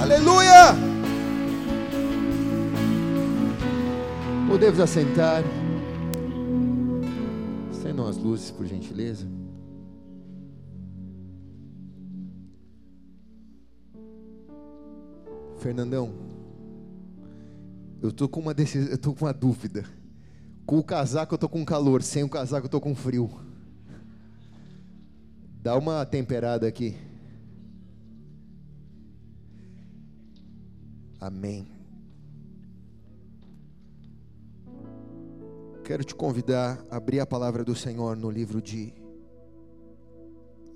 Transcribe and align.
Aleluia! 0.00 0.76
Podemos 4.48 4.78
assentar. 4.78 5.42
Acendam 7.70 8.06
as 8.06 8.16
luzes, 8.16 8.52
por 8.52 8.64
gentileza. 8.64 9.26
Fernandão, 15.58 16.14
eu 18.00 18.12
tô 18.12 18.28
com 18.28 18.38
uma 18.38 18.54
decisão, 18.54 18.92
eu 18.92 18.98
tô 18.98 19.12
com 19.12 19.24
uma 19.24 19.34
dúvida. 19.34 19.84
Com 20.64 20.78
o 20.78 20.84
casaco 20.84 21.34
eu 21.34 21.38
tô 21.38 21.48
com 21.48 21.64
calor, 21.64 22.02
sem 22.02 22.22
o 22.22 22.28
casaco 22.28 22.66
eu 22.66 22.70
tô 22.70 22.80
com 22.80 22.94
frio. 22.94 23.28
Dá 25.60 25.76
uma 25.76 26.06
temperada 26.06 26.68
aqui. 26.68 27.07
Amém. 31.20 31.66
Quero 35.82 36.04
te 36.04 36.14
convidar 36.14 36.84
a 36.90 36.96
abrir 36.96 37.18
a 37.18 37.26
palavra 37.26 37.64
do 37.64 37.74
Senhor 37.74 38.16
no 38.16 38.30
livro 38.30 38.62
de 38.62 38.92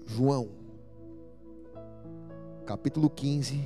João, 0.04 0.48
capítulo 2.66 3.08
15, 3.08 3.60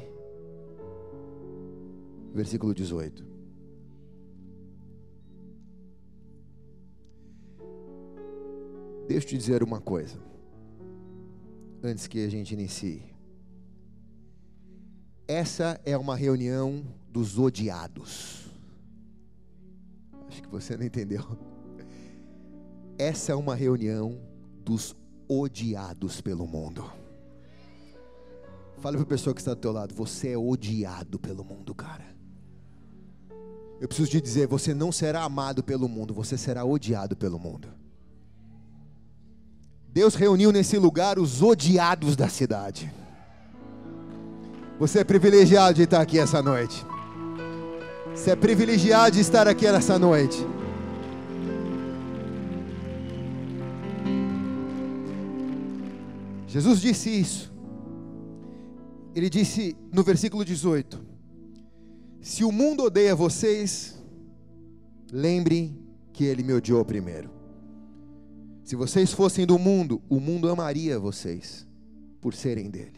versículo 2.34 2.74
18. 2.74 3.24
Deixa 9.08 9.24
eu 9.24 9.28
te 9.30 9.38
dizer 9.38 9.62
uma 9.62 9.80
coisa, 9.80 10.18
antes 11.82 12.06
que 12.06 12.22
a 12.24 12.28
gente 12.28 12.52
inicie. 12.52 13.15
Essa 15.28 15.80
é 15.84 15.96
uma 15.96 16.14
reunião 16.14 16.84
dos 17.08 17.36
odiados. 17.38 18.46
Acho 20.28 20.42
que 20.42 20.48
você 20.48 20.76
não 20.76 20.84
entendeu. 20.84 21.24
Essa 22.96 23.32
é 23.32 23.34
uma 23.34 23.54
reunião 23.54 24.20
dos 24.64 24.94
odiados 25.28 26.20
pelo 26.20 26.46
mundo. 26.46 26.84
Fala 28.78 28.96
para 28.96 29.02
a 29.02 29.06
pessoa 29.06 29.34
que 29.34 29.40
está 29.40 29.52
do 29.54 29.60
teu 29.60 29.72
lado, 29.72 29.94
você 29.94 30.30
é 30.30 30.38
odiado 30.38 31.18
pelo 31.18 31.44
mundo, 31.44 31.74
cara. 31.74 32.04
Eu 33.80 33.88
preciso 33.88 34.10
te 34.10 34.20
dizer, 34.20 34.46
você 34.46 34.72
não 34.72 34.92
será 34.92 35.22
amado 35.22 35.62
pelo 35.62 35.88
mundo, 35.88 36.14
você 36.14 36.38
será 36.38 36.64
odiado 36.64 37.16
pelo 37.16 37.38
mundo. 37.38 37.68
Deus 39.88 40.14
reuniu 40.14 40.52
nesse 40.52 40.78
lugar 40.78 41.18
os 41.18 41.42
odiados 41.42 42.14
da 42.14 42.28
cidade. 42.28 42.92
Você 44.78 44.98
é 44.98 45.04
privilegiado 45.04 45.74
de 45.74 45.82
estar 45.82 46.02
aqui 46.02 46.18
essa 46.18 46.42
noite. 46.42 46.84
Você 48.14 48.32
é 48.32 48.36
privilegiado 48.36 49.14
de 49.14 49.20
estar 49.20 49.48
aqui 49.48 49.70
nessa 49.70 49.98
noite. 49.98 50.36
Jesus 56.46 56.80
disse 56.80 57.08
isso. 57.08 57.52
Ele 59.14 59.30
disse 59.30 59.74
no 59.90 60.02
versículo 60.02 60.44
18: 60.44 61.00
Se 62.20 62.44
o 62.44 62.52
mundo 62.52 62.84
odeia 62.84 63.14
vocês, 63.14 64.02
lembrem 65.10 65.78
que 66.12 66.24
ele 66.24 66.42
me 66.42 66.52
odiou 66.52 66.84
primeiro. 66.84 67.30
Se 68.62 68.76
vocês 68.76 69.10
fossem 69.10 69.46
do 69.46 69.58
mundo, 69.58 70.02
o 70.06 70.20
mundo 70.20 70.50
amaria 70.50 70.98
vocês 70.98 71.66
por 72.20 72.34
serem 72.34 72.68
dele. 72.68 72.95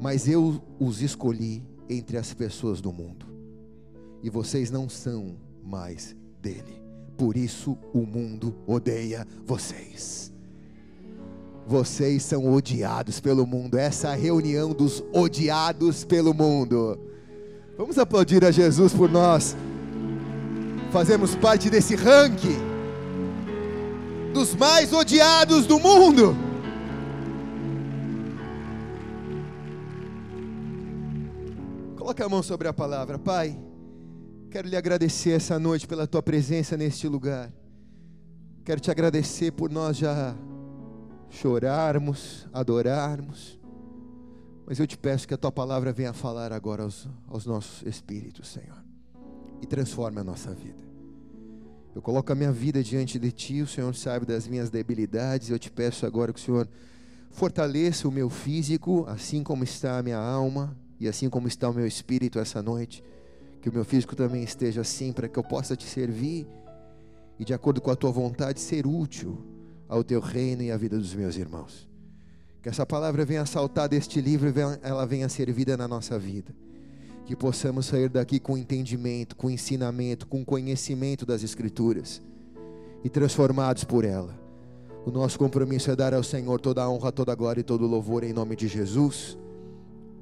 Mas 0.00 0.28
eu 0.28 0.62
os 0.78 1.02
escolhi 1.02 1.62
entre 1.88 2.16
as 2.16 2.32
pessoas 2.32 2.80
do 2.80 2.92
mundo, 2.92 3.26
e 4.22 4.30
vocês 4.30 4.70
não 4.70 4.88
são 4.88 5.36
mais 5.64 6.14
dele. 6.40 6.82
Por 7.16 7.36
isso 7.36 7.76
o 7.92 8.06
mundo 8.06 8.54
odeia 8.66 9.26
vocês. 9.44 10.32
Vocês 11.66 12.22
são 12.22 12.50
odiados 12.52 13.20
pelo 13.20 13.46
mundo. 13.46 13.76
Essa 13.76 14.14
é 14.14 14.16
reunião 14.16 14.70
dos 14.70 15.02
odiados 15.12 16.04
pelo 16.04 16.32
mundo. 16.32 16.98
Vamos 17.76 17.98
aplaudir 17.98 18.44
a 18.44 18.50
Jesus 18.50 18.94
por 18.94 19.10
nós. 19.10 19.56
Fazemos 20.90 21.34
parte 21.34 21.68
desse 21.68 21.94
ranking 21.94 22.56
dos 24.32 24.54
mais 24.54 24.92
odiados 24.92 25.66
do 25.66 25.78
mundo. 25.78 26.47
Coloque 32.08 32.22
a 32.22 32.28
mão 32.30 32.42
sobre 32.42 32.66
a 32.66 32.72
palavra, 32.72 33.18
Pai. 33.18 33.60
Quero 34.50 34.66
lhe 34.66 34.76
agradecer 34.76 35.32
essa 35.32 35.58
noite 35.58 35.86
pela 35.86 36.06
tua 36.06 36.22
presença 36.22 36.74
neste 36.74 37.06
lugar. 37.06 37.52
Quero 38.64 38.80
te 38.80 38.90
agradecer 38.90 39.52
por 39.52 39.70
nós 39.70 39.98
já 39.98 40.34
chorarmos, 41.28 42.48
adorarmos. 42.50 43.60
Mas 44.66 44.78
eu 44.78 44.86
te 44.86 44.96
peço 44.96 45.28
que 45.28 45.34
a 45.34 45.36
tua 45.36 45.52
palavra 45.52 45.92
venha 45.92 46.14
falar 46.14 46.50
agora 46.50 46.84
aos, 46.84 47.06
aos 47.26 47.44
nossos 47.44 47.86
espíritos, 47.86 48.48
Senhor, 48.48 48.82
e 49.60 49.66
transforme 49.66 50.18
a 50.18 50.24
nossa 50.24 50.54
vida. 50.54 50.82
Eu 51.94 52.00
coloco 52.00 52.32
a 52.32 52.34
minha 52.34 52.50
vida 52.50 52.82
diante 52.82 53.18
de 53.18 53.30
ti, 53.30 53.60
o 53.60 53.66
Senhor 53.66 53.94
sabe 53.94 54.24
das 54.24 54.48
minhas 54.48 54.70
debilidades. 54.70 55.50
Eu 55.50 55.58
te 55.58 55.70
peço 55.70 56.06
agora 56.06 56.32
que 56.32 56.40
o 56.40 56.42
Senhor 56.42 56.66
fortaleça 57.30 58.08
o 58.08 58.10
meu 58.10 58.30
físico, 58.30 59.04
assim 59.06 59.42
como 59.42 59.62
está 59.62 59.98
a 59.98 60.02
minha 60.02 60.16
alma 60.16 60.74
e 61.00 61.08
assim 61.08 61.28
como 61.28 61.48
está 61.48 61.68
o 61.68 61.74
meu 61.74 61.86
espírito 61.86 62.38
essa 62.38 62.62
noite. 62.62 63.02
Que 63.60 63.68
o 63.68 63.72
meu 63.72 63.84
físico 63.84 64.14
também 64.14 64.42
esteja 64.42 64.80
assim, 64.80 65.12
para 65.12 65.28
que 65.28 65.38
eu 65.38 65.42
possa 65.42 65.76
te 65.76 65.84
servir 65.84 66.46
e, 67.38 67.44
de 67.44 67.54
acordo 67.54 67.80
com 67.80 67.90
a 67.90 67.96
tua 67.96 68.10
vontade, 68.10 68.60
ser 68.60 68.86
útil 68.86 69.38
ao 69.88 70.04
teu 70.04 70.20
reino 70.20 70.62
e 70.62 70.70
à 70.70 70.76
vida 70.76 70.96
dos 70.96 71.14
meus 71.14 71.36
irmãos. 71.36 71.88
Que 72.62 72.68
essa 72.68 72.84
palavra 72.84 73.24
venha 73.24 73.46
saltar 73.46 73.88
deste 73.88 74.20
livro 74.20 74.48
e 74.48 74.52
ela 74.82 75.06
venha 75.06 75.28
ser 75.28 75.50
vida 75.52 75.76
na 75.76 75.86
nossa 75.88 76.18
vida. 76.18 76.54
Que 77.24 77.36
possamos 77.36 77.86
sair 77.86 78.08
daqui 78.08 78.40
com 78.40 78.56
entendimento, 78.56 79.36
com 79.36 79.50
ensinamento, 79.50 80.26
com 80.26 80.44
conhecimento 80.44 81.26
das 81.26 81.42
Escrituras 81.42 82.22
e 83.04 83.08
transformados 83.08 83.84
por 83.84 84.04
ela. 84.04 84.38
O 85.04 85.10
nosso 85.10 85.38
compromisso 85.38 85.90
é 85.90 85.96
dar 85.96 86.12
ao 86.12 86.22
Senhor 86.22 86.60
toda 86.60 86.82
a 86.82 86.90
honra, 86.90 87.12
toda 87.12 87.32
a 87.32 87.34
glória 87.34 87.60
e 87.60 87.64
todo 87.64 87.84
o 87.84 87.88
louvor 87.88 88.24
em 88.24 88.32
nome 88.32 88.56
de 88.56 88.66
Jesus. 88.66 89.38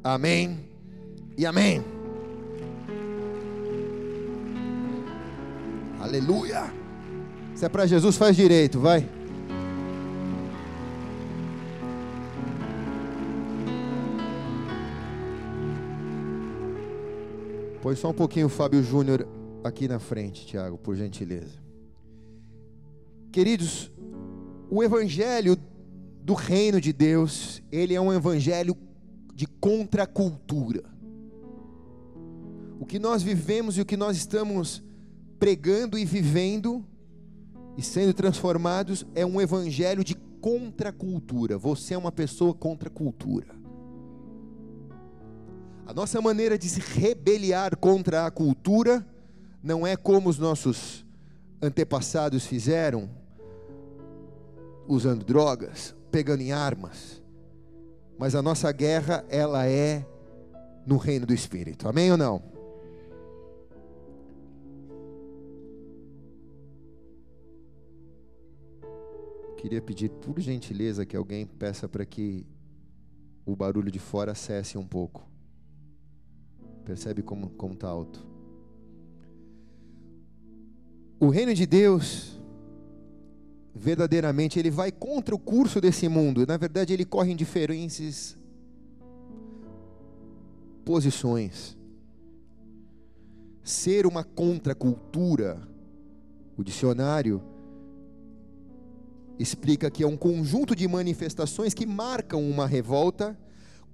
Amém 0.09 0.61
e 1.37 1.45
amém. 1.45 1.83
Aleluia. 5.99 6.73
Se 7.57 7.65
é 7.65 7.69
para 7.69 7.87
Jesus, 7.87 8.17
faz 8.17 8.37
direito, 8.37 8.79
vai. 8.79 9.05
Põe 17.83 17.97
só 17.97 18.11
um 18.11 18.15
pouquinho 18.15 18.47
o 18.47 18.49
Fábio 18.49 18.85
Júnior 18.85 19.27
aqui 19.65 19.89
na 19.89 19.99
frente, 19.99 20.47
Tiago, 20.47 20.79
por 20.79 20.95
gentileza. 20.95 21.59
Queridos, 23.33 23.91
o 24.71 24.85
evangelho 24.85 25.57
do 26.23 26.35
reino 26.35 26.81
de 26.81 26.93
Deus, 26.93 27.61
ele 27.73 27.93
é 27.93 28.01
um 28.01 28.13
evangelho 28.13 28.86
de 29.37 29.47
contracultura. 29.47 30.83
O 32.81 32.87
que 32.87 32.99
nós 32.99 33.23
vivemos 33.23 33.77
e 33.77 33.83
o 33.83 33.85
que 33.85 33.95
nós 33.95 34.17
estamos 34.17 34.83
pregando 35.39 35.99
e 35.99 36.07
vivendo 36.07 36.83
e 37.77 37.83
sendo 37.83 38.15
transformados 38.15 39.05
é 39.15 39.27
um 39.27 39.39
evangelho 39.39 40.03
de 40.03 40.15
contracultura. 40.41 41.59
Você 41.59 41.93
é 41.93 41.99
uma 41.99 42.11
pessoa 42.11 42.55
contra 42.55 42.89
cultura. 42.89 43.55
A 45.85 45.93
nossa 45.93 46.19
maneira 46.23 46.59
de 46.59 46.67
se 46.71 46.81
rebeliar 46.81 47.77
contra 47.77 48.25
a 48.25 48.31
cultura 48.31 49.07
não 49.63 49.87
é 49.87 49.99
como 49.99 50.31
os 50.31 50.39
nossos 50.39 51.05
antepassados 51.61 52.47
fizeram, 52.47 53.11
usando 54.89 55.23
drogas, 55.27 55.95
pegando 56.11 56.41
em 56.41 56.53
armas. 56.53 57.26
Mas 58.19 58.35
a 58.35 58.43
nossa 58.43 58.73
guerra, 58.73 59.25
ela 59.29 59.67
é 59.67 60.07
no 60.87 60.97
reino 60.97 61.27
do 61.27 61.35
Espírito. 61.35 61.89
Amém 61.89 62.11
ou 62.11 62.17
não? 62.17 62.43
Queria 69.57 69.83
pedir 69.83 70.11
por 70.11 70.39
gentileza 70.39 71.05
que 71.05 71.17
alguém 71.17 71.45
peça 71.45 71.89
para 71.89 72.07
que 72.07 72.47
o 73.45 73.57
barulho 73.57 73.91
de 73.91 73.99
fora 73.99 74.35
cesse 74.35 74.79
um 74.79 74.87
pouco. 74.87 75.29
Percebe 76.85 77.23
como 77.23 77.51
como 77.51 77.75
está 77.75 77.89
alto? 77.89 78.25
O 81.19 81.29
reino 81.31 81.53
de 81.53 81.67
Deus 81.67 82.36
verdadeiramente 83.79 84.59
ele 84.59 84.71
vai 84.71 84.91
contra 84.91 85.35
o 85.35 85.39
curso 85.39 85.81
desse 85.81 86.09
mundo. 86.09 86.47
Na 86.47 86.57
verdade, 86.57 86.93
ele 86.93 87.05
corre 87.05 87.33
em 87.33 87.37
diferentes 87.37 88.37
posições. 90.85 91.77
Ser 93.63 94.07
uma 94.07 94.25
contracultura, 94.25 95.61
o 96.57 96.65
dicionário 96.65 97.43
explica 99.39 99.91
que 99.91 100.03
é 100.03 100.07
um 100.07 100.17
conjunto 100.17 100.75
de 100.75 100.89
manifestações 100.89 101.75
que 101.75 101.85
marcam 101.85 102.49
uma 102.49 102.67
revolta 102.67 103.39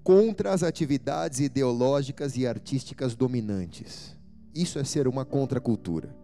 contra 0.05 0.53
as 0.53 0.63
atividades 0.63 1.41
ideológicas 1.41 2.37
e 2.37 2.47
artísticas 2.47 3.17
dominantes. 3.17 4.17
Isso 4.55 4.79
é 4.79 4.85
ser 4.85 5.09
uma 5.09 5.25
contracultura. 5.25 6.22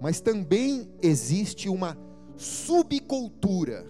Mas 0.00 0.20
também 0.20 0.88
existe 1.02 1.68
uma 1.68 1.96
subcultura, 2.36 3.86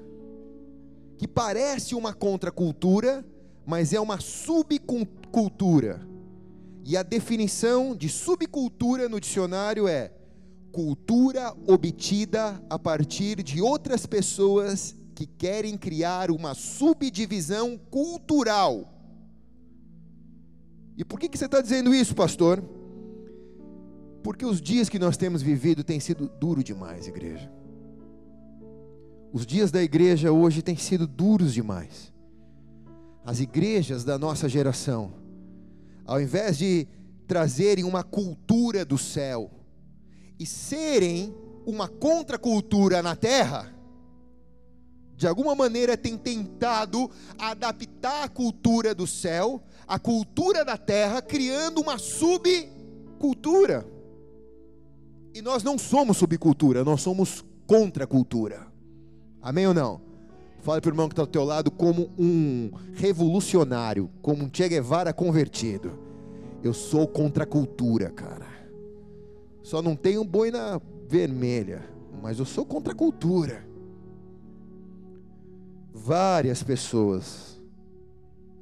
que 1.18 1.26
parece 1.26 1.94
uma 1.94 2.12
contracultura, 2.14 3.24
mas 3.64 3.92
é 3.92 4.00
uma 4.00 4.20
subcultura. 4.20 6.06
E 6.84 6.96
a 6.96 7.02
definição 7.02 7.96
de 7.96 8.08
subcultura 8.08 9.08
no 9.08 9.20
dicionário 9.20 9.88
é 9.88 10.12
cultura 10.70 11.52
obtida 11.66 12.62
a 12.70 12.78
partir 12.78 13.42
de 13.42 13.60
outras 13.60 14.06
pessoas 14.06 14.94
que 15.14 15.26
querem 15.26 15.76
criar 15.76 16.30
uma 16.30 16.54
subdivisão 16.54 17.78
cultural. 17.90 18.92
E 20.96 21.04
por 21.04 21.18
que, 21.18 21.28
que 21.28 21.38
você 21.38 21.46
está 21.46 21.60
dizendo 21.60 21.94
isso, 21.94 22.14
pastor? 22.14 22.62
Porque 24.26 24.44
os 24.44 24.60
dias 24.60 24.88
que 24.88 24.98
nós 24.98 25.16
temos 25.16 25.40
vivido 25.40 25.84
têm 25.84 26.00
sido 26.00 26.28
duro 26.28 26.64
demais, 26.64 27.06
igreja. 27.06 27.48
Os 29.32 29.46
dias 29.46 29.70
da 29.70 29.80
igreja 29.80 30.32
hoje 30.32 30.62
têm 30.62 30.76
sido 30.76 31.06
duros 31.06 31.54
demais. 31.54 32.12
As 33.24 33.38
igrejas 33.38 34.02
da 34.02 34.18
nossa 34.18 34.48
geração, 34.48 35.12
ao 36.04 36.20
invés 36.20 36.58
de 36.58 36.88
trazerem 37.28 37.84
uma 37.84 38.02
cultura 38.02 38.84
do 38.84 38.98
céu 38.98 39.48
e 40.40 40.44
serem 40.44 41.32
uma 41.64 41.86
contracultura 41.86 43.00
na 43.04 43.14
terra, 43.14 43.72
de 45.16 45.28
alguma 45.28 45.54
maneira 45.54 45.96
tem 45.96 46.18
tentado 46.18 47.08
adaptar 47.38 48.24
a 48.24 48.28
cultura 48.28 48.92
do 48.92 49.06
céu, 49.06 49.62
a 49.86 50.00
cultura 50.00 50.64
da 50.64 50.76
terra, 50.76 51.22
criando 51.22 51.80
uma 51.80 51.96
subcultura. 51.96 53.94
E 55.36 55.42
nós 55.42 55.62
não 55.62 55.76
somos 55.76 56.16
subcultura, 56.16 56.82
nós 56.82 57.02
somos 57.02 57.44
contracultura. 57.66 58.66
Amém 59.42 59.66
ou 59.66 59.74
não? 59.74 60.00
Fale 60.60 60.80
para 60.80 60.88
o 60.88 60.92
irmão 60.92 61.08
que 61.08 61.12
está 61.12 61.24
ao 61.24 61.26
teu 61.26 61.44
lado 61.44 61.70
como 61.70 62.10
um 62.18 62.70
revolucionário, 62.94 64.08
como 64.22 64.44
um 64.44 64.50
Che 64.50 64.66
Guevara 64.66 65.12
convertido. 65.12 65.92
Eu 66.62 66.72
sou 66.72 67.06
contracultura, 67.06 68.08
cara. 68.08 68.46
Só 69.62 69.82
não 69.82 69.94
tenho 69.94 70.24
boina 70.24 70.80
vermelha, 71.06 71.86
mas 72.22 72.38
eu 72.38 72.46
sou 72.46 72.64
contracultura. 72.64 73.62
Várias 75.92 76.62
pessoas 76.62 77.60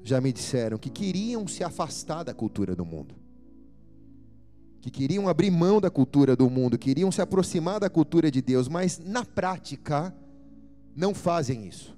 já 0.02 0.20
me 0.20 0.32
disseram 0.32 0.76
que 0.76 0.90
queriam 0.90 1.46
se 1.46 1.62
afastar 1.62 2.24
da 2.24 2.34
cultura 2.34 2.74
do 2.74 2.84
mundo 2.84 3.23
que 4.84 4.90
queriam 4.90 5.26
abrir 5.26 5.50
mão 5.50 5.80
da 5.80 5.88
cultura 5.88 6.36
do 6.36 6.50
mundo, 6.50 6.76
queriam 6.76 7.10
se 7.10 7.22
aproximar 7.22 7.80
da 7.80 7.88
cultura 7.88 8.30
de 8.30 8.42
Deus, 8.42 8.68
mas 8.68 8.98
na 8.98 9.24
prática 9.24 10.14
não 10.94 11.14
fazem 11.14 11.66
isso. 11.66 11.96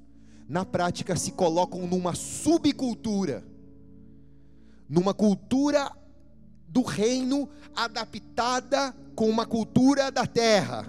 Na 0.48 0.64
prática 0.64 1.16
se 1.16 1.32
colocam 1.32 1.84
numa 1.84 2.14
subcultura, 2.14 3.42
numa 4.88 5.12
cultura 5.12 5.90
do 6.68 6.82
reino 6.82 7.48
adaptada 7.74 8.94
com 9.16 9.28
uma 9.28 9.44
cultura 9.44 10.12
da 10.12 10.24
terra. 10.24 10.88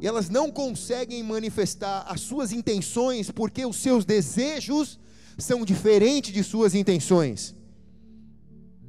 E 0.00 0.06
elas 0.08 0.28
não 0.28 0.50
conseguem 0.50 1.22
manifestar 1.22 2.06
as 2.08 2.20
suas 2.22 2.50
intenções 2.50 3.30
porque 3.30 3.64
os 3.64 3.76
seus 3.76 4.04
desejos 4.04 4.98
são 5.38 5.64
diferentes 5.64 6.34
de 6.34 6.42
suas 6.42 6.74
intenções. 6.74 7.54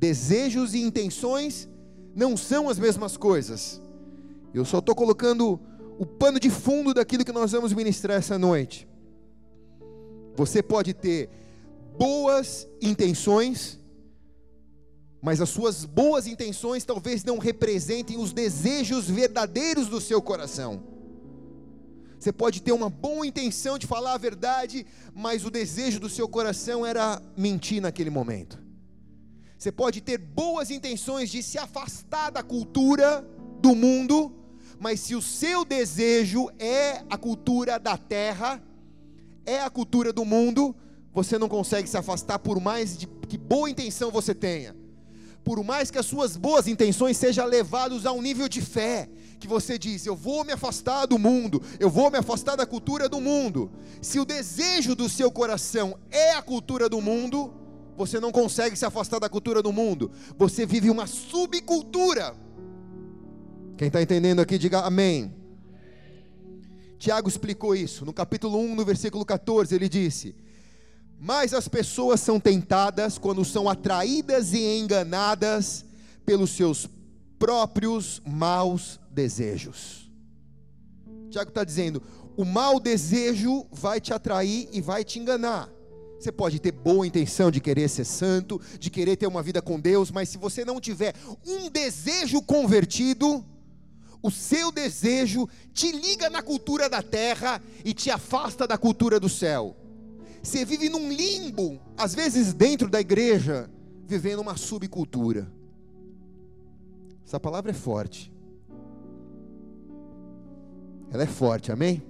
Desejos 0.05 0.75
e 0.75 0.81
intenções 0.81 1.67
não 2.15 2.37
são 2.37 2.69
as 2.69 2.77
mesmas 2.77 3.17
coisas. 3.17 3.81
Eu 4.53 4.63
só 4.63 4.77
estou 4.77 4.93
colocando 4.93 5.59
o 5.97 6.05
pano 6.05 6.39
de 6.39 6.51
fundo 6.51 6.93
daquilo 6.93 7.25
que 7.25 7.31
nós 7.31 7.53
vamos 7.53 7.73
ministrar 7.73 8.15
essa 8.15 8.37
noite. 8.37 8.87
Você 10.35 10.61
pode 10.61 10.93
ter 10.93 11.27
boas 11.97 12.67
intenções, 12.79 13.79
mas 15.23 15.41
as 15.41 15.49
suas 15.49 15.85
boas 15.85 16.27
intenções 16.27 16.85
talvez 16.85 17.23
não 17.23 17.39
representem 17.39 18.19
os 18.19 18.31
desejos 18.31 19.09
verdadeiros 19.09 19.87
do 19.87 19.99
seu 19.99 20.21
coração. 20.21 20.83
Você 22.19 22.31
pode 22.31 22.61
ter 22.61 22.73
uma 22.73 22.91
boa 22.91 23.25
intenção 23.25 23.79
de 23.79 23.87
falar 23.87 24.13
a 24.13 24.19
verdade, 24.19 24.85
mas 25.15 25.43
o 25.43 25.49
desejo 25.49 25.99
do 25.99 26.09
seu 26.09 26.29
coração 26.29 26.85
era 26.85 27.19
mentir 27.35 27.81
naquele 27.81 28.11
momento. 28.11 28.64
Você 29.65 29.71
pode 29.71 29.99
ter 29.99 30.19
boas 30.19 30.69
intenções 30.69 31.31
de 31.31 31.41
se 31.41 31.57
afastar 31.57 32.29
da 32.29 32.43
cultura 32.43 33.27
do 33.59 33.73
mundo, 33.73 34.31
mas 34.79 34.99
se 34.99 35.15
o 35.15 35.23
seu 35.23 35.65
desejo 35.65 36.51
é 36.59 37.03
a 37.09 37.17
cultura 37.17 37.79
da 37.79 37.97
terra, 37.97 38.61
é 39.43 39.59
a 39.59 39.69
cultura 39.71 40.13
do 40.13 40.23
mundo, 40.23 40.75
você 41.11 41.39
não 41.39 41.49
consegue 41.49 41.89
se 41.89 41.97
afastar 41.97 42.37
por 42.37 42.61
mais 42.61 42.95
de 42.95 43.07
que 43.27 43.39
boa 43.39 43.67
intenção 43.67 44.11
você 44.11 44.35
tenha. 44.35 44.75
Por 45.43 45.63
mais 45.63 45.89
que 45.89 45.97
as 45.97 46.05
suas 46.05 46.37
boas 46.37 46.67
intenções 46.67 47.17
sejam 47.17 47.47
levadas 47.47 48.05
a 48.05 48.11
um 48.11 48.21
nível 48.21 48.47
de 48.47 48.61
fé, 48.61 49.09
que 49.39 49.47
você 49.47 49.79
diz: 49.79 50.05
Eu 50.05 50.15
vou 50.15 50.45
me 50.45 50.53
afastar 50.53 51.07
do 51.07 51.17
mundo, 51.17 51.59
eu 51.79 51.89
vou 51.89 52.11
me 52.11 52.19
afastar 52.19 52.55
da 52.55 52.67
cultura 52.67 53.09
do 53.09 53.19
mundo. 53.19 53.71
Se 53.99 54.19
o 54.19 54.25
desejo 54.25 54.93
do 54.93 55.09
seu 55.09 55.31
coração 55.31 55.97
é 56.11 56.33
a 56.33 56.41
cultura 56.43 56.87
do 56.87 57.01
mundo, 57.01 57.64
você 57.95 58.19
não 58.19 58.31
consegue 58.31 58.75
se 58.75 58.85
afastar 58.85 59.19
da 59.19 59.29
cultura 59.29 59.61
do 59.61 59.71
mundo. 59.71 60.11
Você 60.37 60.65
vive 60.65 60.89
uma 60.89 61.07
subcultura. 61.07 62.35
Quem 63.77 63.87
está 63.87 64.01
entendendo 64.01 64.39
aqui, 64.39 64.57
diga 64.57 64.81
amém. 64.81 65.33
Tiago 66.97 67.27
explicou 67.27 67.75
isso. 67.75 68.05
No 68.05 68.13
capítulo 68.13 68.57
1, 68.59 68.75
no 68.75 68.85
versículo 68.85 69.25
14, 69.25 69.75
ele 69.75 69.89
disse: 69.89 70.35
Mas 71.19 71.53
as 71.53 71.67
pessoas 71.67 72.19
são 72.19 72.39
tentadas 72.39 73.17
quando 73.17 73.43
são 73.43 73.69
atraídas 73.69 74.53
e 74.53 74.79
enganadas 74.79 75.85
pelos 76.25 76.51
seus 76.51 76.89
próprios 77.37 78.21
maus 78.25 78.99
desejos. 79.11 80.09
Tiago 81.29 81.49
está 81.49 81.63
dizendo: 81.63 82.01
o 82.37 82.43
mau 82.43 82.79
desejo 82.79 83.65
vai 83.71 83.99
te 84.01 84.13
atrair 84.13 84.67
e 84.71 84.81
vai 84.81 85.03
te 85.03 85.19
enganar. 85.19 85.69
Você 86.25 86.31
pode 86.31 86.59
ter 86.59 86.71
boa 86.71 87.05
intenção 87.05 87.51
de 87.51 87.61
querer 87.61 87.87
ser 87.87 88.03
santo, 88.03 88.59
de 88.79 88.89
querer 88.89 89.15
ter 89.15 89.27
uma 89.27 89.43
vida 89.43 89.61
com 89.61 89.79
Deus, 89.79 90.09
mas 90.09 90.27
se 90.27 90.39
você 90.39 90.65
não 90.65 90.81
tiver 90.81 91.13
um 91.45 91.69
desejo 91.69 92.41
convertido, 92.41 93.45
o 94.23 94.31
seu 94.31 94.71
desejo 94.71 95.47
te 95.71 95.91
liga 95.91 96.27
na 96.31 96.41
cultura 96.41 96.89
da 96.89 97.03
terra 97.03 97.61
e 97.83 97.93
te 97.93 98.09
afasta 98.09 98.65
da 98.65 98.75
cultura 98.75 99.19
do 99.19 99.29
céu. 99.29 99.77
Você 100.41 100.65
vive 100.65 100.89
num 100.89 101.11
limbo, 101.11 101.79
às 101.95 102.15
vezes 102.15 102.55
dentro 102.55 102.89
da 102.89 102.99
igreja, 102.99 103.69
vivendo 104.07 104.39
uma 104.39 104.57
subcultura. 104.57 105.53
Essa 107.23 107.39
palavra 107.39 107.69
é 107.69 107.75
forte. 107.75 108.33
Ela 111.11 111.21
é 111.21 111.27
forte, 111.27 111.71
amém? 111.71 112.01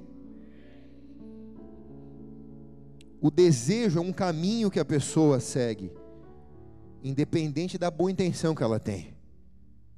O 3.25 3.31
desejo 3.31 3.97
é 3.97 4.01
um 4.03 4.13
caminho 4.13 4.69
que 4.69 4.79
a 4.79 4.85
pessoa 4.85 5.39
segue, 5.39 5.91
independente 7.03 7.75
da 7.75 7.89
boa 7.89 8.11
intenção 8.11 8.53
que 8.53 8.61
ela 8.61 8.79
tem. 8.79 9.15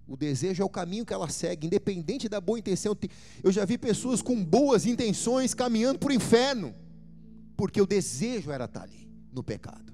O 0.08 0.16
desejo 0.16 0.64
é 0.64 0.66
o 0.66 0.70
caminho 0.70 1.06
que 1.06 1.12
ela 1.12 1.28
segue, 1.28 1.68
independente 1.68 2.30
da 2.30 2.40
boa 2.40 2.58
intenção. 2.58 2.96
Eu 3.44 3.52
já 3.52 3.66
vi 3.66 3.78
pessoas 3.78 4.22
com 4.22 4.42
boas 4.42 4.86
intenções 4.86 5.54
caminhando 5.54 6.00
para 6.00 6.08
o 6.08 6.14
inferno, 6.14 6.74
porque 7.58 7.82
o 7.82 7.86
desejo 7.86 8.50
era 8.50 8.64
estar 8.64 8.84
ali, 8.84 9.12
no 9.30 9.44
pecado. 9.44 9.94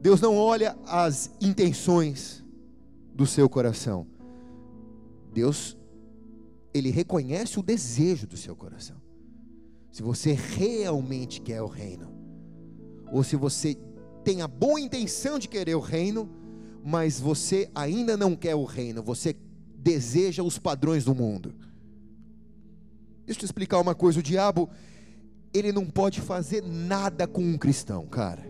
Deus 0.00 0.20
não 0.20 0.36
olha 0.36 0.76
as 0.88 1.30
intenções 1.40 2.44
do 3.14 3.28
seu 3.28 3.48
coração. 3.48 4.08
Deus, 5.32 5.76
Ele 6.74 6.90
reconhece 6.90 7.60
o 7.60 7.62
desejo 7.62 8.26
do 8.26 8.36
seu 8.36 8.56
coração 8.56 8.95
se 9.96 10.02
você 10.02 10.32
realmente 10.34 11.40
quer 11.40 11.62
o 11.62 11.66
reino, 11.66 12.12
ou 13.10 13.24
se 13.24 13.34
você 13.34 13.78
tem 14.22 14.42
a 14.42 14.46
boa 14.46 14.78
intenção 14.78 15.38
de 15.38 15.48
querer 15.48 15.74
o 15.74 15.80
reino, 15.80 16.28
mas 16.84 17.18
você 17.18 17.70
ainda 17.74 18.14
não 18.14 18.36
quer 18.36 18.54
o 18.54 18.64
reino, 18.64 19.02
você 19.02 19.34
deseja 19.78 20.42
os 20.42 20.58
padrões 20.58 21.02
do 21.02 21.14
mundo. 21.14 21.54
Deixa 23.24 23.38
eu 23.38 23.40
te 23.40 23.44
explicar 23.46 23.80
uma 23.80 23.94
coisa: 23.94 24.20
o 24.20 24.22
diabo, 24.22 24.68
ele 25.50 25.72
não 25.72 25.86
pode 25.86 26.20
fazer 26.20 26.62
nada 26.62 27.26
com 27.26 27.40
um 27.40 27.56
cristão, 27.56 28.04
cara. 28.04 28.46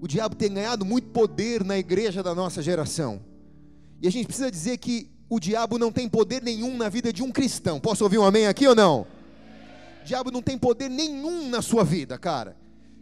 o 0.00 0.08
diabo 0.08 0.34
tem 0.34 0.50
ganhado 0.50 0.82
muito 0.82 1.08
poder 1.08 1.62
na 1.62 1.76
igreja 1.76 2.22
da 2.22 2.34
nossa 2.34 2.62
geração. 2.62 3.20
E 4.00 4.08
a 4.08 4.10
gente 4.10 4.24
precisa 4.24 4.50
dizer 4.50 4.78
que 4.78 5.10
o 5.28 5.38
diabo 5.38 5.78
não 5.78 5.92
tem 5.92 6.08
poder 6.08 6.42
nenhum 6.42 6.74
na 6.78 6.88
vida 6.88 7.12
de 7.12 7.22
um 7.22 7.30
cristão. 7.30 7.78
Posso 7.78 8.02
ouvir 8.02 8.16
um 8.16 8.24
amém 8.24 8.46
aqui 8.46 8.66
ou 8.66 8.74
não? 8.74 9.19
Diabo 10.10 10.32
não 10.32 10.42
tem 10.42 10.58
poder 10.58 10.88
nenhum 10.88 11.48
na 11.48 11.62
sua 11.62 11.84
vida, 11.84 12.18
cara. 12.18 12.56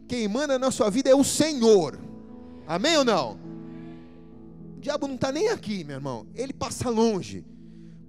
Quem 0.07 0.29
manda 0.29 0.59
na 0.59 0.71
sua 0.71 0.91
vida 0.91 1.09
é 1.09 1.15
o 1.15 1.25
Senhor. 1.25 1.99
Amém 2.67 2.99
ou 2.99 3.03
não? 3.03 3.39
O 4.77 4.81
diabo 4.83 5.09
não 5.09 5.15
está 5.15 5.33
nem 5.33 5.49
aqui, 5.49 5.85
meu 5.85 5.97
irmão. 5.97 6.27
Ele 6.35 6.53
passa 6.53 6.91
longe. 6.91 7.47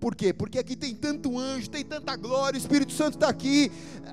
Por 0.02 0.14
quê? 0.14 0.34
Porque 0.34 0.60
aqui 0.60 0.76
tem 0.76 0.94
tanto 0.94 1.40
anjo, 1.40 1.70
tem 1.70 1.86
tanta 1.86 2.14
glória, 2.18 2.58
o 2.58 2.62
Espírito 2.62 2.92
Santo 2.92 3.14
está 3.14 3.30
aqui. 3.30 3.72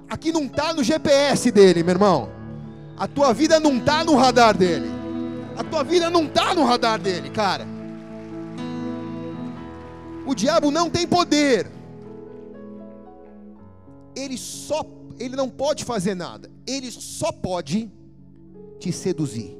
Aqui 0.08 0.30
não 0.30 0.44
está 0.44 0.72
no 0.72 0.84
GPS 0.84 1.50
dele, 1.50 1.82
meu 1.82 1.94
irmão. 1.94 2.30
A 2.96 3.08
tua 3.08 3.34
vida 3.34 3.58
não 3.58 3.78
está 3.78 4.04
no 4.04 4.14
radar 4.14 4.56
dele. 4.56 4.86
A 5.56 5.64
tua 5.64 5.82
vida 5.82 6.08
não 6.08 6.26
está 6.26 6.54
no 6.54 6.62
radar 6.62 7.00
dele, 7.00 7.30
cara. 7.30 7.66
O 10.24 10.32
diabo 10.32 10.70
não 10.70 10.88
tem 10.88 11.08
poder. 11.08 11.75
Ele 14.16 14.38
só, 14.38 14.82
ele 15.20 15.36
não 15.36 15.50
pode 15.50 15.84
fazer 15.84 16.14
nada. 16.14 16.50
Ele 16.66 16.90
só 16.90 17.30
pode 17.30 17.92
te 18.80 18.90
seduzir. 18.90 19.54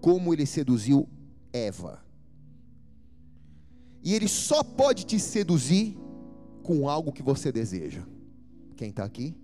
Como 0.00 0.32
ele 0.32 0.46
seduziu 0.46 1.08
Eva. 1.52 2.00
E 4.04 4.14
ele 4.14 4.28
só 4.28 4.62
pode 4.62 5.04
te 5.04 5.18
seduzir 5.18 5.98
com 6.62 6.88
algo 6.88 7.12
que 7.12 7.24
você 7.24 7.50
deseja. 7.50 8.02
Quem 8.76 8.90
está 8.90 9.02
aqui? 9.04 9.34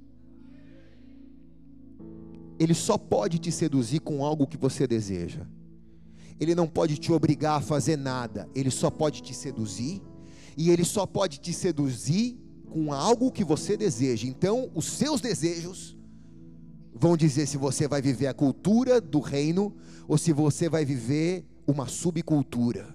Ele 2.60 2.74
só 2.74 2.96
pode 2.96 3.40
te 3.40 3.50
seduzir 3.50 3.98
com 3.98 4.24
algo 4.24 4.46
que 4.46 4.56
você 4.56 4.86
deseja. 4.86 5.44
Ele 6.38 6.54
não 6.54 6.68
pode 6.68 6.96
te 6.96 7.10
obrigar 7.10 7.58
a 7.58 7.60
fazer 7.60 7.96
nada. 7.96 8.48
Ele 8.54 8.70
só 8.70 8.88
pode 8.88 9.20
te 9.20 9.34
seduzir. 9.34 10.00
E 10.56 10.70
ele 10.70 10.84
só 10.84 11.06
pode 11.06 11.40
te 11.40 11.52
seduzir 11.52 12.38
com 12.72 12.92
algo 12.92 13.30
que 13.30 13.44
você 13.44 13.76
deseja. 13.76 14.26
Então, 14.26 14.70
os 14.74 14.86
seus 14.86 15.20
desejos 15.20 15.94
vão 16.94 17.16
dizer 17.16 17.46
se 17.46 17.58
você 17.58 17.86
vai 17.86 18.00
viver 18.00 18.28
a 18.28 18.34
cultura 18.34 19.00
do 19.00 19.20
reino 19.20 19.76
ou 20.08 20.16
se 20.16 20.32
você 20.32 20.68
vai 20.68 20.84
viver 20.84 21.44
uma 21.66 21.86
subcultura 21.86 22.94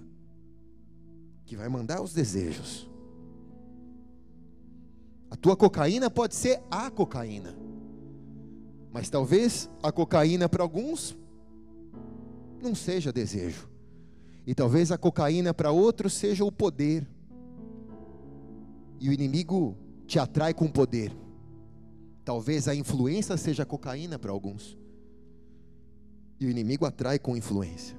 que 1.46 1.56
vai 1.56 1.68
mandar 1.68 2.02
os 2.02 2.12
desejos. 2.12 2.90
A 5.30 5.36
tua 5.36 5.56
cocaína 5.56 6.10
pode 6.10 6.34
ser 6.34 6.60
a 6.70 6.90
cocaína. 6.90 7.54
Mas 8.92 9.08
talvez 9.08 9.70
a 9.82 9.92
cocaína 9.92 10.48
para 10.48 10.62
alguns 10.62 11.16
não 12.60 12.74
seja 12.74 13.12
desejo. 13.12 13.68
E 14.44 14.54
talvez 14.54 14.90
a 14.90 14.98
cocaína 14.98 15.54
para 15.54 15.70
outros 15.70 16.14
seja 16.14 16.44
o 16.44 16.50
poder. 16.50 17.06
E 19.00 19.08
o 19.08 19.12
inimigo 19.12 19.76
te 20.06 20.18
atrai 20.18 20.52
com 20.52 20.68
poder. 20.68 21.12
Talvez 22.24 22.68
a 22.68 22.74
influência 22.74 23.36
seja 23.36 23.64
cocaína 23.64 24.18
para 24.18 24.30
alguns. 24.30 24.76
E 26.40 26.46
o 26.46 26.50
inimigo 26.50 26.84
atrai 26.84 27.18
com 27.18 27.36
influência. 27.36 27.96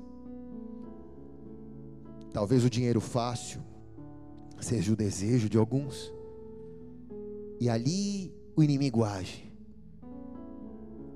Talvez 2.31 2.63
o 2.63 2.69
dinheiro 2.69 3.01
fácil 3.01 3.61
seja 4.59 4.93
o 4.93 4.95
desejo 4.95 5.49
de 5.49 5.57
alguns. 5.57 6.13
E 7.59 7.69
ali 7.69 8.33
o 8.55 8.63
inimigo 8.63 9.03
age. 9.03 9.49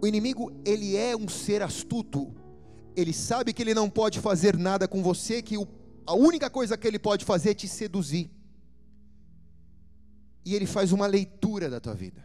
O 0.02 0.08
inimigo, 0.08 0.52
ele 0.66 0.98
é 0.98 1.16
um 1.16 1.30
ser 1.30 1.62
astuto. 1.62 2.34
Ele 2.96 3.14
sabe 3.14 3.54
que 3.54 3.62
ele 3.62 3.74
não 3.74 3.90
pode 3.90 4.20
fazer 4.20 4.58
nada 4.58 4.88
com 4.88 5.02
você, 5.02 5.42
que 5.42 5.58
o, 5.58 5.68
a 6.06 6.14
única 6.14 6.50
coisa 6.50 6.78
que 6.78 6.86
ele 6.88 7.00
pode 7.00 7.24
fazer 7.24 7.52
é 7.52 7.54
te 7.54 7.68
seduzir. 7.68 8.30
E 10.46 10.56
ele 10.56 10.66
faz 10.66 10.92
uma 10.92 11.08
leitura 11.08 11.70
da 11.70 11.80
tua 11.80 11.94
vida. 11.94 12.24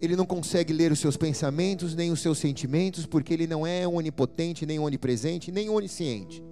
Ele 0.00 0.14
não 0.14 0.26
consegue 0.26 0.72
ler 0.72 0.92
os 0.92 0.98
seus 0.98 1.16
pensamentos, 1.16 1.94
nem 1.94 2.10
os 2.12 2.20
seus 2.20 2.38
sentimentos, 2.38 3.06
porque 3.06 3.32
ele 3.32 3.46
não 3.46 3.66
é 3.66 3.88
onipotente, 3.88 4.66
nem 4.66 4.78
onipresente, 4.78 5.50
nem 5.50 5.70
onisciente. 5.70 6.42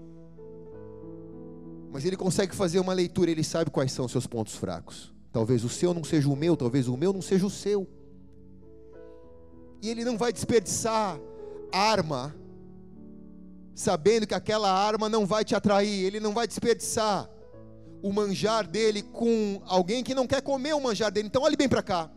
Mas 1.93 2.05
ele 2.05 2.17
consegue 2.17 2.55
fazer 2.55 2.81
uma 2.81 2.93
leitura, 2.93 3.31
ele 3.31 3.45
sabe 3.45 3.71
quais 3.71 3.93
são 3.93 4.07
os 4.07 4.13
seus 4.13 4.27
pontos 4.27 4.55
fracos. 4.55 5.13
Talvez 5.31 5.63
o 5.65 5.69
seu 5.69 5.93
não 5.93 6.03
seja 6.03 6.29
o 6.29 6.37
meu, 6.37 6.57
talvez 6.57 6.89
o 6.89 6.97
meu 6.97 7.13
não 7.13 7.21
seja 7.21 7.47
o 7.47 7.51
seu 7.51 7.87
e 9.85 9.91
ele 9.91 10.03
não 10.03 10.17
vai 10.17 10.33
desperdiçar 10.33 11.21
arma, 11.71 12.35
sabendo 13.75 14.27
que 14.27 14.33
aquela 14.33 14.73
arma 14.73 15.11
não 15.11 15.27
vai 15.27 15.45
te 15.45 15.55
atrair, 15.55 16.07
ele 16.07 16.19
não 16.19 16.33
vai 16.33 16.47
desperdiçar 16.47 17.29
o 18.05 18.13
manjar 18.13 18.69
dele 18.69 19.01
com 19.01 19.63
alguém 19.65 20.05
que 20.05 20.15
não 20.15 20.27
quer 20.27 20.43
comer 20.43 20.75
o 20.75 20.81
manjar 20.81 21.11
dele. 21.11 21.27
Então, 21.27 21.41
olhe 21.41 21.57
bem 21.57 21.67
para 21.67 21.83
cá, 21.83 22.11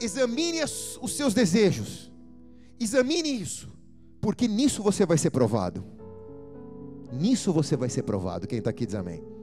examine 0.00 0.62
os 0.62 1.16
seus 1.16 1.34
desejos, 1.34 2.12
examine 2.78 3.28
isso, 3.28 3.68
porque 4.20 4.46
nisso 4.46 4.84
você 4.84 5.04
vai 5.04 5.18
ser 5.18 5.30
provado. 5.30 5.84
Nisso 7.12 7.52
você 7.52 7.76
vai 7.76 7.88
ser 7.88 8.04
provado. 8.04 8.46
Quem 8.46 8.58
está 8.58 8.70
aqui 8.70 8.86
diz 8.86 8.94
amém 8.94 9.35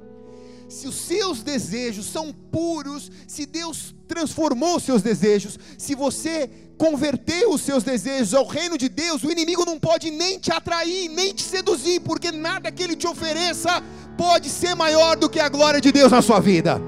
se 0.74 0.88
os 0.88 0.96
seus 0.96 1.44
desejos 1.44 2.08
são 2.08 2.34
puros, 2.34 3.12
se 3.28 3.46
Deus 3.46 3.94
transformou 4.08 4.78
os 4.78 4.84
seus 4.84 5.04
desejos, 5.04 5.60
se 5.78 5.94
você 5.94 6.50
converteu 6.78 7.52
os 7.52 7.62
seus 7.62 7.84
desejos 7.84 8.34
ao 8.34 8.48
reino 8.48 8.76
de 8.76 8.90
Deus, 8.90 9.24
o 9.24 9.32
inimigo 9.32 9.66
não 9.66 9.80
pode 9.80 10.10
nem 10.10 10.40
te 10.40 10.52
atrair, 10.52 11.10
nem 11.10 11.32
te 11.32 11.44
seduzir, 11.44 12.02
porque 12.02 12.32
nada 12.32 12.72
que 12.72 12.82
ele 12.82 12.96
te 12.96 13.08
ofereça 13.08 13.84
pode 14.18 14.50
ser 14.50 14.74
maior 14.74 15.16
do 15.16 15.30
que 15.30 15.40
a 15.40 15.48
glória 15.48 15.80
de 15.80 15.92
Deus 15.92 16.12
na 16.12 16.24
sua 16.24 16.40
vida. 16.40 16.82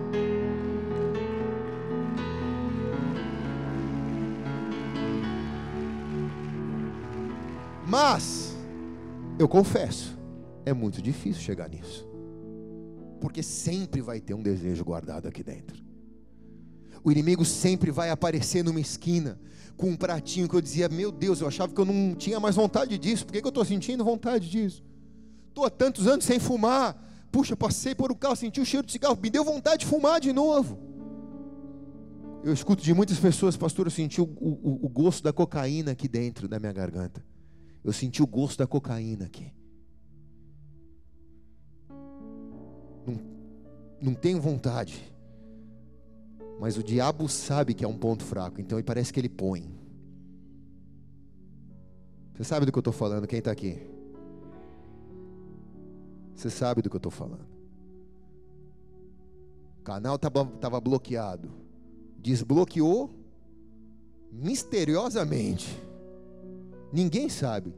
Mas, 7.87 8.55
eu 9.37 9.47
confesso, 9.47 10.17
é 10.65 10.73
muito 10.73 11.03
difícil 11.03 11.41
chegar 11.41 11.69
nisso 11.69 12.14
porque 13.19 13.41
sempre 13.41 14.01
vai 14.01 14.19
ter 14.19 14.33
um 14.33 14.41
desejo 14.41 14.83
guardado 14.83 15.27
aqui 15.27 15.43
dentro. 15.43 15.83
O 17.03 17.11
inimigo 17.11 17.45
sempre 17.45 17.91
vai 17.91 18.09
aparecer 18.09 18.63
numa 18.63 18.79
esquina 18.79 19.39
com 19.77 19.89
um 19.89 19.95
pratinho 19.95 20.49
que 20.49 20.55
eu 20.55 20.61
dizia: 20.61 20.89
Meu 20.89 21.11
Deus, 21.11 21.41
eu 21.41 21.47
achava 21.47 21.73
que 21.73 21.79
eu 21.79 21.85
não 21.85 22.15
tinha 22.15 22.39
mais 22.39 22.55
vontade 22.55 22.97
disso, 22.97 23.25
por 23.25 23.33
que, 23.33 23.41
que 23.41 23.47
eu 23.47 23.49
estou 23.49 23.65
sentindo 23.65 24.03
vontade 24.03 24.49
disso? 24.49 24.83
Estou 25.49 25.65
há 25.65 25.69
tantos 25.69 26.07
anos 26.07 26.25
sem 26.25 26.39
fumar. 26.39 27.01
Puxa, 27.31 27.55
passei 27.55 27.93
por 27.93 28.11
um 28.11 28.15
carro, 28.15 28.35
senti 28.35 28.61
o 28.61 28.65
cheiro 28.65 28.85
de 28.85 28.93
cigarro, 28.93 29.17
me 29.21 29.29
deu 29.29 29.43
vontade 29.43 29.79
de 29.79 29.85
fumar 29.85 30.19
de 30.19 30.31
novo. 30.31 30.79
Eu 32.43 32.53
escuto 32.53 32.83
de 32.83 32.93
muitas 32.93 33.19
pessoas, 33.19 33.57
pastor, 33.57 33.87
eu 33.87 33.91
senti 33.91 34.21
o, 34.21 34.23
o, 34.23 34.85
o 34.85 34.89
gosto 34.89 35.23
da 35.23 35.33
cocaína 35.33 35.91
aqui 35.91 36.07
dentro 36.07 36.47
da 36.47 36.59
minha 36.59 36.71
garganta. 36.71 37.23
Eu 37.83 37.91
senti 37.91 38.21
o 38.21 38.27
gosto 38.27 38.59
da 38.59 38.67
cocaína 38.67 39.25
aqui. 39.25 39.51
Não 44.01 44.13
tenho 44.13 44.39
vontade. 44.41 45.13
Mas 46.59 46.77
o 46.77 46.83
diabo 46.83 47.27
sabe 47.27 47.73
que 47.73 47.83
é 47.83 47.87
um 47.87 47.97
ponto 47.97 48.23
fraco, 48.23 48.61
então 48.61 48.81
parece 48.83 49.11
que 49.11 49.19
ele 49.19 49.29
põe. 49.29 49.69
Você 52.33 52.43
sabe 52.43 52.65
do 52.65 52.71
que 52.71 52.77
eu 52.77 52.81
estou 52.81 52.93
falando? 52.93 53.27
Quem 53.27 53.39
está 53.39 53.51
aqui? 53.51 53.79
Você 56.35 56.49
sabe 56.49 56.81
do 56.81 56.89
que 56.89 56.95
eu 56.95 56.99
estou 56.99 57.11
falando. 57.11 57.45
O 59.79 59.83
canal 59.83 60.15
estava 60.15 60.81
bloqueado. 60.81 61.49
Desbloqueou 62.19 63.09
misteriosamente. 64.31 65.81
Ninguém 66.91 67.29
sabe. 67.29 67.73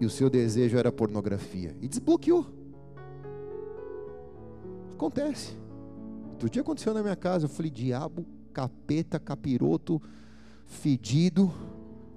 E 0.00 0.06
o 0.06 0.10
seu 0.10 0.28
desejo 0.28 0.76
era 0.76 0.90
pornografia. 0.90 1.76
E 1.80 1.86
desbloqueou. 1.86 2.63
Acontece. 5.04 5.54
Outro 6.32 6.48
dia 6.48 6.62
aconteceu 6.62 6.94
na 6.94 7.02
minha 7.02 7.14
casa. 7.14 7.44
Eu 7.44 7.48
falei: 7.50 7.70
diabo, 7.70 8.24
capeta, 8.54 9.18
capiroto, 9.20 10.00
fedido. 10.64 11.52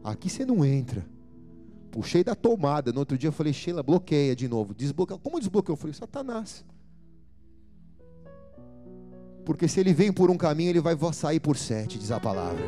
Aqui 0.01 0.29
você 0.29 0.46
não 0.46 0.63
entra. 0.63 1.06
Puxei 1.91 2.24
da 2.24 2.34
tomada. 2.34 2.94
No 2.94 3.00
outro 3.00 3.17
dia 3.17 3.27
eu 3.27 3.34
falei: 3.34 3.51
Sheila, 3.51 3.84
bloqueia 3.84 4.34
de 4.34 4.48
novo. 4.48 4.74
Desbloqueia. 4.74 5.20
Como 5.20 5.38
desbloqueou? 5.38 5.74
Eu 5.74 5.77
falei: 5.77 5.94
Satanás. 5.94 6.63
Porque 9.44 9.67
se 9.67 9.82
ele 9.82 9.94
vem 9.94 10.13
por 10.13 10.32
um 10.32 10.38
caminho, 10.38 10.70
ele 10.70 10.79
vai 10.82 10.96
sair 11.12 11.41
por 11.41 11.58
sete, 11.58 12.00
diz 12.00 12.12
a 12.12 12.22
palavra. 12.22 12.63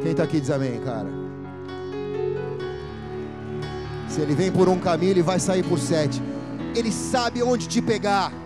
Quem 0.00 0.12
está 0.12 0.24
aqui 0.24 0.40
diz 0.40 0.50
amém, 0.50 0.80
cara. 0.80 1.10
Se 4.08 4.22
ele 4.22 4.34
vem 4.34 4.50
por 4.50 4.70
um 4.70 4.78
caminho, 4.78 5.10
ele 5.10 5.22
vai 5.22 5.38
sair 5.38 5.62
por 5.62 5.78
sete. 5.78 6.20
Ele 6.74 6.90
sabe 6.90 7.42
onde 7.42 7.68
te 7.68 7.82
pegar. 7.82 8.41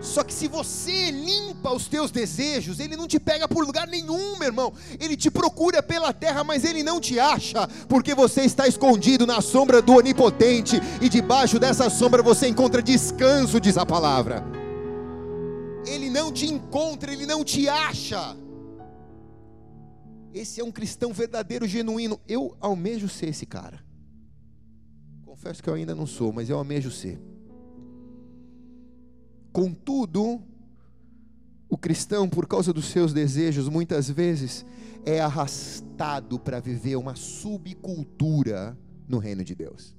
Só 0.00 0.22
que 0.22 0.32
se 0.32 0.46
você 0.46 1.10
limpa 1.10 1.72
os 1.72 1.88
teus 1.88 2.10
desejos, 2.10 2.78
ele 2.78 2.96
não 2.96 3.08
te 3.08 3.18
pega 3.18 3.48
por 3.48 3.66
lugar 3.66 3.86
nenhum, 3.88 4.36
meu 4.36 4.46
irmão. 4.46 4.72
Ele 4.98 5.16
te 5.16 5.30
procura 5.30 5.82
pela 5.82 6.12
terra, 6.12 6.44
mas 6.44 6.64
ele 6.64 6.82
não 6.82 7.00
te 7.00 7.18
acha, 7.18 7.66
porque 7.88 8.14
você 8.14 8.42
está 8.42 8.68
escondido 8.68 9.26
na 9.26 9.40
sombra 9.40 9.82
do 9.82 9.94
onipotente, 9.94 10.80
e 11.00 11.08
debaixo 11.08 11.58
dessa 11.58 11.90
sombra 11.90 12.22
você 12.22 12.46
encontra 12.46 12.82
descanso, 12.82 13.60
diz 13.60 13.76
a 13.76 13.84
palavra. 13.84 14.44
Ele 15.86 16.10
não 16.10 16.32
te 16.32 16.46
encontra, 16.46 17.12
ele 17.12 17.26
não 17.26 17.42
te 17.42 17.68
acha. 17.68 18.36
Esse 20.32 20.60
é 20.60 20.64
um 20.64 20.70
cristão 20.70 21.12
verdadeiro, 21.12 21.66
genuíno. 21.66 22.20
Eu 22.28 22.56
almejo 22.60 23.08
ser 23.08 23.30
esse 23.30 23.46
cara. 23.46 23.82
Confesso 25.24 25.62
que 25.62 25.68
eu 25.68 25.74
ainda 25.74 25.94
não 25.94 26.06
sou, 26.06 26.32
mas 26.32 26.48
eu 26.48 26.58
almejo 26.58 26.90
ser. 26.90 27.18
Contudo, 29.58 30.40
o 31.68 31.76
cristão, 31.76 32.28
por 32.28 32.46
causa 32.46 32.72
dos 32.72 32.84
seus 32.84 33.12
desejos, 33.12 33.68
muitas 33.68 34.08
vezes 34.08 34.64
é 35.04 35.20
arrastado 35.20 36.38
para 36.38 36.60
viver 36.60 36.94
uma 36.94 37.16
subcultura 37.16 38.78
no 39.08 39.18
reino 39.18 39.42
de 39.42 39.56
Deus. 39.56 39.96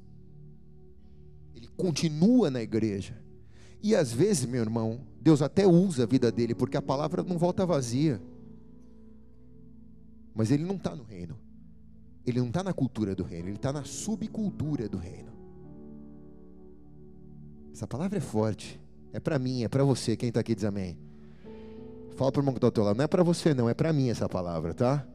Ele 1.53 1.67
continua 1.75 2.49
na 2.49 2.61
igreja. 2.61 3.21
E 3.83 3.93
às 3.93 4.13
vezes, 4.13 4.45
meu 4.45 4.61
irmão, 4.61 5.01
Deus 5.19 5.41
até 5.41 5.67
usa 5.67 6.03
a 6.03 6.07
vida 6.07 6.31
dele, 6.31 6.55
porque 6.55 6.77
a 6.77 6.81
palavra 6.81 7.21
não 7.21 7.37
volta 7.37 7.65
vazia. 7.65 8.21
Mas 10.33 10.51
ele 10.51 10.63
não 10.63 10.77
está 10.77 10.95
no 10.95 11.03
reino. 11.03 11.37
Ele 12.25 12.39
não 12.39 12.47
está 12.47 12.63
na 12.63 12.71
cultura 12.71 13.13
do 13.13 13.25
reino, 13.25 13.49
ele 13.49 13.57
está 13.57 13.73
na 13.73 13.83
subcultura 13.83 14.87
do 14.87 14.97
reino. 14.97 15.33
Essa 17.73 17.85
palavra 17.85 18.19
é 18.19 18.21
forte. 18.21 18.79
É 19.13 19.19
para 19.19 19.39
mim, 19.39 19.63
é 19.63 19.67
para 19.67 19.83
você. 19.83 20.15
Quem 20.15 20.29
está 20.29 20.41
aqui 20.41 20.53
diz 20.53 20.63
amém. 20.63 20.97
Fala 22.15 22.31
para 22.31 22.39
o 22.39 22.41
irmão 22.41 22.53
que 22.53 22.57
está 22.57 22.67
ao 22.67 22.71
teu 22.71 22.83
lado. 22.83 22.97
Não 22.97 23.03
é 23.03 23.07
para 23.07 23.23
você, 23.23 23.53
não. 23.53 23.69
É 23.69 23.73
para 23.73 23.93
mim 23.93 24.09
essa 24.09 24.27
palavra, 24.27 24.73
tá? 24.73 25.05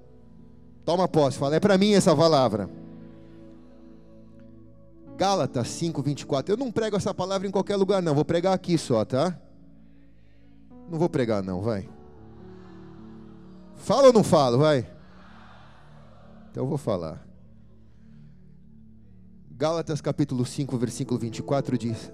Toma 0.84 1.06
posse. 1.06 1.38
Fala, 1.38 1.56
é 1.56 1.60
para 1.60 1.78
mim 1.78 1.92
essa 1.92 2.14
palavra. 2.16 2.68
Gálatas 5.16 5.68
5, 5.68 6.02
24. 6.02 6.52
Eu 6.52 6.56
não 6.56 6.72
prego 6.72 6.96
essa 6.96 7.14
palavra 7.14 7.46
em 7.46 7.50
qualquer 7.50 7.76
lugar, 7.76 8.02
não. 8.02 8.14
Vou 8.14 8.24
pregar 8.24 8.52
aqui 8.52 8.76
só, 8.76 9.04
tá? 9.04 9.38
Não 10.90 10.98
vou 10.98 11.08
pregar, 11.08 11.42
não. 11.42 11.60
Vai. 11.60 11.88
Fala 13.76 14.08
ou 14.08 14.12
não 14.12 14.24
falo? 14.24 14.58
Vai. 14.58 14.90
Então 16.50 16.64
eu 16.64 16.68
vou 16.68 16.78
falar. 16.78 17.24
Gálatas 19.50 20.00
capítulo 20.00 20.44
5, 20.44 20.76
versículo 20.76 21.20
24 21.20 21.78
diz: 21.78 22.12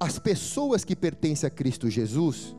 as 0.00 0.18
pessoas 0.18 0.84
que 0.84 0.94
pertencem 0.94 1.46
a 1.46 1.50
Cristo 1.50 1.90
Jesus 1.90 2.56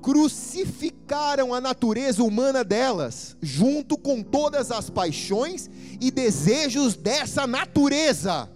crucificaram 0.00 1.52
a 1.52 1.60
natureza 1.60 2.22
humana 2.22 2.64
delas, 2.64 3.36
junto 3.40 3.98
com 3.98 4.22
todas 4.22 4.70
as 4.70 4.88
paixões 4.88 5.68
e 6.00 6.10
desejos 6.10 6.96
dessa 6.96 7.46
natureza. 7.46 8.48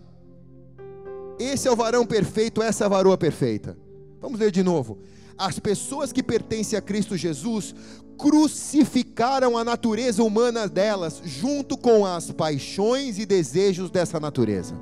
Esse 1.38 1.68
é 1.68 1.70
o 1.70 1.76
varão 1.76 2.06
perfeito, 2.06 2.62
essa 2.62 2.84
é 2.84 2.86
a 2.86 2.88
varoa 2.88 3.18
perfeita. 3.18 3.76
Vamos 4.20 4.40
ler 4.40 4.50
de 4.50 4.62
novo. 4.62 4.98
As 5.36 5.58
pessoas 5.58 6.12
que 6.12 6.22
pertencem 6.22 6.78
a 6.78 6.82
Cristo 6.82 7.16
Jesus 7.16 7.74
crucificaram 8.16 9.58
a 9.58 9.64
natureza 9.64 10.22
humana 10.22 10.68
delas, 10.68 11.20
junto 11.24 11.76
com 11.76 12.06
as 12.06 12.30
paixões 12.30 13.18
e 13.18 13.26
desejos 13.26 13.90
dessa 13.90 14.20
natureza. 14.20 14.74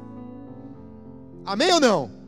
Amém 1.44 1.72
ou 1.72 1.80
não? 1.80 2.21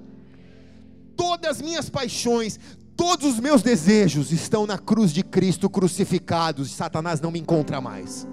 Todas 1.17 1.51
as 1.51 1.63
minhas 1.63 1.89
paixões, 1.89 2.59
todos 2.97 3.35
os 3.35 3.41
meus 3.41 3.63
desejos 3.63 4.33
estão 4.33 4.67
na 4.67 4.79
cruz 4.79 5.13
de 5.13 5.23
Cristo 5.23 5.69
crucificados, 5.69 6.71
e 6.71 6.75
Satanás 6.75 7.21
não 7.21 7.31
me 7.31 7.41
encontra 7.41 7.81
mais. 7.81 8.27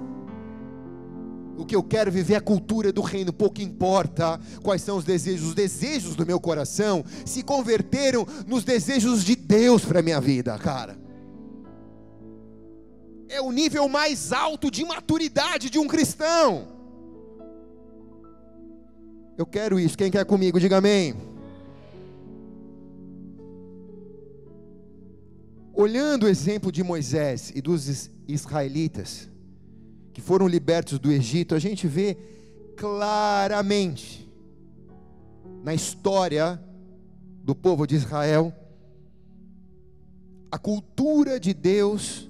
O 1.58 1.65
que 1.65 1.75
eu 1.75 1.84
quero 1.84 2.12
viver 2.12 2.34
é 2.34 2.38
a 2.38 2.41
cultura 2.41 2.91
do 2.91 3.01
reino, 3.01 3.32
pouco 3.32 3.62
importa 3.62 4.39
quais 4.63 4.82
são 4.82 4.97
os 4.97 5.03
desejos, 5.03 5.49
os 5.49 5.53
desejos 5.53 6.15
do 6.15 6.25
meu 6.25 6.39
coração 6.39 7.06
se 7.23 7.43
converteram 7.43 8.25
nos 8.47 8.63
desejos 8.63 9.23
de 9.23 9.36
Deus 9.36 9.86
para 9.86 9.99
a 9.99 10.03
minha 10.03 10.19
vida, 10.19 10.58
cara. 10.58 10.97
É 13.29 13.39
o 13.39 13.51
nível 13.51 13.88
mais 13.88 14.34
alto 14.34 14.71
de 14.71 14.84
maturidade 14.84 15.69
de 15.69 15.77
um 15.77 15.88
cristão. 15.88 16.67
Eu 19.38 19.45
quero 19.45 19.79
isso, 19.79 19.97
quem 19.97 20.12
quer 20.12 20.25
comigo, 20.25 20.60
diga 20.60 20.77
amém. 20.77 21.15
Olhando 25.82 26.28
o 26.28 26.30
exemplo 26.30 26.72
de 26.72 26.84
Moisés 26.84 27.52
e 27.56 27.60
dos 27.60 28.12
israelitas, 28.28 29.28
que 30.13 30.22
foram 30.22 30.48
libertos 30.48 31.00
do 31.00 31.12
Egito, 31.12 31.56
a 31.56 31.60
gente 31.60 31.88
vê 31.88 32.15
claramente 32.78 34.32
na 35.63 35.74
história 35.74 36.63
do 37.44 37.56
povo 37.56 37.88
de 37.88 37.96
Israel 37.96 38.54
a 40.52 40.60
cultura 40.60 41.39
de 41.39 41.52
Deus 41.52 42.30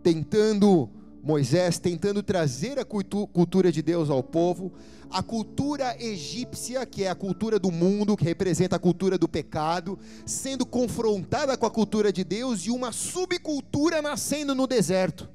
tentando 0.00 0.88
Moisés 1.22 1.78
tentando 1.78 2.20
trazer 2.20 2.80
a 2.80 2.84
cultura 2.84 3.70
de 3.70 3.80
Deus 3.80 4.10
ao 4.10 4.24
povo, 4.24 4.72
a 5.08 5.22
cultura 5.22 5.96
egípcia, 6.02 6.84
que 6.84 7.04
é 7.04 7.10
a 7.10 7.14
cultura 7.14 7.60
do 7.60 7.70
mundo, 7.70 8.16
que 8.16 8.24
representa 8.24 8.74
a 8.74 8.78
cultura 8.78 9.16
do 9.16 9.28
pecado, 9.28 9.96
sendo 10.26 10.66
confrontada 10.66 11.56
com 11.56 11.64
a 11.64 11.70
cultura 11.70 12.12
de 12.12 12.24
Deus 12.24 12.66
e 12.66 12.70
uma 12.70 12.90
subcultura 12.90 14.02
nascendo 14.02 14.52
no 14.52 14.66
deserto. 14.66 15.30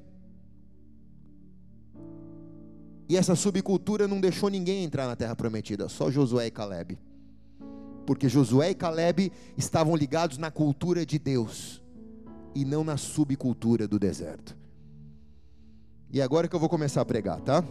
E 3.07 3.15
essa 3.15 3.33
subcultura 3.33 4.09
não 4.09 4.19
deixou 4.19 4.49
ninguém 4.49 4.83
entrar 4.83 5.07
na 5.07 5.15
terra 5.15 5.37
prometida, 5.37 5.87
só 5.87 6.11
Josué 6.11 6.47
e 6.47 6.51
Caleb. 6.51 6.99
Porque 8.05 8.27
Josué 8.27 8.71
e 8.71 8.75
Caleb 8.75 9.31
estavam 9.55 9.95
ligados 9.95 10.37
na 10.37 10.51
cultura 10.51 11.05
de 11.05 11.17
Deus 11.17 11.81
e 12.53 12.65
não 12.65 12.83
na 12.83 12.97
subcultura 12.97 13.87
do 13.87 13.97
deserto. 13.97 14.66
E 16.09 16.21
agora 16.21 16.47
que 16.47 16.55
eu 16.55 16.59
vou 16.59 16.69
começar 16.69 17.01
a 17.01 17.05
pregar, 17.05 17.41
tá? 17.41 17.63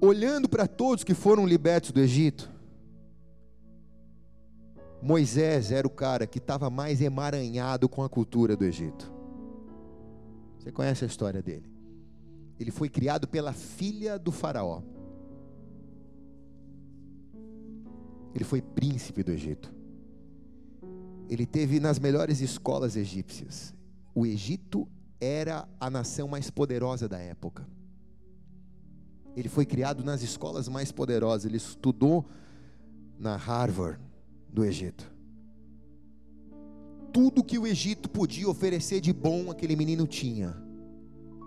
Olhando 0.00 0.48
para 0.48 0.66
todos 0.66 1.04
que 1.04 1.14
foram 1.14 1.46
libertos 1.46 1.90
do 1.90 2.00
Egito, 2.00 2.50
Moisés 5.02 5.70
era 5.70 5.86
o 5.86 5.90
cara 5.90 6.26
que 6.26 6.38
estava 6.38 6.70
mais 6.70 7.00
emaranhado 7.00 7.88
com 7.88 8.02
a 8.02 8.08
cultura 8.08 8.56
do 8.56 8.64
Egito. 8.64 9.12
Você 10.58 10.72
conhece 10.72 11.04
a 11.04 11.06
história 11.06 11.42
dele? 11.42 11.70
Ele 12.58 12.70
foi 12.70 12.88
criado 12.88 13.28
pela 13.28 13.52
filha 13.52 14.18
do 14.18 14.32
Faraó. 14.32 14.82
Ele 18.34 18.44
foi 18.44 18.60
príncipe 18.60 19.22
do 19.22 19.32
Egito 19.32 19.77
ele 21.28 21.44
teve 21.44 21.78
nas 21.78 21.98
melhores 21.98 22.40
escolas 22.40 22.96
egípcias. 22.96 23.74
O 24.14 24.26
Egito 24.26 24.88
era 25.20 25.68
a 25.78 25.90
nação 25.90 26.28
mais 26.28 26.50
poderosa 26.50 27.08
da 27.08 27.18
época. 27.18 27.66
Ele 29.36 29.48
foi 29.48 29.66
criado 29.66 30.02
nas 30.02 30.22
escolas 30.22 30.68
mais 30.68 30.90
poderosas. 30.90 31.44
Ele 31.44 31.58
estudou 31.58 32.24
na 33.18 33.36
Harvard 33.36 34.00
do 34.48 34.64
Egito. 34.64 35.12
Tudo 37.12 37.44
que 37.44 37.58
o 37.58 37.66
Egito 37.66 38.08
podia 38.08 38.48
oferecer 38.48 39.00
de 39.00 39.12
bom, 39.12 39.50
aquele 39.50 39.76
menino 39.76 40.06
tinha. 40.06 40.56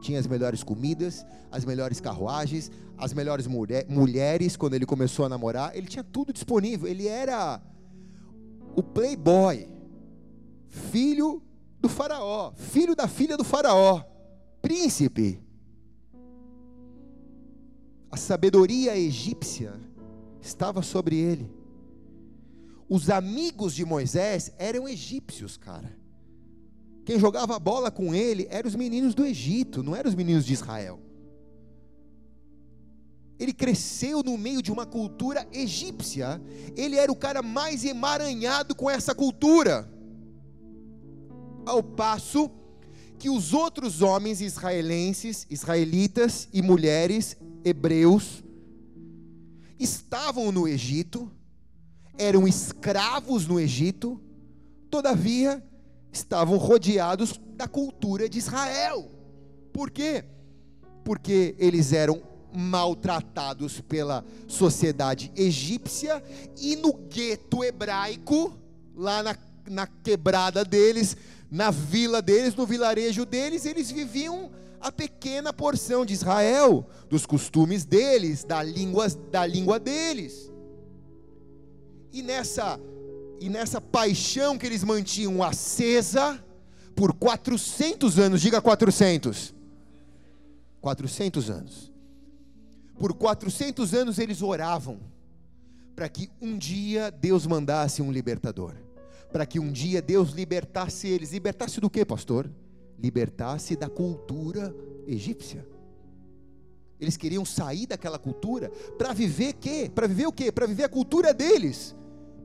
Tinha 0.02 0.20
as 0.20 0.28
melhores 0.28 0.64
comidas, 0.64 1.26
as 1.52 1.66
melhores 1.66 2.00
carruagens, 2.00 2.72
as 2.98 3.14
melhores 3.14 3.46
mulher, 3.48 3.86
mulheres 3.90 4.56
quando 4.56 4.74
ele 4.74 4.86
começou 4.86 5.26
a 5.26 5.30
namorar. 5.30 5.76
Ele 5.76 5.88
tinha 5.88 6.04
tudo 6.04 6.32
disponível. 6.32 6.88
Ele 6.88 7.08
era 7.08 7.62
o 8.76 8.82
playboy, 8.82 9.68
filho 10.72 11.44
do 11.80 11.90
faraó, 11.90 12.54
filho 12.56 12.96
da 12.96 13.08
filha 13.08 13.38
do 13.38 13.44
faraó, 13.44 14.04
príncipe. 14.62 15.40
A 18.10 18.18
sabedoria 18.18 18.98
egípcia 18.98 19.74
estava 20.42 20.82
sobre 20.82 21.18
ele. 21.18 21.52
Os 22.90 23.10
amigos 23.10 23.74
de 23.74 23.86
Moisés 23.86 24.52
eram 24.58 24.88
egípcios, 24.88 25.56
cara. 25.56 25.96
Quem 27.06 27.20
jogava 27.20 27.58
bola 27.60 27.90
com 27.90 28.14
ele 28.14 28.48
eram 28.50 28.68
os 28.68 28.76
meninos 28.76 29.14
do 29.14 29.26
Egito, 29.26 29.82
não 29.82 29.96
eram 29.96 30.10
os 30.10 30.16
meninos 30.16 30.46
de 30.46 30.54
Israel. 30.54 31.00
Ele 33.40 33.54
cresceu 33.54 34.22
no 34.22 34.38
meio 34.38 34.62
de 34.62 34.72
uma 34.72 34.86
cultura 34.86 35.48
egípcia. 35.52 36.40
Ele 36.76 36.96
era 36.96 37.12
o 37.12 37.16
cara 37.16 37.42
mais 37.42 37.84
emaranhado 37.84 38.76
com 38.76 38.88
essa 38.88 39.16
cultura. 39.16 39.92
Ao 41.66 41.82
passo 41.84 42.50
que 43.20 43.30
os 43.30 43.54
outros 43.54 44.02
homens 44.02 44.42
israelenses, 44.42 45.46
israelitas 45.50 46.48
e 46.52 46.62
mulheres 46.62 47.38
hebreus 47.64 48.44
estavam 49.80 50.52
no 50.52 50.68
Egito, 50.68 51.32
eram 52.18 52.48
escravos 52.48 53.48
no 53.48 53.60
Egito, 53.60 54.20
todavia 54.90 55.64
estavam 56.12 56.58
rodeados 56.58 57.40
da 57.56 57.68
cultura 57.68 58.28
de 58.28 58.38
Israel. 58.38 59.10
Por 59.72 59.90
quê? 59.90 60.26
Porque 61.04 61.56
eles 61.58 61.94
eram 61.94 62.22
maltratados 62.54 63.80
pela 63.82 64.26
sociedade 64.48 65.32
egípcia 65.36 66.22
e 66.60 66.76
no 66.76 66.94
gueto 66.94 67.64
hebraico, 67.64 68.54
lá 68.96 69.24
na, 69.24 69.38
na 69.70 69.88
quebrada 69.88 70.66
deles, 70.66 71.16
na 71.52 71.70
vila 71.70 72.22
deles, 72.22 72.56
no 72.56 72.66
vilarejo 72.66 73.26
deles, 73.26 73.66
eles 73.66 73.92
viviam 73.92 74.50
a 74.80 74.90
pequena 74.90 75.52
porção 75.52 76.06
de 76.06 76.14
Israel, 76.14 76.88
dos 77.10 77.26
costumes 77.26 77.84
deles, 77.84 78.46
da 78.46 78.64
língua, 78.64 79.08
da 79.30 79.46
língua 79.46 79.78
deles. 79.78 80.50
E 82.14 82.22
nessa 82.24 82.80
e 83.42 83.50
nessa 83.50 83.82
paixão 83.82 84.58
que 84.58 84.66
eles 84.68 84.84
mantinham 84.84 85.42
acesa 85.44 86.42
por 86.96 87.12
400 87.12 88.20
anos, 88.20 88.40
diga 88.40 88.62
400. 88.62 89.54
400 90.80 91.50
anos. 91.50 91.92
Por 93.00 93.14
400 93.14 93.94
anos 93.96 94.20
eles 94.20 94.42
oravam 94.44 95.00
para 95.96 96.08
que 96.08 96.30
um 96.40 96.58
dia 96.58 97.12
Deus 97.12 97.46
mandasse 97.48 98.02
um 98.02 98.12
libertador, 98.12 98.76
para 99.32 99.46
que 99.46 99.60
um 99.60 99.72
dia 99.72 100.02
Deus 100.02 100.32
libertasse 100.32 101.08
eles. 101.08 101.32
Libertasse 101.32 101.80
do 101.80 101.90
que, 101.90 102.06
pastor? 102.06 102.52
Libertasse 103.00 103.76
da 103.76 103.90
cultura 103.90 104.76
egípcia. 105.08 105.66
Eles 107.00 107.18
queriam 107.18 107.44
sair 107.44 107.88
daquela 107.88 108.20
cultura 108.20 108.70
para 108.98 109.14
viver 109.14 109.54
quê? 109.54 109.92
Para 109.94 110.08
viver 110.08 110.28
o 110.28 110.32
quê? 110.32 110.52
Para 110.52 110.68
viver 110.68 110.84
a 110.84 110.90
cultura 110.90 111.34
deles 111.34 111.96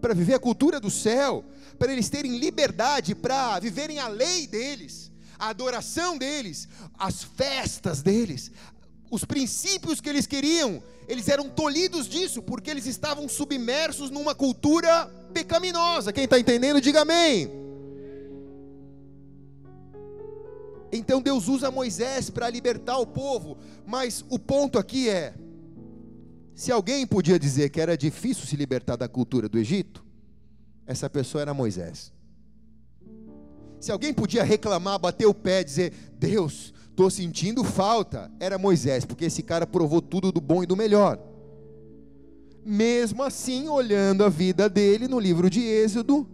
para 0.00 0.14
viver 0.14 0.34
a 0.34 0.38
cultura 0.38 0.78
do 0.78 0.90
céu, 0.90 1.44
para 1.78 1.92
eles 1.92 2.08
terem 2.08 2.38
liberdade 2.38 3.14
para 3.14 3.58
viverem 3.58 3.98
a 3.98 4.08
lei 4.08 4.46
deles, 4.46 5.10
a 5.38 5.48
adoração 5.48 6.16
deles, 6.16 6.68
as 6.98 7.22
festas 7.22 8.02
deles, 8.02 8.50
os 9.10 9.24
princípios 9.24 10.00
que 10.00 10.08
eles 10.08 10.26
queriam, 10.26 10.82
eles 11.08 11.28
eram 11.28 11.48
tolhidos 11.48 12.08
disso, 12.08 12.42
porque 12.42 12.70
eles 12.70 12.86
estavam 12.86 13.28
submersos 13.28 14.10
numa 14.10 14.34
cultura 14.34 15.06
pecaminosa. 15.32 16.12
Quem 16.12 16.24
está 16.24 16.38
entendendo, 16.38 16.80
diga 16.80 17.02
amém. 17.02 17.50
Então 20.92 21.20
Deus 21.20 21.48
usa 21.48 21.70
Moisés 21.70 22.30
para 22.30 22.48
libertar 22.48 22.98
o 22.98 23.06
povo, 23.06 23.58
mas 23.86 24.24
o 24.28 24.38
ponto 24.38 24.78
aqui 24.78 25.08
é: 25.08 25.34
se 26.54 26.72
alguém 26.72 27.06
podia 27.06 27.38
dizer 27.38 27.70
que 27.70 27.80
era 27.80 27.96
difícil 27.96 28.46
se 28.46 28.56
libertar 28.56 28.96
da 28.96 29.08
cultura 29.08 29.48
do 29.48 29.58
Egito, 29.58 30.04
essa 30.86 31.10
pessoa 31.10 31.42
era 31.42 31.52
Moisés. 31.52 32.12
Se 33.80 33.92
alguém 33.92 34.14
podia 34.14 34.42
reclamar, 34.42 34.98
bater 34.98 35.26
o 35.26 35.34
pé, 35.34 35.62
dizer: 35.62 35.92
Deus, 36.18 36.72
estou 36.96 37.10
sentindo 37.10 37.62
falta, 37.62 38.32
era 38.40 38.56
Moisés, 38.56 39.04
porque 39.04 39.26
esse 39.26 39.42
cara 39.42 39.66
provou 39.66 40.00
tudo 40.00 40.32
do 40.32 40.40
bom 40.40 40.62
e 40.62 40.66
do 40.66 40.74
melhor. 40.74 41.20
Mesmo 42.64 43.22
assim, 43.22 43.68
olhando 43.68 44.24
a 44.24 44.30
vida 44.30 44.66
dele 44.66 45.06
no 45.06 45.20
livro 45.20 45.50
de 45.50 45.60
Êxodo, 45.60 46.26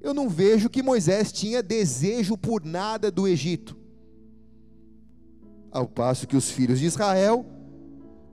eu 0.00 0.14
não 0.14 0.30
vejo 0.30 0.70
que 0.70 0.82
Moisés 0.82 1.30
tinha 1.30 1.62
desejo 1.62 2.38
por 2.38 2.64
nada 2.64 3.10
do 3.10 3.28
Egito. 3.28 3.76
Ao 5.70 5.86
passo 5.86 6.26
que 6.26 6.38
os 6.38 6.50
filhos 6.50 6.80
de 6.80 6.86
Israel 6.86 7.44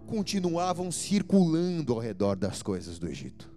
continuavam 0.07 0.89
circulando 0.89 1.91
ao 1.91 1.99
redor 1.99 2.37
das 2.37 2.63
coisas 2.63 2.97
do 2.97 3.05
Egito. 3.05 3.51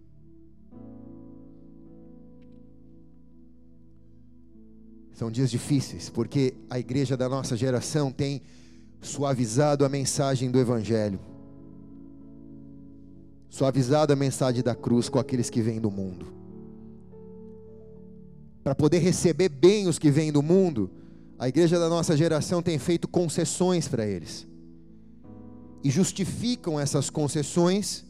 São 5.21 5.31
dias 5.31 5.51
difíceis, 5.51 6.09
porque 6.09 6.55
a 6.71 6.79
igreja 6.79 7.15
da 7.15 7.29
nossa 7.29 7.55
geração 7.55 8.11
tem 8.11 8.41
suavizado 9.03 9.85
a 9.85 9.89
mensagem 9.91 10.51
do 10.51 10.59
Evangelho, 10.59 11.21
suavizado 13.51 14.15
a 14.15 14.17
mensagem 14.17 14.63
da 14.63 14.75
cruz 14.75 15.11
com 15.11 15.19
aqueles 15.19 15.51
que 15.51 15.61
vêm 15.61 15.79
do 15.79 15.91
mundo. 15.91 16.33
Para 18.65 18.75
poder 18.75 19.01
receber 19.01 19.51
bem 19.51 19.87
os 19.89 19.99
que 19.99 20.11
vêm 20.11 20.33
do 20.33 20.41
mundo, 20.41 20.91
a 21.39 21.47
igreja 21.47 21.79
da 21.79 21.91
nossa 21.91 22.17
geração 22.17 22.63
tem 22.63 22.79
feito 22.79 23.07
concessões 23.07 23.87
para 23.87 24.07
eles 24.07 24.49
e 25.85 25.91
justificam 25.91 26.81
essas 26.81 27.11
concessões 27.11 28.07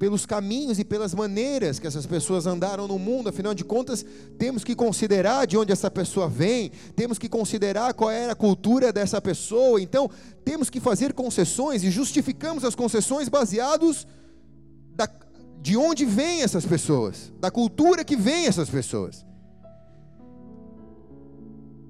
pelos 0.00 0.24
caminhos 0.24 0.78
e 0.78 0.84
pelas 0.84 1.14
maneiras 1.14 1.78
que 1.78 1.86
essas 1.86 2.06
pessoas 2.06 2.46
andaram 2.46 2.88
no 2.88 2.98
mundo, 2.98 3.28
afinal 3.28 3.52
de 3.52 3.62
contas, 3.62 4.02
temos 4.38 4.64
que 4.64 4.74
considerar 4.74 5.46
de 5.46 5.58
onde 5.58 5.72
essa 5.72 5.90
pessoa 5.90 6.26
vem, 6.26 6.72
temos 6.96 7.18
que 7.18 7.28
considerar 7.28 7.92
qual 7.92 8.10
era 8.10 8.32
a 8.32 8.34
cultura 8.34 8.94
dessa 8.94 9.20
pessoa, 9.20 9.78
então 9.78 10.10
temos 10.42 10.70
que 10.70 10.80
fazer 10.80 11.12
concessões 11.12 11.84
e 11.84 11.90
justificamos 11.90 12.64
as 12.64 12.74
concessões 12.74 13.28
baseados 13.28 14.06
da, 14.96 15.06
de 15.60 15.76
onde 15.76 16.06
vêm 16.06 16.40
essas 16.40 16.64
pessoas, 16.64 17.30
da 17.38 17.50
cultura 17.50 18.02
que 18.02 18.16
vêm 18.16 18.46
essas 18.46 18.70
pessoas. 18.70 19.26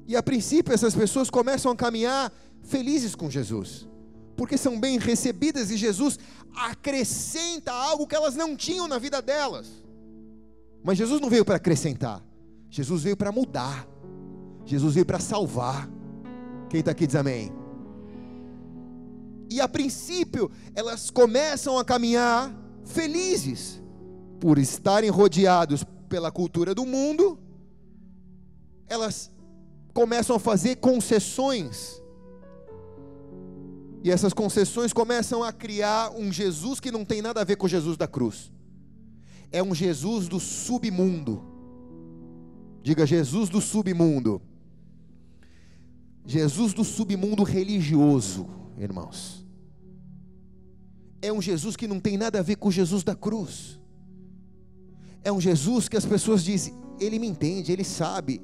E 0.09 0.17
a 0.17 0.23
princípio 0.23 0.75
essas 0.75 0.97
pessoas 0.97 1.31
começam 1.31 1.71
a 1.71 1.77
caminhar 1.77 2.33
felizes 2.65 3.15
com 3.15 3.31
Jesus 3.31 3.89
porque 4.41 4.57
são 4.57 4.81
bem 4.81 4.99
recebidas 4.99 5.71
e 5.71 5.77
Jesus 5.77 6.19
acrescenta 6.57 7.71
algo 7.71 8.07
que 8.07 8.17
elas 8.17 8.35
não 8.35 8.57
tinham 8.57 8.89
na 8.89 8.97
vida 8.97 9.21
delas. 9.21 9.69
Mas 10.83 10.97
Jesus 10.97 11.21
não 11.21 11.29
veio 11.29 11.45
para 11.45 11.57
acrescentar, 11.57 12.25
Jesus 12.71 13.03
veio 13.03 13.19
para 13.19 13.31
mudar, 13.31 13.87
Jesus 14.65 14.95
veio 14.95 15.05
para 15.05 15.19
salvar. 15.19 15.91
Quem 16.71 16.81
está 16.81 16.93
aqui 16.93 17.07
diz 17.07 17.17
amém. 17.17 17.53
E 19.51 19.61
a 19.61 19.69
princípio, 19.69 20.51
elas 20.75 21.11
começam 21.11 21.79
a 21.79 21.85
caminhar 21.85 22.51
felizes, 22.87 23.83
por 24.41 24.57
estarem 24.57 25.11
rodeados 25.11 25.85
pela 26.09 26.33
cultura 26.33 26.75
do 26.75 26.87
mundo, 26.87 27.39
elas 28.89 29.31
começam 29.93 30.35
a 30.35 30.41
fazer 30.41 30.77
concessões 30.77 32.01
e 34.03 34.11
essas 34.11 34.33
concessões 34.33 34.93
começam 34.93 35.45
a 35.45 35.53
criar 35.53 36.11
um 36.13 36.33
Jesus 36.33 36.81
que 36.81 36.91
não 36.91 37.05
tem 37.05 37.21
nada 37.21 37.41
a 37.41 37.45
ver 37.45 37.57
com 37.57 37.67
o 37.67 37.69
Jesus 37.69 37.97
da 37.97 38.07
cruz. 38.07 38.51
É 39.53 39.63
um 39.63 39.75
Jesus 39.75 40.27
do 40.27 40.41
submundo. 40.41 41.43
Diga 42.83 43.05
Jesus 43.05 43.51
do 43.51 43.61
submundo. 43.61 44.41
Jesus 46.25 46.73
do 46.73 46.85
submundo 46.85 47.43
religioso, 47.43 48.49
irmãos. 48.79 49.45
É 51.21 51.31
um 51.31 51.43
Jesus 51.43 51.77
que 51.77 51.87
não 51.87 52.01
tem 52.01 52.17
nada 52.17 52.39
a 52.39 52.43
ver 52.43 52.57
com 52.57 52.69
o 52.69 52.73
Jesus 52.73 53.03
da 53.03 53.15
cruz. 53.15 53.79
É 55.23 55.31
um 55.31 55.41
Jesus 55.41 55.89
que 55.89 55.97
as 55.97 56.07
pessoas 56.07 56.43
dizem, 56.43 56.75
ele 56.99 57.19
me 57.19 57.27
entende, 57.27 57.71
ele 57.71 57.85
sabe, 57.85 58.41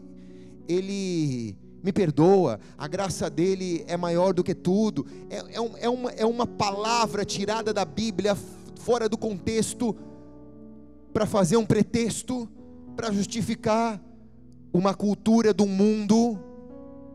ele 0.68 1.56
me 1.82 1.92
perdoa, 1.92 2.58
a 2.76 2.88
graça 2.88 3.30
dele 3.30 3.84
é 3.86 3.96
maior 3.96 4.34
do 4.34 4.42
que 4.42 4.54
tudo. 4.54 5.06
É, 5.30 5.56
é, 5.56 5.60
um, 5.60 5.76
é, 5.78 5.88
uma, 5.88 6.10
é 6.10 6.26
uma 6.26 6.46
palavra 6.46 7.24
tirada 7.24 7.72
da 7.72 7.84
Bíblia, 7.84 8.36
fora 8.80 9.08
do 9.08 9.16
contexto, 9.16 9.94
para 11.12 11.26
fazer 11.26 11.56
um 11.56 11.64
pretexto, 11.64 12.48
para 12.94 13.12
justificar 13.12 14.02
uma 14.72 14.94
cultura 14.94 15.54
do 15.54 15.66
mundo 15.66 16.38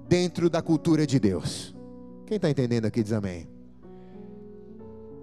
dentro 0.07 0.49
da 0.49 0.61
cultura 0.61 1.05
de 1.05 1.19
Deus. 1.19 1.75
Quem 2.25 2.37
está 2.37 2.49
entendendo 2.49 2.85
aqui 2.85 3.03
diz 3.03 3.13
amém. 3.13 3.47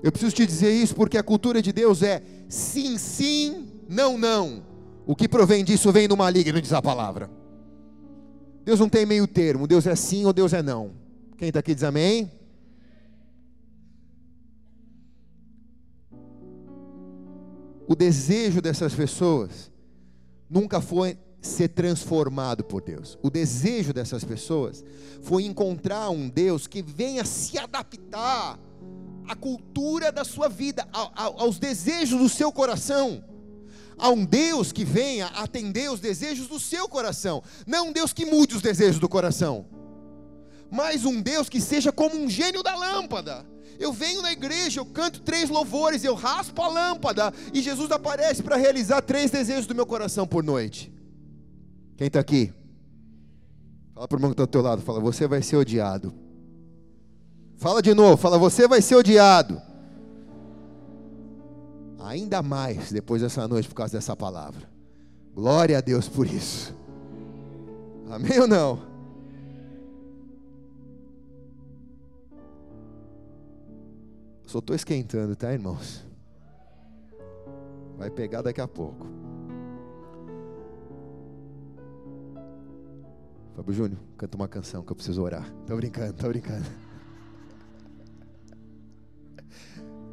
Eu 0.02 0.12
preciso 0.12 0.34
te 0.34 0.46
dizer 0.46 0.70
isso 0.70 0.94
porque 0.94 1.18
a 1.18 1.22
cultura 1.22 1.60
de 1.60 1.72
Deus 1.72 2.02
é 2.02 2.22
sim, 2.48 2.96
sim, 2.98 3.68
não, 3.88 4.16
não. 4.16 4.62
O 5.06 5.16
que 5.16 5.28
provém 5.28 5.64
disso 5.64 5.90
vem 5.90 6.06
do 6.06 6.16
maligno, 6.16 6.60
diz 6.60 6.72
a 6.72 6.82
palavra. 6.82 7.37
Deus 8.68 8.80
não 8.80 8.88
tem 8.90 9.06
meio 9.06 9.26
termo, 9.26 9.66
Deus 9.66 9.86
é 9.86 9.96
sim 9.96 10.26
ou 10.26 10.32
Deus 10.34 10.52
é 10.52 10.62
não. 10.62 10.92
Quem 11.38 11.48
está 11.48 11.60
aqui 11.60 11.74
diz 11.74 11.82
amém? 11.82 12.30
O 17.86 17.96
desejo 17.96 18.60
dessas 18.60 18.94
pessoas 18.94 19.72
nunca 20.50 20.82
foi 20.82 21.16
ser 21.40 21.68
transformado 21.68 22.62
por 22.62 22.82
Deus. 22.82 23.18
O 23.22 23.30
desejo 23.30 23.94
dessas 23.94 24.22
pessoas 24.22 24.84
foi 25.22 25.44
encontrar 25.44 26.10
um 26.10 26.28
Deus 26.28 26.66
que 26.66 26.82
venha 26.82 27.24
se 27.24 27.56
adaptar 27.56 28.58
à 29.26 29.34
cultura 29.34 30.12
da 30.12 30.24
sua 30.24 30.50
vida, 30.50 30.86
aos 30.92 31.58
desejos 31.58 32.20
do 32.20 32.28
seu 32.28 32.52
coração 32.52 33.24
a 33.98 34.10
um 34.10 34.24
Deus 34.24 34.72
que 34.72 34.84
venha 34.84 35.26
atender 35.26 35.90
os 35.90 36.00
desejos 36.00 36.46
do 36.46 36.60
seu 36.60 36.88
coração, 36.88 37.42
não 37.66 37.88
um 37.88 37.92
Deus 37.92 38.12
que 38.12 38.24
mude 38.24 38.54
os 38.54 38.62
desejos 38.62 39.00
do 39.00 39.08
coração, 39.08 39.66
mas 40.70 41.04
um 41.04 41.20
Deus 41.20 41.48
que 41.48 41.60
seja 41.60 41.90
como 41.90 42.16
um 42.16 42.28
gênio 42.28 42.62
da 42.62 42.74
lâmpada. 42.76 43.44
Eu 43.78 43.92
venho 43.92 44.22
na 44.22 44.32
igreja, 44.32 44.80
eu 44.80 44.86
canto 44.86 45.20
três 45.20 45.48
louvores, 45.48 46.02
eu 46.02 46.14
raspo 46.14 46.60
a 46.62 46.68
lâmpada 46.68 47.32
e 47.54 47.62
Jesus 47.62 47.90
aparece 47.90 48.42
para 48.42 48.56
realizar 48.56 49.00
três 49.02 49.30
desejos 49.30 49.66
do 49.66 49.74
meu 49.74 49.86
coração 49.86 50.26
por 50.26 50.42
noite. 50.42 50.92
Quem 51.96 52.08
está 52.08 52.20
aqui? 52.20 52.52
Fala 53.94 54.08
para 54.08 54.16
o 54.16 54.18
irmão 54.18 54.30
que 54.30 54.34
está 54.34 54.42
ao 54.42 54.48
teu 54.48 54.62
lado, 54.62 54.82
fala, 54.82 55.00
você 55.00 55.26
vai 55.26 55.42
ser 55.42 55.56
odiado. 55.56 56.12
Fala 57.56 57.82
de 57.82 57.94
novo, 57.94 58.16
fala, 58.16 58.38
você 58.38 58.68
vai 58.68 58.80
ser 58.80 58.94
odiado. 58.94 59.60
Ainda 62.08 62.42
mais 62.42 62.90
depois 62.90 63.20
dessa 63.20 63.46
noite 63.46 63.68
por 63.68 63.74
causa 63.74 63.92
dessa 63.92 64.16
palavra. 64.16 64.66
Glória 65.34 65.76
a 65.76 65.80
Deus 65.82 66.08
por 66.08 66.26
isso. 66.26 66.74
Amém 68.10 68.40
ou 68.40 68.48
não? 68.48 68.80
Só 74.46 74.60
estou 74.60 74.74
esquentando, 74.74 75.36
tá, 75.36 75.52
irmãos? 75.52 76.02
Vai 77.98 78.08
pegar 78.08 78.40
daqui 78.40 78.62
a 78.62 78.66
pouco. 78.66 79.06
Fábio 83.54 83.74
Júnior, 83.74 84.00
canta 84.16 84.34
uma 84.34 84.48
canção 84.48 84.82
que 84.82 84.90
eu 84.90 84.96
preciso 84.96 85.22
orar. 85.22 85.52
Tô 85.66 85.76
brincando, 85.76 86.14
tô 86.14 86.28
brincando. 86.28 86.87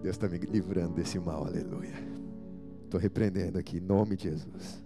Deus 0.06 0.18
está 0.18 0.28
me 0.28 0.38
livrando 0.38 0.94
desse 0.94 1.18
mal, 1.18 1.48
aleluia. 1.48 1.96
Estou 2.84 3.00
repreendendo 3.00 3.58
aqui, 3.58 3.78
em 3.78 3.82
nome 3.82 4.16
de 4.16 4.26
Jesus. 4.26 4.86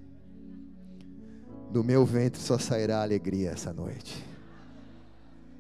Do 1.70 1.84
meu 1.84 2.06
ventre 2.06 2.40
só 2.40 2.58
sairá 2.58 3.02
alegria 3.02 3.52
essa 3.52 3.74
noite. 3.74 4.26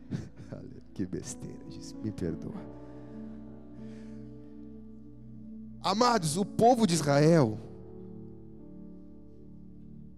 que 0.95 1.05
besteira, 1.05 1.59
me 2.01 2.09
perdoa. 2.09 2.55
Amados, 5.81 6.37
o 6.37 6.45
povo 6.45 6.87
de 6.87 6.93
Israel. 6.93 7.59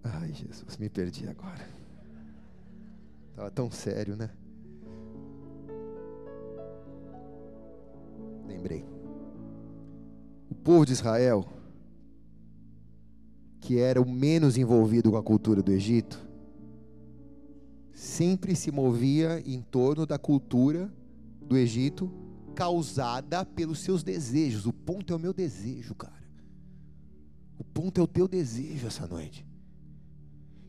Ai, 0.04 0.32
Jesus, 0.32 0.76
me 0.78 0.88
perdi 0.88 1.26
agora. 1.26 1.68
Estava 3.30 3.50
tão 3.50 3.72
sério, 3.72 4.14
né? 4.14 4.30
Lembrei. 8.46 8.91
Povo 10.64 10.86
de 10.86 10.92
Israel, 10.92 11.46
que 13.60 13.78
era 13.78 14.00
o 14.00 14.08
menos 14.08 14.56
envolvido 14.56 15.10
com 15.10 15.16
a 15.16 15.22
cultura 15.22 15.62
do 15.62 15.72
Egito, 15.72 16.24
sempre 17.92 18.54
se 18.54 18.70
movia 18.70 19.42
em 19.44 19.60
torno 19.60 20.06
da 20.06 20.18
cultura 20.18 20.92
do 21.40 21.56
Egito 21.56 22.12
causada 22.54 23.44
pelos 23.44 23.80
seus 23.80 24.02
desejos. 24.02 24.66
O 24.66 24.72
ponto 24.72 25.12
é 25.12 25.16
o 25.16 25.20
meu 25.20 25.32
desejo, 25.32 25.94
cara. 25.94 26.22
O 27.58 27.64
ponto 27.64 28.00
é 28.00 28.04
o 28.04 28.06
teu 28.06 28.28
desejo 28.28 28.86
essa 28.86 29.06
noite. 29.06 29.46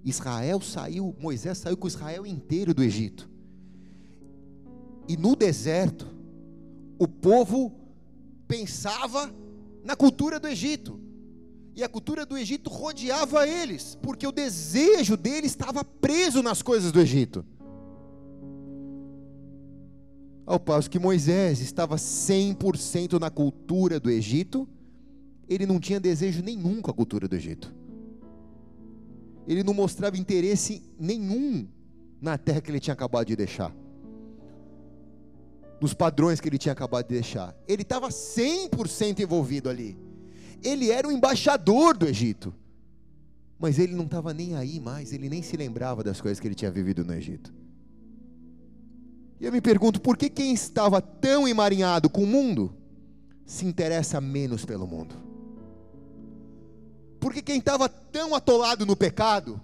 Israel 0.03 0.59
saiu, 0.61 1.15
Moisés 1.19 1.57
saiu 1.57 1.77
com 1.77 1.87
Israel 1.87 2.25
inteiro 2.25 2.73
do 2.73 2.83
Egito. 2.83 3.29
E 5.07 5.15
no 5.17 5.35
deserto, 5.35 6.07
o 6.97 7.07
povo 7.07 7.71
pensava 8.47 9.33
na 9.83 9.95
cultura 9.95 10.39
do 10.39 10.47
Egito. 10.47 10.99
E 11.75 11.83
a 11.83 11.89
cultura 11.89 12.25
do 12.25 12.37
Egito 12.37 12.69
rodeava 12.69 13.47
eles, 13.47 13.97
porque 14.01 14.27
o 14.27 14.31
desejo 14.31 15.17
deles 15.17 15.51
estava 15.51 15.83
preso 15.83 16.43
nas 16.43 16.61
coisas 16.61 16.91
do 16.91 16.99
Egito. 16.99 17.43
Ao 20.45 20.59
passo 20.59 20.89
que 20.89 20.99
Moisés 20.99 21.61
estava 21.61 21.95
100% 21.95 23.19
na 23.19 23.29
cultura 23.29 23.99
do 23.99 24.09
Egito, 24.09 24.67
ele 25.47 25.65
não 25.65 25.79
tinha 25.79 25.99
desejo 25.99 26.43
nenhum 26.43 26.81
com 26.81 26.91
a 26.91 26.93
cultura 26.93 27.27
do 27.27 27.35
Egito. 27.35 27.73
Ele 29.47 29.63
não 29.63 29.73
mostrava 29.73 30.17
interesse 30.17 30.83
nenhum 30.99 31.67
na 32.21 32.37
terra 32.37 32.61
que 32.61 32.71
ele 32.71 32.79
tinha 32.79 32.93
acabado 32.93 33.27
de 33.27 33.35
deixar. 33.35 33.73
Nos 35.83 35.93
padrões 35.93 36.39
que 36.39 36.47
ele 36.47 36.57
tinha 36.57 36.71
acabado 36.71 37.09
de 37.09 37.13
deixar. 37.13 37.53
Ele 37.67 37.81
estava 37.81 38.07
100% 38.07 39.19
envolvido 39.19 39.69
ali. 39.69 39.97
Ele 40.63 40.89
era 40.89 41.05
o 41.05 41.11
embaixador 41.11 41.97
do 41.97 42.07
Egito. 42.07 42.53
Mas 43.59 43.77
ele 43.77 43.93
não 43.93 44.05
estava 44.05 44.33
nem 44.33 44.55
aí 44.55 44.79
mais, 44.79 45.11
ele 45.11 45.27
nem 45.27 45.41
se 45.41 45.57
lembrava 45.57 46.01
das 46.01 46.21
coisas 46.21 46.39
que 46.39 46.47
ele 46.47 46.55
tinha 46.55 46.71
vivido 46.71 47.03
no 47.03 47.13
Egito. 47.13 47.53
E 49.41 49.45
eu 49.45 49.51
me 49.51 49.59
pergunto, 49.59 49.99
por 49.99 50.15
que 50.15 50.29
quem 50.29 50.53
estava 50.53 51.01
tão 51.01 51.45
emaranhado 51.45 52.09
com 52.09 52.23
o 52.23 52.27
mundo 52.27 52.73
se 53.45 53.65
interessa 53.65 54.21
menos 54.21 54.63
pelo 54.63 54.87
mundo? 54.87 55.15
Porque 57.19 57.41
quem 57.41 57.57
estava 57.57 57.89
tão 57.89 58.33
atolado 58.33 58.85
no 58.85 58.95
pecado 58.95 59.59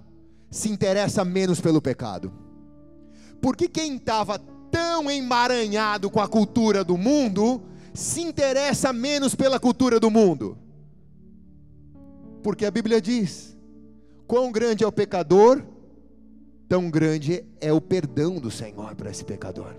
se 0.51 0.67
interessa 0.67 1.23
menos 1.23 1.62
pelo 1.62 1.82
pecado? 1.82 2.29
Porque 3.41 3.69
quem 3.69 3.95
estava 3.95 4.38
tão 4.99 5.09
emaranhado 5.09 6.09
com 6.09 6.19
a 6.19 6.27
cultura 6.27 6.83
do 6.83 6.97
mundo 6.97 7.62
se 7.93 8.21
interessa 8.21 8.91
menos 8.91 9.33
pela 9.33 9.57
cultura 9.57 9.97
do 9.97 10.12
mundo? 10.12 10.57
Porque 12.43 12.65
a 12.65 12.71
Bíblia 12.71 13.01
diz: 13.01 13.57
quão 14.27 14.51
grande 14.51 14.83
é 14.83 14.88
o 14.88 14.91
pecador, 14.91 15.63
tão 16.67 16.89
grande 16.89 17.45
é 17.62 17.71
o 17.71 17.79
perdão 17.79 18.35
do 18.35 18.51
Senhor 18.51 18.93
para 18.95 19.09
esse 19.09 19.23
pecador. 19.23 19.73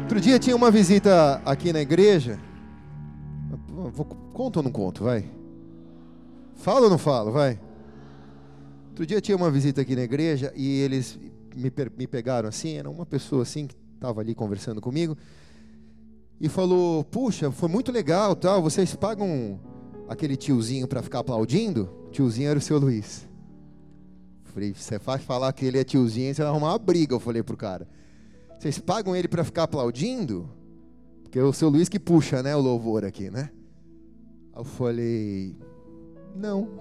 Outro 0.00 0.20
dia 0.20 0.38
tinha 0.38 0.56
uma 0.56 0.70
visita 0.70 1.42
aqui 1.44 1.72
na 1.72 1.80
igreja. 1.80 2.38
Vou, 3.68 4.06
conto 4.32 4.58
ou 4.58 4.62
não 4.62 4.70
conto? 4.70 5.04
Vai. 5.04 5.24
Falo 6.56 6.84
ou 6.84 6.90
não 6.90 6.98
falo? 6.98 7.32
Vai. 7.32 7.58
Outro 8.94 9.04
dia 9.04 9.20
tinha 9.20 9.36
uma 9.36 9.50
visita 9.50 9.80
aqui 9.80 9.96
na 9.96 10.02
igreja 10.02 10.52
e 10.54 10.78
eles 10.78 11.18
me, 11.52 11.72
me 11.98 12.06
pegaram 12.06 12.48
assim. 12.48 12.74
Era 12.74 12.88
uma 12.88 13.04
pessoa 13.04 13.42
assim 13.42 13.66
que 13.66 13.74
estava 13.92 14.20
ali 14.20 14.36
conversando 14.36 14.80
comigo 14.80 15.18
e 16.40 16.48
falou: 16.48 17.02
Puxa, 17.02 17.50
foi 17.50 17.68
muito 17.68 17.90
legal, 17.90 18.36
tal. 18.36 18.62
Vocês 18.62 18.94
pagam 18.94 19.58
aquele 20.08 20.36
tiozinho 20.36 20.86
para 20.86 21.02
ficar 21.02 21.18
aplaudindo, 21.18 21.90
tiozinho 22.12 22.48
era 22.50 22.58
o 22.60 22.62
seu 22.62 22.78
Luiz. 22.78 23.28
Falei, 24.44 24.72
você 24.72 25.00
faz 25.00 25.24
falar 25.24 25.52
que 25.52 25.64
ele 25.64 25.80
é 25.80 25.82
tiozinho, 25.82 26.32
você 26.32 26.42
vai 26.42 26.52
arrumar 26.52 26.68
uma 26.68 26.78
briga, 26.78 27.16
eu 27.16 27.18
falei 27.20 27.42
pro 27.42 27.56
cara. 27.56 27.88
Vocês 28.60 28.78
pagam 28.78 29.16
ele 29.16 29.26
para 29.26 29.42
ficar 29.42 29.64
aplaudindo? 29.64 30.48
Porque 31.24 31.40
é 31.40 31.42
o 31.42 31.52
seu 31.52 31.68
Luiz 31.68 31.88
que 31.88 31.98
puxa, 31.98 32.44
né, 32.44 32.54
o 32.54 32.60
louvor 32.60 33.04
aqui, 33.04 33.28
né? 33.28 33.50
Eu 34.54 34.62
falei, 34.62 35.56
não. 36.36 36.78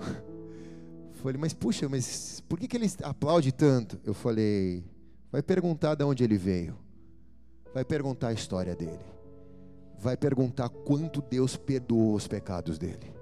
Falei, 1.23 1.37
mas 1.39 1.53
puxa, 1.53 1.89
mas 1.89 2.41
por 2.41 2.59
que, 2.59 2.67
que 2.67 2.77
ele 2.77 2.91
aplaude 3.01 3.51
tanto? 3.51 3.99
Eu 4.03 4.13
falei, 4.13 4.83
vai 5.31 5.41
perguntar 5.41 5.95
de 5.95 6.03
onde 6.03 6.23
ele 6.23 6.37
veio. 6.37 6.77
Vai 7.73 7.83
perguntar 7.83 8.27
a 8.27 8.33
história 8.33 8.75
dele 8.75 9.13
vai 10.03 10.17
perguntar 10.17 10.67
quanto 10.67 11.21
Deus 11.21 11.55
perdoou 11.55 12.13
os 12.13 12.27
pecados 12.27 12.77
dele. 12.77 13.13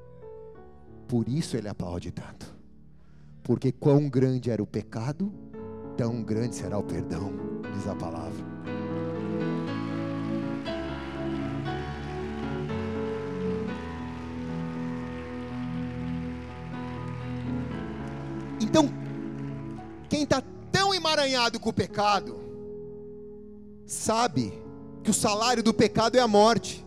Por 1.07 1.29
isso 1.29 1.55
ele 1.55 1.69
aplaude 1.69 2.11
tanto. 2.11 2.55
Porque 3.43 3.71
quão 3.71 4.09
grande 4.09 4.49
era 4.49 4.63
o 4.63 4.67
pecado, 4.67 5.31
tão 5.95 6.23
grande 6.23 6.55
será 6.55 6.79
o 6.79 6.83
perdão, 6.83 7.31
diz 7.75 7.87
a 7.87 7.95
palavra. 7.95 8.50
Então, 18.71 18.89
quem 20.07 20.23
está 20.23 20.41
tão 20.71 20.93
emaranhado 20.93 21.59
com 21.59 21.71
o 21.71 21.73
pecado, 21.73 22.39
sabe 23.85 24.53
que 25.03 25.11
o 25.11 25.13
salário 25.13 25.61
do 25.61 25.73
pecado 25.73 26.17
é 26.17 26.21
a 26.21 26.27
morte. 26.27 26.85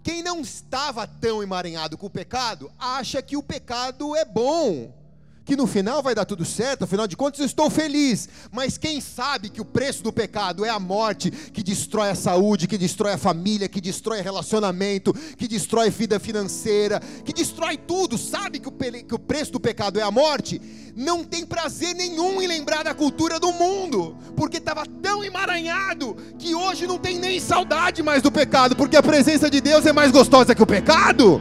Quem 0.00 0.22
não 0.22 0.42
estava 0.42 1.08
tão 1.08 1.42
emaranhado 1.42 1.98
com 1.98 2.06
o 2.06 2.10
pecado, 2.10 2.70
acha 2.78 3.20
que 3.20 3.36
o 3.36 3.42
pecado 3.42 4.14
é 4.14 4.24
bom 4.24 4.94
que 5.44 5.56
no 5.56 5.66
final 5.66 6.02
vai 6.02 6.14
dar 6.14 6.24
tudo 6.24 6.44
certo, 6.44 6.84
afinal 6.84 7.06
de 7.06 7.16
contas 7.16 7.40
eu 7.40 7.46
estou 7.46 7.68
feliz. 7.68 8.28
Mas 8.50 8.78
quem 8.78 9.00
sabe 9.00 9.48
que 9.48 9.60
o 9.60 9.64
preço 9.64 10.02
do 10.02 10.12
pecado 10.12 10.64
é 10.64 10.70
a 10.70 10.80
morte, 10.80 11.30
que 11.30 11.62
destrói 11.62 12.10
a 12.10 12.14
saúde, 12.14 12.66
que 12.66 12.78
destrói 12.78 13.12
a 13.12 13.18
família, 13.18 13.68
que 13.68 13.80
destrói 13.80 14.20
relacionamento, 14.20 15.12
que 15.36 15.46
destrói 15.46 15.90
vida 15.90 16.18
financeira, 16.18 17.00
que 17.24 17.32
destrói 17.32 17.76
tudo, 17.76 18.16
sabe 18.16 18.58
que 18.58 18.68
o, 18.68 18.72
que 18.72 19.14
o 19.14 19.18
preço 19.18 19.52
do 19.52 19.60
pecado 19.60 19.98
é 19.98 20.02
a 20.02 20.10
morte? 20.10 20.60
Não 20.96 21.24
tem 21.24 21.44
prazer 21.44 21.94
nenhum 21.94 22.40
em 22.40 22.46
lembrar 22.46 22.84
da 22.84 22.94
cultura 22.94 23.40
do 23.40 23.52
mundo, 23.52 24.16
porque 24.36 24.58
estava 24.58 24.84
tão 25.02 25.24
emaranhado 25.24 26.16
que 26.38 26.54
hoje 26.54 26.86
não 26.86 26.98
tem 26.98 27.18
nem 27.18 27.40
saudade 27.40 28.02
mais 28.02 28.22
do 28.22 28.30
pecado, 28.30 28.76
porque 28.76 28.96
a 28.96 29.02
presença 29.02 29.50
de 29.50 29.60
Deus 29.60 29.84
é 29.86 29.92
mais 29.92 30.12
gostosa 30.12 30.54
que 30.54 30.62
o 30.62 30.66
pecado. 30.66 31.40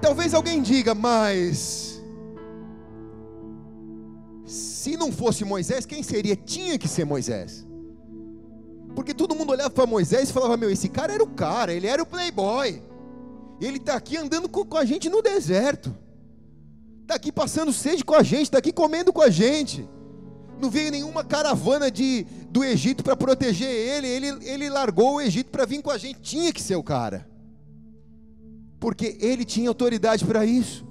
Talvez 0.00 0.32
alguém 0.32 0.62
diga, 0.62 0.94
mas 0.94 2.00
se 4.46 4.96
não 4.96 5.12
fosse 5.12 5.44
Moisés, 5.44 5.84
quem 5.84 6.02
seria? 6.02 6.34
Tinha 6.34 6.78
que 6.78 6.88
ser 6.88 7.04
Moisés. 7.04 7.66
Porque 8.94 9.14
todo 9.14 9.34
mundo 9.34 9.50
olhava 9.50 9.70
para 9.70 9.86
Moisés 9.86 10.30
e 10.30 10.32
falava: 10.32 10.56
Meu, 10.56 10.70
esse 10.70 10.88
cara 10.88 11.12
era 11.12 11.22
o 11.22 11.28
cara, 11.28 11.72
ele 11.72 11.86
era 11.86 12.02
o 12.02 12.06
playboy. 12.06 12.82
Ele 13.60 13.76
está 13.76 13.94
aqui 13.94 14.16
andando 14.16 14.48
com 14.48 14.76
a 14.76 14.84
gente 14.84 15.10
no 15.10 15.20
deserto, 15.20 15.94
está 17.02 17.14
aqui 17.14 17.30
passando 17.30 17.72
sede 17.72 18.02
com 18.02 18.14
a 18.14 18.22
gente, 18.22 18.44
está 18.44 18.58
aqui 18.58 18.72
comendo 18.72 19.12
com 19.12 19.20
a 19.20 19.28
gente. 19.28 19.86
Não 20.58 20.70
veio 20.70 20.90
nenhuma 20.90 21.22
caravana 21.22 21.90
de, 21.90 22.26
do 22.50 22.64
Egito 22.64 23.04
para 23.04 23.14
proteger 23.14 23.68
ele, 23.68 24.08
ele, 24.08 24.26
ele 24.48 24.70
largou 24.70 25.14
o 25.14 25.20
Egito 25.20 25.50
para 25.50 25.66
vir 25.66 25.82
com 25.82 25.90
a 25.90 25.98
gente. 25.98 26.20
Tinha 26.20 26.52
que 26.52 26.62
ser 26.62 26.76
o 26.76 26.82
cara, 26.82 27.28
porque 28.80 29.18
ele 29.20 29.44
tinha 29.44 29.68
autoridade 29.68 30.24
para 30.24 30.44
isso. 30.44 30.88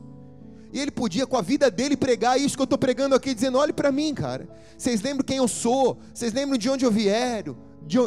E 0.72 0.80
ele 0.80 0.92
podia, 0.92 1.26
com 1.26 1.36
a 1.36 1.42
vida 1.42 1.72
dele, 1.72 1.98
pregar 1.98 2.40
isso 2.40 2.56
que 2.56 2.62
eu 2.62 2.66
estou 2.66 2.78
pregando 2.78 3.16
aqui, 3.16 3.34
dizendo: 3.34 3.58
olhe 3.58 3.74
para 3.74 3.92
mim, 3.92 4.14
cara. 4.14 4.48
Vocês 4.78 5.02
lembram 5.02 5.26
quem 5.26 5.38
eu 5.38 5.48
sou? 5.48 6.00
Vocês 6.14 6.32
lembram 6.32 6.58
de 6.58 6.70
onde 6.70 6.86
eu 6.86 6.92
vieram? 6.92 7.58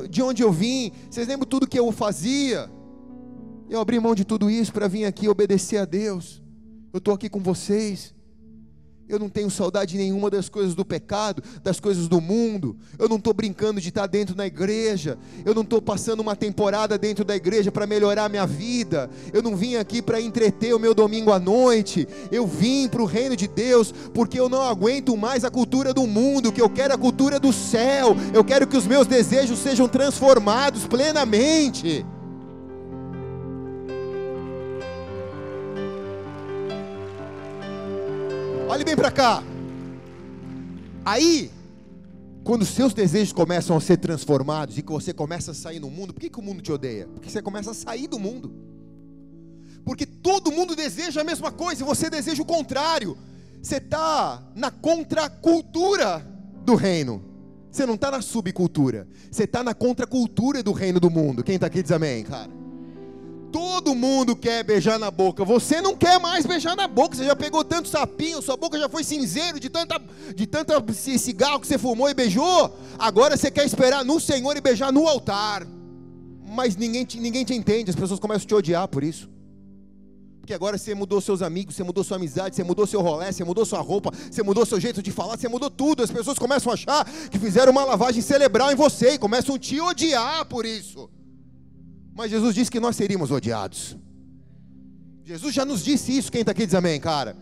De 0.08 0.22
onde 0.22 0.42
eu 0.42 0.52
vim? 0.52 0.92
Vocês 1.10 1.26
lembram 1.26 1.48
tudo 1.48 1.66
que 1.66 1.78
eu 1.78 1.90
fazia? 1.90 2.70
Eu 3.68 3.80
abri 3.80 3.98
mão 3.98 4.14
de 4.14 4.24
tudo 4.24 4.48
isso 4.48 4.72
para 4.72 4.86
vir 4.86 5.04
aqui 5.04 5.28
obedecer 5.28 5.78
a 5.78 5.84
Deus. 5.84 6.40
Eu 6.92 6.98
estou 6.98 7.12
aqui 7.12 7.28
com 7.28 7.40
vocês. 7.40 8.14
Eu 9.08 9.18
não 9.18 9.28
tenho 9.28 9.50
saudade 9.50 9.96
nenhuma 9.96 10.30
das 10.30 10.48
coisas 10.48 10.74
do 10.74 10.84
pecado, 10.84 11.42
das 11.62 11.78
coisas 11.78 12.08
do 12.08 12.20
mundo. 12.20 12.76
Eu 12.98 13.08
não 13.08 13.16
estou 13.16 13.34
brincando 13.34 13.80
de 13.80 13.88
estar 13.88 14.06
dentro 14.06 14.34
da 14.34 14.46
igreja. 14.46 15.18
Eu 15.44 15.54
não 15.54 15.62
estou 15.62 15.82
passando 15.82 16.20
uma 16.20 16.36
temporada 16.36 16.96
dentro 16.96 17.24
da 17.24 17.36
igreja 17.36 17.70
para 17.70 17.86
melhorar 17.86 18.24
a 18.24 18.28
minha 18.28 18.46
vida. 18.46 19.10
Eu 19.32 19.42
não 19.42 19.56
vim 19.56 19.76
aqui 19.76 20.00
para 20.00 20.20
entreter 20.20 20.74
o 20.74 20.78
meu 20.78 20.94
domingo 20.94 21.32
à 21.32 21.38
noite. 21.38 22.06
Eu 22.30 22.46
vim 22.46 22.88
para 22.88 23.02
o 23.02 23.06
reino 23.06 23.36
de 23.36 23.46
Deus 23.46 23.92
porque 24.14 24.38
eu 24.38 24.48
não 24.48 24.62
aguento 24.62 25.16
mais 25.16 25.44
a 25.44 25.50
cultura 25.50 25.92
do 25.92 26.06
mundo, 26.06 26.52
que 26.52 26.62
eu 26.62 26.70
quero 26.70 26.94
a 26.94 26.98
cultura 26.98 27.38
do 27.38 27.52
céu. 27.52 28.16
Eu 28.32 28.44
quero 28.44 28.66
que 28.66 28.76
os 28.76 28.86
meus 28.86 29.06
desejos 29.06 29.58
sejam 29.58 29.88
transformados 29.88 30.86
plenamente. 30.86 32.06
Olhe 38.72 38.84
bem 38.84 38.96
para 38.96 39.10
cá. 39.10 39.44
Aí, 41.04 41.50
quando 42.42 42.62
os 42.62 42.70
seus 42.70 42.94
desejos 42.94 43.30
começam 43.30 43.76
a 43.76 43.80
ser 43.82 43.98
transformados 43.98 44.78
e 44.78 44.82
que 44.82 44.90
você 44.90 45.12
começa 45.12 45.50
a 45.50 45.54
sair 45.54 45.78
no 45.78 45.90
mundo, 45.90 46.14
por 46.14 46.20
que, 46.20 46.30
que 46.30 46.38
o 46.38 46.42
mundo 46.42 46.62
te 46.62 46.72
odeia? 46.72 47.06
Porque 47.06 47.28
você 47.28 47.42
começa 47.42 47.72
a 47.72 47.74
sair 47.74 48.08
do 48.08 48.18
mundo. 48.18 48.50
Porque 49.84 50.06
todo 50.06 50.50
mundo 50.50 50.74
deseja 50.74 51.20
a 51.20 51.24
mesma 51.24 51.52
coisa 51.52 51.82
e 51.82 51.84
você 51.84 52.08
deseja 52.08 52.42
o 52.42 52.46
contrário. 52.46 53.14
Você 53.62 53.76
está 53.76 54.42
na 54.54 54.70
contracultura 54.70 56.26
do 56.64 56.74
reino. 56.74 57.22
Você 57.70 57.84
não 57.84 57.96
está 57.96 58.10
na 58.10 58.22
subcultura. 58.22 59.06
Você 59.30 59.44
está 59.44 59.62
na 59.62 59.74
contracultura 59.74 60.62
do 60.62 60.72
reino 60.72 60.98
do 60.98 61.10
mundo. 61.10 61.44
Quem 61.44 61.56
está 61.56 61.66
aqui 61.66 61.82
diz 61.82 61.92
amém, 61.92 62.24
cara. 62.24 62.61
Todo 63.52 63.94
mundo 63.94 64.34
quer 64.34 64.64
beijar 64.64 64.98
na 64.98 65.10
boca. 65.10 65.44
Você 65.44 65.82
não 65.82 65.94
quer 65.94 66.18
mais 66.18 66.46
beijar 66.46 66.74
na 66.74 66.88
boca. 66.88 67.14
Você 67.14 67.24
já 67.24 67.36
pegou 67.36 67.62
tanto 67.62 67.86
sapinho, 67.86 68.40
sua 68.40 68.56
boca 68.56 68.78
já 68.78 68.88
foi 68.88 69.04
cinzeiro 69.04 69.60
de 69.60 69.68
tanta, 69.68 70.00
de 70.34 70.46
tanta 70.46 70.82
cigarro 70.92 71.60
que 71.60 71.66
você 71.66 71.76
fumou 71.76 72.08
e 72.08 72.14
beijou. 72.14 72.74
Agora 72.98 73.36
você 73.36 73.50
quer 73.50 73.66
esperar 73.66 74.04
no 74.04 74.18
Senhor 74.18 74.56
e 74.56 74.60
beijar 74.60 74.90
no 74.90 75.06
altar. 75.06 75.66
Mas 76.44 76.76
ninguém 76.76 77.04
te, 77.04 77.20
ninguém 77.20 77.44
te 77.44 77.54
entende. 77.54 77.90
As 77.90 77.96
pessoas 77.96 78.18
começam 78.18 78.44
a 78.44 78.48
te 78.48 78.54
odiar 78.54 78.88
por 78.88 79.04
isso. 79.04 79.30
Porque 80.40 80.54
agora 80.54 80.76
você 80.76 80.94
mudou 80.94 81.20
seus 81.20 81.40
amigos, 81.40 81.76
você 81.76 81.84
mudou 81.84 82.02
sua 82.02 82.16
amizade, 82.16 82.56
você 82.56 82.64
mudou 82.64 82.84
seu 82.86 83.00
rolé, 83.00 83.30
você 83.30 83.44
mudou 83.44 83.64
sua 83.64 83.80
roupa, 83.80 84.10
você 84.28 84.42
mudou 84.42 84.66
seu 84.66 84.80
jeito 84.80 85.00
de 85.00 85.12
falar, 85.12 85.36
você 85.36 85.46
mudou 85.46 85.70
tudo. 85.70 86.02
As 86.02 86.10
pessoas 86.10 86.38
começam 86.38 86.72
a 86.72 86.74
achar 86.74 87.04
que 87.30 87.38
fizeram 87.38 87.70
uma 87.70 87.84
lavagem 87.84 88.20
cerebral 88.22 88.72
em 88.72 88.74
você 88.74 89.12
e 89.12 89.18
começam 89.18 89.54
a 89.54 89.58
te 89.58 89.80
odiar 89.80 90.44
por 90.46 90.66
isso. 90.66 91.08
Mas 92.14 92.30
Jesus 92.30 92.54
disse 92.54 92.70
que 92.70 92.80
nós 92.80 92.96
seríamos 92.96 93.30
odiados. 93.30 93.96
Jesus 95.24 95.54
já 95.54 95.64
nos 95.64 95.82
disse 95.82 96.16
isso. 96.16 96.30
Quem 96.30 96.40
está 96.40 96.52
aqui 96.52 96.66
diz 96.66 96.74
amém, 96.74 97.00
cara. 97.00 97.36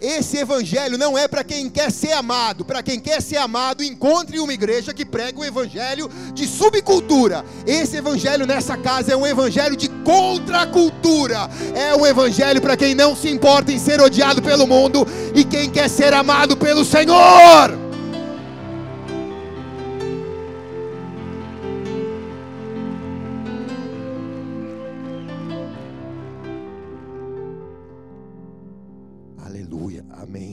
Esse 0.00 0.36
evangelho 0.36 0.98
não 0.98 1.16
é 1.16 1.26
para 1.26 1.42
quem 1.42 1.70
quer 1.70 1.90
ser 1.90 2.12
amado. 2.12 2.64
Para 2.64 2.82
quem 2.82 3.00
quer 3.00 3.22
ser 3.22 3.38
amado, 3.38 3.82
encontre 3.82 4.38
uma 4.38 4.52
igreja 4.52 4.92
que 4.92 5.04
prega 5.04 5.40
o 5.40 5.44
evangelho 5.44 6.10
de 6.34 6.46
subcultura. 6.46 7.44
Esse 7.66 7.96
evangelho 7.96 8.46
nessa 8.46 8.76
casa 8.76 9.12
é 9.12 9.16
um 9.16 9.26
evangelho 9.26 9.74
de 9.74 9.88
contracultura. 10.04 11.48
É 11.74 11.96
um 11.96 12.06
evangelho 12.06 12.60
para 12.60 12.76
quem 12.76 12.94
não 12.94 13.16
se 13.16 13.30
importa 13.30 13.72
em 13.72 13.78
ser 13.78 14.00
odiado 14.00 14.42
pelo 14.42 14.66
mundo 14.66 15.06
e 15.34 15.44
quem 15.44 15.70
quer 15.70 15.88
ser 15.88 16.12
amado 16.12 16.56
pelo 16.56 16.84
Senhor. 16.84 17.85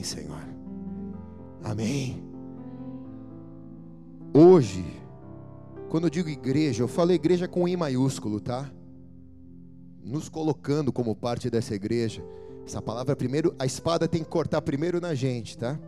Senhor. 0.04 0.40
Amém. 1.62 2.22
Hoje, 4.32 4.84
quando 5.88 6.04
eu 6.04 6.10
digo 6.10 6.28
igreja, 6.28 6.82
eu 6.82 6.88
falo 6.88 7.12
igreja 7.12 7.48
com 7.48 7.66
I 7.66 7.76
maiúsculo, 7.76 8.40
tá? 8.40 8.70
Nos 10.02 10.28
colocando 10.28 10.92
como 10.92 11.16
parte 11.16 11.48
dessa 11.48 11.74
igreja. 11.74 12.22
Essa 12.66 12.82
palavra 12.82 13.16
primeiro, 13.16 13.54
a 13.58 13.64
espada 13.64 14.06
tem 14.06 14.22
que 14.22 14.28
cortar 14.28 14.60
primeiro 14.62 15.00
na 15.00 15.14
gente, 15.14 15.56
tá? 15.56 15.78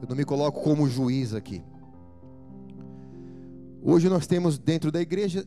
Eu 0.00 0.08
não 0.08 0.16
me 0.16 0.24
coloco 0.24 0.62
como 0.62 0.88
juiz 0.88 1.34
aqui. 1.34 1.62
Hoje 3.82 4.08
nós 4.08 4.26
temos 4.26 4.58
dentro 4.58 4.90
da 4.90 5.00
igreja 5.00 5.44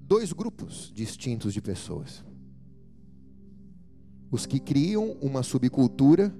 dois 0.00 0.32
grupos 0.32 0.92
distintos 0.94 1.52
de 1.52 1.60
pessoas. 1.60 2.24
Os 4.30 4.46
que 4.46 4.58
criam 4.60 5.16
uma 5.20 5.42
subcultura 5.42 6.34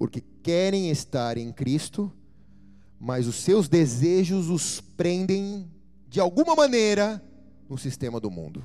porque 0.00 0.22
querem 0.42 0.88
estar 0.88 1.36
em 1.36 1.52
Cristo, 1.52 2.10
mas 2.98 3.26
os 3.26 3.34
seus 3.34 3.68
desejos 3.68 4.48
os 4.48 4.80
prendem 4.80 5.70
de 6.08 6.18
alguma 6.18 6.54
maneira 6.56 7.22
no 7.68 7.76
sistema 7.76 8.18
do 8.18 8.30
mundo. 8.30 8.64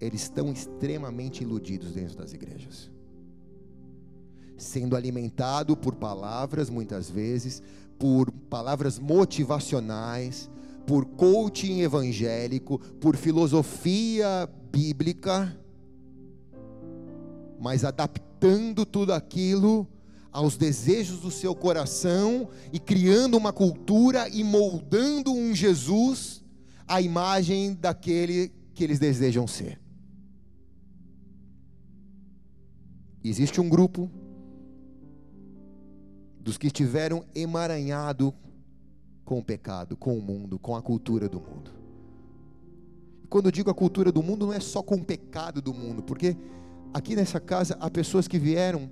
Eles 0.00 0.22
estão 0.22 0.52
extremamente 0.52 1.44
iludidos 1.44 1.92
dentro 1.92 2.16
das 2.16 2.32
igrejas, 2.32 2.90
sendo 4.58 4.96
alimentado 4.96 5.76
por 5.76 5.94
palavras, 5.94 6.68
muitas 6.68 7.08
vezes, 7.08 7.62
por 8.00 8.32
palavras 8.32 8.98
motivacionais, 8.98 10.50
por 10.88 11.04
coaching 11.06 11.82
evangélico, 11.82 12.80
por 13.00 13.16
filosofia 13.16 14.50
bíblica 14.72 15.56
mas 17.58 17.84
adaptando 17.84 18.84
tudo 18.84 19.12
aquilo 19.12 19.86
aos 20.32 20.56
desejos 20.56 21.20
do 21.20 21.30
seu 21.30 21.54
coração 21.54 22.48
e 22.72 22.78
criando 22.78 23.36
uma 23.36 23.52
cultura 23.52 24.28
e 24.28 24.44
moldando 24.44 25.32
um 25.32 25.54
Jesus 25.54 26.44
à 26.86 27.00
imagem 27.00 27.74
daquele 27.74 28.52
que 28.74 28.84
eles 28.84 28.98
desejam 28.98 29.46
ser. 29.46 29.80
Existe 33.24 33.60
um 33.60 33.68
grupo 33.68 34.10
dos 36.38 36.56
que 36.56 36.68
estiveram 36.68 37.24
emaranhado 37.34 38.32
com 39.24 39.38
o 39.40 39.42
pecado, 39.42 39.96
com 39.96 40.16
o 40.16 40.22
mundo, 40.22 40.58
com 40.58 40.76
a 40.76 40.82
cultura 40.82 41.28
do 41.28 41.40
mundo. 41.40 41.72
quando 43.28 43.46
eu 43.46 43.50
digo 43.50 43.68
a 43.68 43.74
cultura 43.74 44.12
do 44.12 44.22
mundo, 44.22 44.46
não 44.46 44.52
é 44.52 44.60
só 44.60 44.82
com 44.82 44.94
o 44.94 45.04
pecado 45.04 45.60
do 45.60 45.74
mundo, 45.74 46.02
porque 46.02 46.36
aqui 46.92 47.14
nessa 47.16 47.40
casa 47.40 47.76
há 47.80 47.90
pessoas 47.90 48.26
que 48.26 48.38
vieram, 48.38 48.90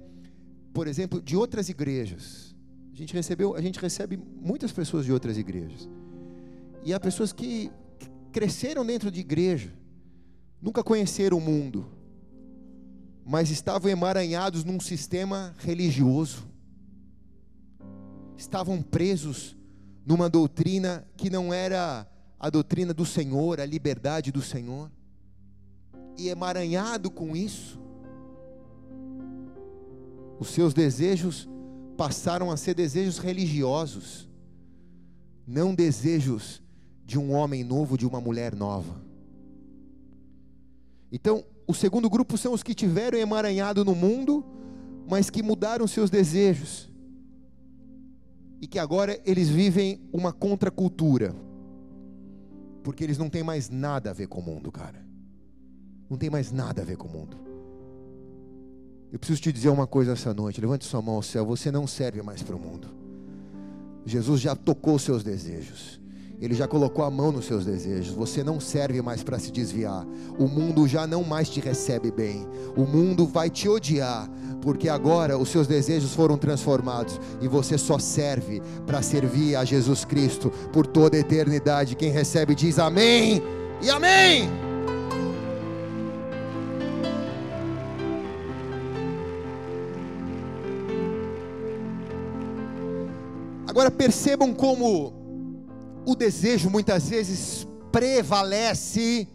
por 0.73 0.87
exemplo, 0.87 1.21
de 1.21 1.37
outras 1.37 1.69
igrejas. 1.69 2.55
A 2.93 2.97
gente 2.97 3.13
recebeu, 3.13 3.57
a 3.57 3.61
gente 3.61 3.81
recebe 3.81 4.17
muitas 4.17 4.71
pessoas 4.73 5.05
de 5.05 5.13
outras 5.13 5.37
igrejas. 5.37 5.89
E 6.85 6.93
há 6.93 7.01
pessoas 7.01 7.33
que 7.33 7.71
cresceram 8.31 8.85
dentro 8.85 9.11
de 9.11 9.21
igreja, 9.21 9.73
nunca 10.61 10.83
conheceram 10.83 11.39
o 11.39 11.41
mundo, 11.41 11.87
mas 13.25 13.51
estavam 13.51 13.91
emaranhados 13.91 14.65
num 14.65 14.79
sistema 14.79 15.55
religioso. 15.59 16.47
Estavam 18.37 18.83
presos 18.83 19.57
numa 20.05 20.29
doutrina 20.29 21.07
que 21.17 21.31
não 21.31 21.53
era 21.53 22.07
a 22.39 22.51
doutrina 22.51 22.93
do 22.93 23.07
Senhor, 23.07 23.61
a 23.61 23.65
liberdade 23.65 24.31
do 24.31 24.43
Senhor. 24.43 24.91
E 26.19 26.29
emaranhado 26.29 27.11
com 27.11 27.35
isso, 27.35 27.81
os 30.39 30.49
seus 30.49 30.75
desejos 30.75 31.49
passaram 31.97 32.51
a 32.51 32.57
ser 32.57 32.75
desejos 32.75 33.19
religiosos, 33.19 34.29
não 35.47 35.75
desejos 35.75 36.63
de 37.05 37.19
um 37.19 37.33
homem 37.33 37.63
novo, 37.63 37.97
de 37.97 38.07
uma 38.07 38.21
mulher 38.21 38.55
nova. 38.55 39.03
Então, 41.13 41.45
o 41.67 41.75
segundo 41.75 42.11
grupo 42.11 42.37
são 42.37 42.53
os 42.53 42.63
que 42.63 42.75
tiveram 42.75 43.19
emaranhado 43.19 43.85
no 43.85 43.95
mundo, 43.95 44.45
mas 45.09 45.31
que 45.31 45.43
mudaram 45.43 45.87
seus 45.87 46.11
desejos. 46.11 46.91
E 48.61 48.67
que 48.67 48.79
agora 48.79 49.21
eles 49.25 49.49
vivem 49.49 50.01
uma 50.13 50.33
contracultura. 50.33 51.35
Porque 52.83 53.05
eles 53.05 53.19
não 53.19 53.31
têm 53.31 53.43
mais 53.43 53.71
nada 53.71 54.11
a 54.11 54.13
ver 54.13 54.27
com 54.27 54.41
o 54.41 54.43
mundo, 54.43 54.73
cara. 54.73 55.05
Não 56.09 56.19
tem 56.19 56.31
mais 56.31 56.51
nada 56.51 56.83
a 56.83 56.85
ver 56.85 56.97
com 56.97 57.07
o 57.07 57.11
mundo. 57.11 57.44
Eu 59.15 59.19
preciso 59.21 59.43
te 59.43 59.53
dizer 59.53 59.69
uma 59.69 59.87
coisa 59.87 60.11
essa 60.11 60.35
noite. 60.35 60.61
Levante 60.61 60.85
sua 60.85 61.01
mão 61.01 61.15
ao 61.15 61.23
céu. 61.23 61.47
Você 61.47 61.71
não 61.71 61.87
serve 61.87 62.21
mais 62.21 62.43
para 62.43 62.57
o 62.57 62.59
mundo. 62.59 62.89
Jesus 64.05 64.41
já 64.41 64.57
tocou 64.57 64.99
seus 64.99 65.23
desejos. 65.23 66.01
Ele 66.41 66.53
já 66.53 66.67
colocou 66.67 67.05
a 67.05 67.11
mão 67.13 67.31
nos 67.31 67.45
seus 67.45 67.65
desejos. 67.65 68.13
Você 68.13 68.43
não 68.43 68.59
serve 68.59 69.01
mais 69.01 69.23
para 69.23 69.39
se 69.39 69.53
desviar. 69.53 70.05
O 70.37 70.49
mundo 70.49 70.89
já 70.89 71.07
não 71.07 71.23
mais 71.23 71.49
te 71.49 71.61
recebe 71.61 72.11
bem. 72.11 72.45
O 72.77 72.85
mundo 72.85 73.25
vai 73.25 73.49
te 73.49 73.69
odiar, 73.69 74.29
porque 74.61 74.89
agora 74.89 75.39
os 75.39 75.49
seus 75.49 75.69
desejos 75.69 76.13
foram 76.13 76.37
transformados 76.37 77.21
e 77.41 77.47
você 77.47 77.79
só 77.79 78.01
serve 78.01 78.61
para 78.85 79.01
servir 79.01 79.55
a 79.55 79.65
Jesus 79.65 80.05
Cristo 80.05 80.51
por 80.73 80.89
toda 80.89 81.17
a 81.17 81.21
eternidade. 81.21 81.95
Quem 81.95 82.11
recebe 82.11 82.53
diz 82.53 82.81
amém 82.81 83.41
e 83.81 83.89
amém. 83.91 84.74
Agora 93.75 93.91
percebam 93.91 94.55
como 94.55 95.13
o 96.07 96.15
desejo 96.15 96.71
muitas 96.71 97.09
vezes 97.09 97.67
prevalece 97.91 99.27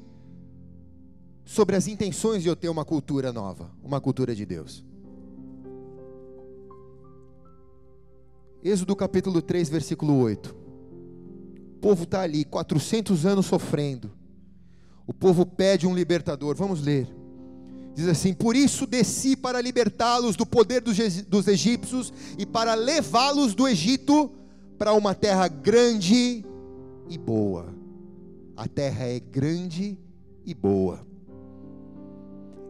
sobre 1.43 1.75
as 1.75 1.89
intenções 1.89 2.41
de 2.41 2.47
eu 2.47 2.55
ter 2.55 2.69
uma 2.69 2.85
cultura 2.85 3.33
nova, 3.33 3.69
uma 3.83 3.99
cultura 3.99 4.33
de 4.33 4.45
Deus. 4.45 4.81
Êxodo 8.63 8.95
capítulo 8.95 9.41
3, 9.41 9.67
versículo 9.67 10.15
8. 10.19 10.55
O 11.75 11.79
povo 11.81 12.03
está 12.03 12.21
ali, 12.21 12.45
400 12.45 13.25
anos 13.25 13.45
sofrendo. 13.45 14.09
O 15.05 15.13
povo 15.13 15.45
pede 15.45 15.85
um 15.85 15.93
libertador. 15.93 16.55
Vamos 16.55 16.81
ler. 16.81 17.13
Diz 17.93 18.07
assim: 18.07 18.33
Por 18.33 18.55
isso 18.55 18.85
desci 18.85 19.35
para 19.35 19.61
libertá-los 19.61 20.35
do 20.35 20.45
poder 20.45 20.81
dos 20.81 21.47
egípcios 21.47 22.13
e 22.37 22.45
para 22.45 22.73
levá-los 22.73 23.53
do 23.53 23.67
Egito 23.67 24.31
para 24.77 24.93
uma 24.93 25.13
terra 25.13 25.47
grande 25.47 26.45
e 27.09 27.17
boa. 27.17 27.73
A 28.55 28.67
terra 28.67 29.05
é 29.05 29.19
grande 29.19 29.97
e 30.45 30.53
boa. 30.53 31.05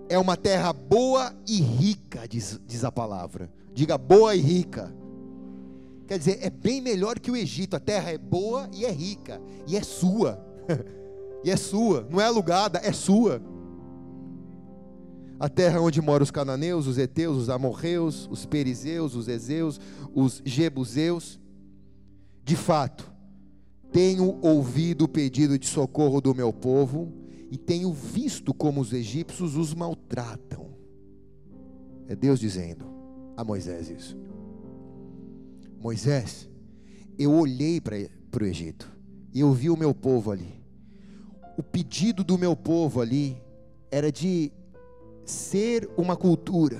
É 0.08 0.18
uma 0.18 0.36
terra 0.36 0.74
boa 0.74 1.36
e 1.48 1.62
rica, 1.62 2.28
diz, 2.28 2.60
diz 2.66 2.84
a 2.84 2.92
palavra. 2.92 3.52
Diga 3.74 3.98
boa 3.98 4.36
e 4.36 4.40
rica. 4.40 4.94
Quer 6.08 6.18
dizer, 6.18 6.40
é 6.42 6.50
bem 6.50 6.82
melhor 6.82 7.20
que 7.20 7.30
o 7.30 7.38
Egito. 7.38 7.76
A 7.76 7.80
terra 7.80 8.10
é 8.10 8.18
boa 8.18 8.68
e 8.74 8.86
é 8.86 8.92
rica. 8.92 9.40
E 9.68 9.78
é 9.78 9.84
sua. 9.84 10.44
e 11.46 11.52
é 11.52 11.56
sua. 11.56 12.08
Não 12.10 12.20
é 12.20 12.26
alugada, 12.26 12.80
é 12.84 12.92
sua 12.92 13.40
a 15.40 15.48
terra 15.48 15.80
onde 15.80 16.02
moram 16.02 16.24
os 16.24 16.32
cananeus, 16.32 16.86
os 16.86 16.98
heteus, 16.98 17.38
os 17.38 17.50
amorreus, 17.50 18.28
os 18.30 18.46
perizeus, 18.46 19.16
os 19.16 19.28
ezeus, 19.28 19.80
os 20.14 20.42
jebuseus. 20.44 21.40
De 22.44 22.58
fato, 22.58 23.10
tenho 23.92 24.38
ouvido 24.42 25.06
o 25.06 25.08
pedido 25.08 25.58
de 25.58 25.66
socorro 25.66 26.20
do 26.20 26.36
meu 26.36 26.52
povo 26.52 27.14
e 27.50 27.58
tenho 27.58 27.94
visto 27.94 28.54
como 28.54 28.82
os 28.82 28.92
egípcios 28.92 29.56
os 29.56 29.74
maltratam. 29.74 30.68
É 32.08 32.16
Deus 32.16 32.40
dizendo 32.40 32.86
a 33.38 33.44
Moisés 33.44 33.90
isso. 33.90 34.18
Moisés, 35.80 36.50
eu 37.18 37.32
olhei 37.32 37.80
para 37.80 38.44
o 38.44 38.46
Egito 38.46 38.92
e 39.34 39.40
eu 39.40 39.54
vi 39.54 39.70
o 39.70 39.78
meu 39.78 39.94
povo 39.94 40.32
ali. 40.32 40.62
O 41.58 41.64
pedido 41.64 42.24
do 42.24 42.38
meu 42.38 42.56
povo 42.56 43.00
ali 43.00 43.42
era 43.90 44.12
de 44.12 44.52
ser 45.30 45.90
uma 45.96 46.18
cultura, 46.18 46.80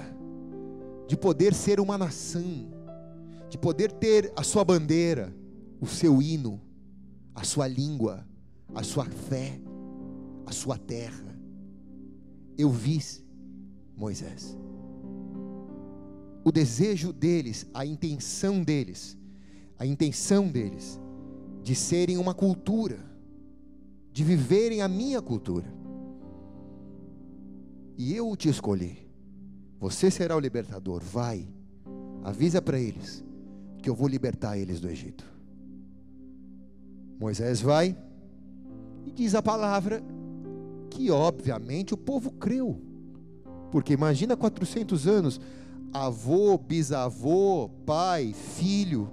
de 1.08 1.16
poder 1.16 1.54
ser 1.54 1.80
uma 1.80 1.98
nação, 1.98 2.68
de 3.50 3.58
poder 3.58 3.92
ter 3.92 4.34
a 4.36 4.44
sua 4.44 4.64
bandeira, 4.64 5.34
o 5.80 5.88
seu 5.88 6.22
hino, 6.22 6.60
a 7.34 7.44
sua 7.44 7.68
língua, 7.68 8.28
a 8.74 8.84
sua 8.84 9.06
fé, 9.06 9.60
a 10.46 10.52
sua 10.52 10.78
terra. 10.78 11.26
Eu 12.58 12.70
vi, 12.70 13.00
Moisés, 13.96 14.58
o 16.44 16.52
desejo 16.52 17.14
deles, 17.14 17.66
a 17.74 17.86
intenção 17.86 18.64
deles, 18.64 19.18
a 19.78 19.86
intenção 19.86 20.48
deles 20.48 21.00
de 21.64 21.76
serem 21.76 22.18
uma 22.18 22.34
cultura, 22.34 23.00
de 24.12 24.24
viverem 24.24 24.82
a 24.82 24.88
minha 24.88 25.22
cultura 25.22 25.79
e 28.00 28.16
eu 28.16 28.34
te 28.34 28.48
escolhi. 28.48 28.98
Você 29.78 30.10
será 30.10 30.34
o 30.34 30.40
libertador. 30.40 31.04
Vai, 31.04 31.46
avisa 32.24 32.62
para 32.62 32.80
eles 32.80 33.22
que 33.82 33.90
eu 33.90 33.94
vou 33.94 34.08
libertar 34.08 34.58
eles 34.58 34.80
do 34.80 34.90
Egito. 34.90 35.26
Moisés 37.20 37.60
vai 37.60 37.98
e 39.06 39.12
diz 39.12 39.36
a 39.36 39.42
palavra 39.42 40.02
que, 40.90 41.12
obviamente, 41.12 41.94
o 41.94 41.98
povo 41.98 42.32
creu. 42.32 42.82
Porque 43.70 43.92
imagina 43.92 44.38
400 44.38 45.06
anos, 45.06 45.42
avô, 45.92 46.58
bisavô, 46.58 47.70
pai, 47.86 48.34
filho, 48.34 49.10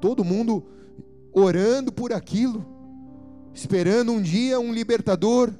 todo 0.00 0.24
mundo 0.24 0.66
orando 1.32 1.92
por 1.92 2.12
aquilo, 2.12 2.66
esperando 3.54 4.10
um 4.10 4.20
dia 4.20 4.58
um 4.58 4.72
libertador. 4.72 5.52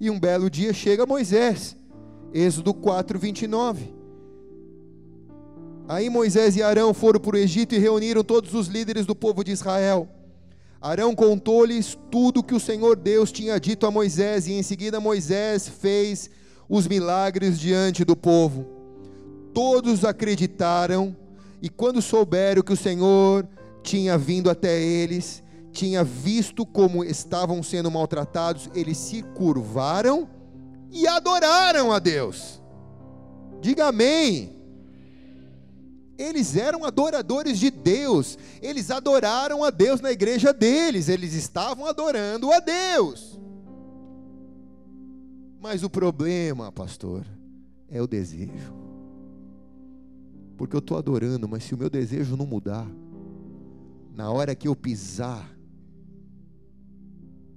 E 0.00 0.10
um 0.10 0.18
belo 0.18 0.50
dia 0.50 0.72
chega 0.72 1.06
Moisés 1.06 1.76
Êxodo 2.34 2.74
4, 2.74 3.16
29. 3.16 3.94
Aí 5.86 6.10
Moisés 6.10 6.56
e 6.56 6.62
Arão 6.64 6.92
foram 6.92 7.20
para 7.20 7.36
o 7.36 7.38
Egito 7.38 7.76
e 7.76 7.78
reuniram 7.78 8.24
todos 8.24 8.54
os 8.54 8.66
líderes 8.66 9.06
do 9.06 9.14
povo 9.14 9.44
de 9.44 9.52
Israel. 9.52 10.08
Arão 10.80 11.14
contou-lhes 11.14 11.96
tudo 12.10 12.42
que 12.42 12.52
o 12.52 12.58
Senhor 12.58 12.96
Deus 12.96 13.30
tinha 13.30 13.60
dito 13.60 13.86
a 13.86 13.90
Moisés, 13.90 14.48
e 14.48 14.52
em 14.52 14.64
seguida 14.64 14.98
Moisés 14.98 15.68
fez 15.68 16.28
os 16.68 16.88
milagres 16.88 17.60
diante 17.60 18.04
do 18.04 18.16
povo. 18.16 18.66
Todos 19.54 20.04
acreditaram, 20.04 21.16
e 21.62 21.68
quando 21.68 22.02
souberam 22.02 22.62
que 22.62 22.72
o 22.72 22.76
Senhor 22.76 23.48
tinha 23.80 24.18
vindo 24.18 24.50
até 24.50 24.82
eles, 24.82 25.40
tinha 25.70 26.02
visto 26.02 26.66
como 26.66 27.04
estavam 27.04 27.62
sendo 27.62 27.92
maltratados, 27.92 28.68
eles 28.74 28.98
se 28.98 29.22
curvaram 29.22 30.28
e 30.94 31.08
adoraram 31.08 31.92
a 31.92 31.98
Deus. 31.98 32.62
Diga 33.60 33.88
amém. 33.88 34.54
Eles 36.16 36.56
eram 36.56 36.84
adoradores 36.84 37.58
de 37.58 37.72
Deus, 37.72 38.38
eles 38.62 38.88
adoraram 38.92 39.64
a 39.64 39.70
Deus 39.70 40.00
na 40.00 40.12
igreja 40.12 40.52
deles, 40.52 41.08
eles 41.08 41.34
estavam 41.34 41.86
adorando 41.86 42.52
a 42.52 42.60
Deus. 42.60 43.36
Mas 45.60 45.82
o 45.82 45.90
problema, 45.90 46.70
pastor, 46.70 47.26
é 47.88 48.00
o 48.00 48.06
desejo. 48.06 48.72
Porque 50.56 50.76
eu 50.76 50.78
estou 50.78 50.96
adorando, 50.96 51.48
mas 51.48 51.64
se 51.64 51.74
o 51.74 51.78
meu 51.78 51.90
desejo 51.90 52.36
não 52.36 52.46
mudar, 52.46 52.86
na 54.14 54.30
hora 54.30 54.54
que 54.54 54.68
eu 54.68 54.76
pisar 54.76 55.50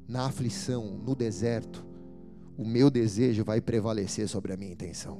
na 0.08 0.26
aflição, 0.26 1.00
no 1.06 1.14
deserto, 1.14 1.86
o 2.58 2.66
meu 2.66 2.90
desejo 2.90 3.44
vai 3.44 3.62
prevalecer 3.62 4.28
sobre 4.28 4.52
a 4.52 4.58
minha 4.58 4.72
intenção. 4.72 5.20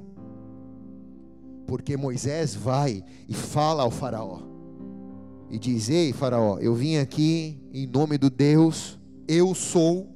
Porque 1.66 1.96
Moisés 1.96 2.54
vai 2.54 3.04
e 3.28 3.34
fala 3.34 3.84
ao 3.84 3.90
Faraó 3.90 4.40
e 5.50 5.58
diz: 5.58 5.88
Ei, 5.88 6.12
Faraó, 6.12 6.58
eu 6.58 6.74
vim 6.74 6.96
aqui 6.96 7.60
em 7.72 7.86
nome 7.86 8.18
do 8.18 8.28
Deus, 8.28 8.98
eu 9.26 9.54
sou, 9.54 10.08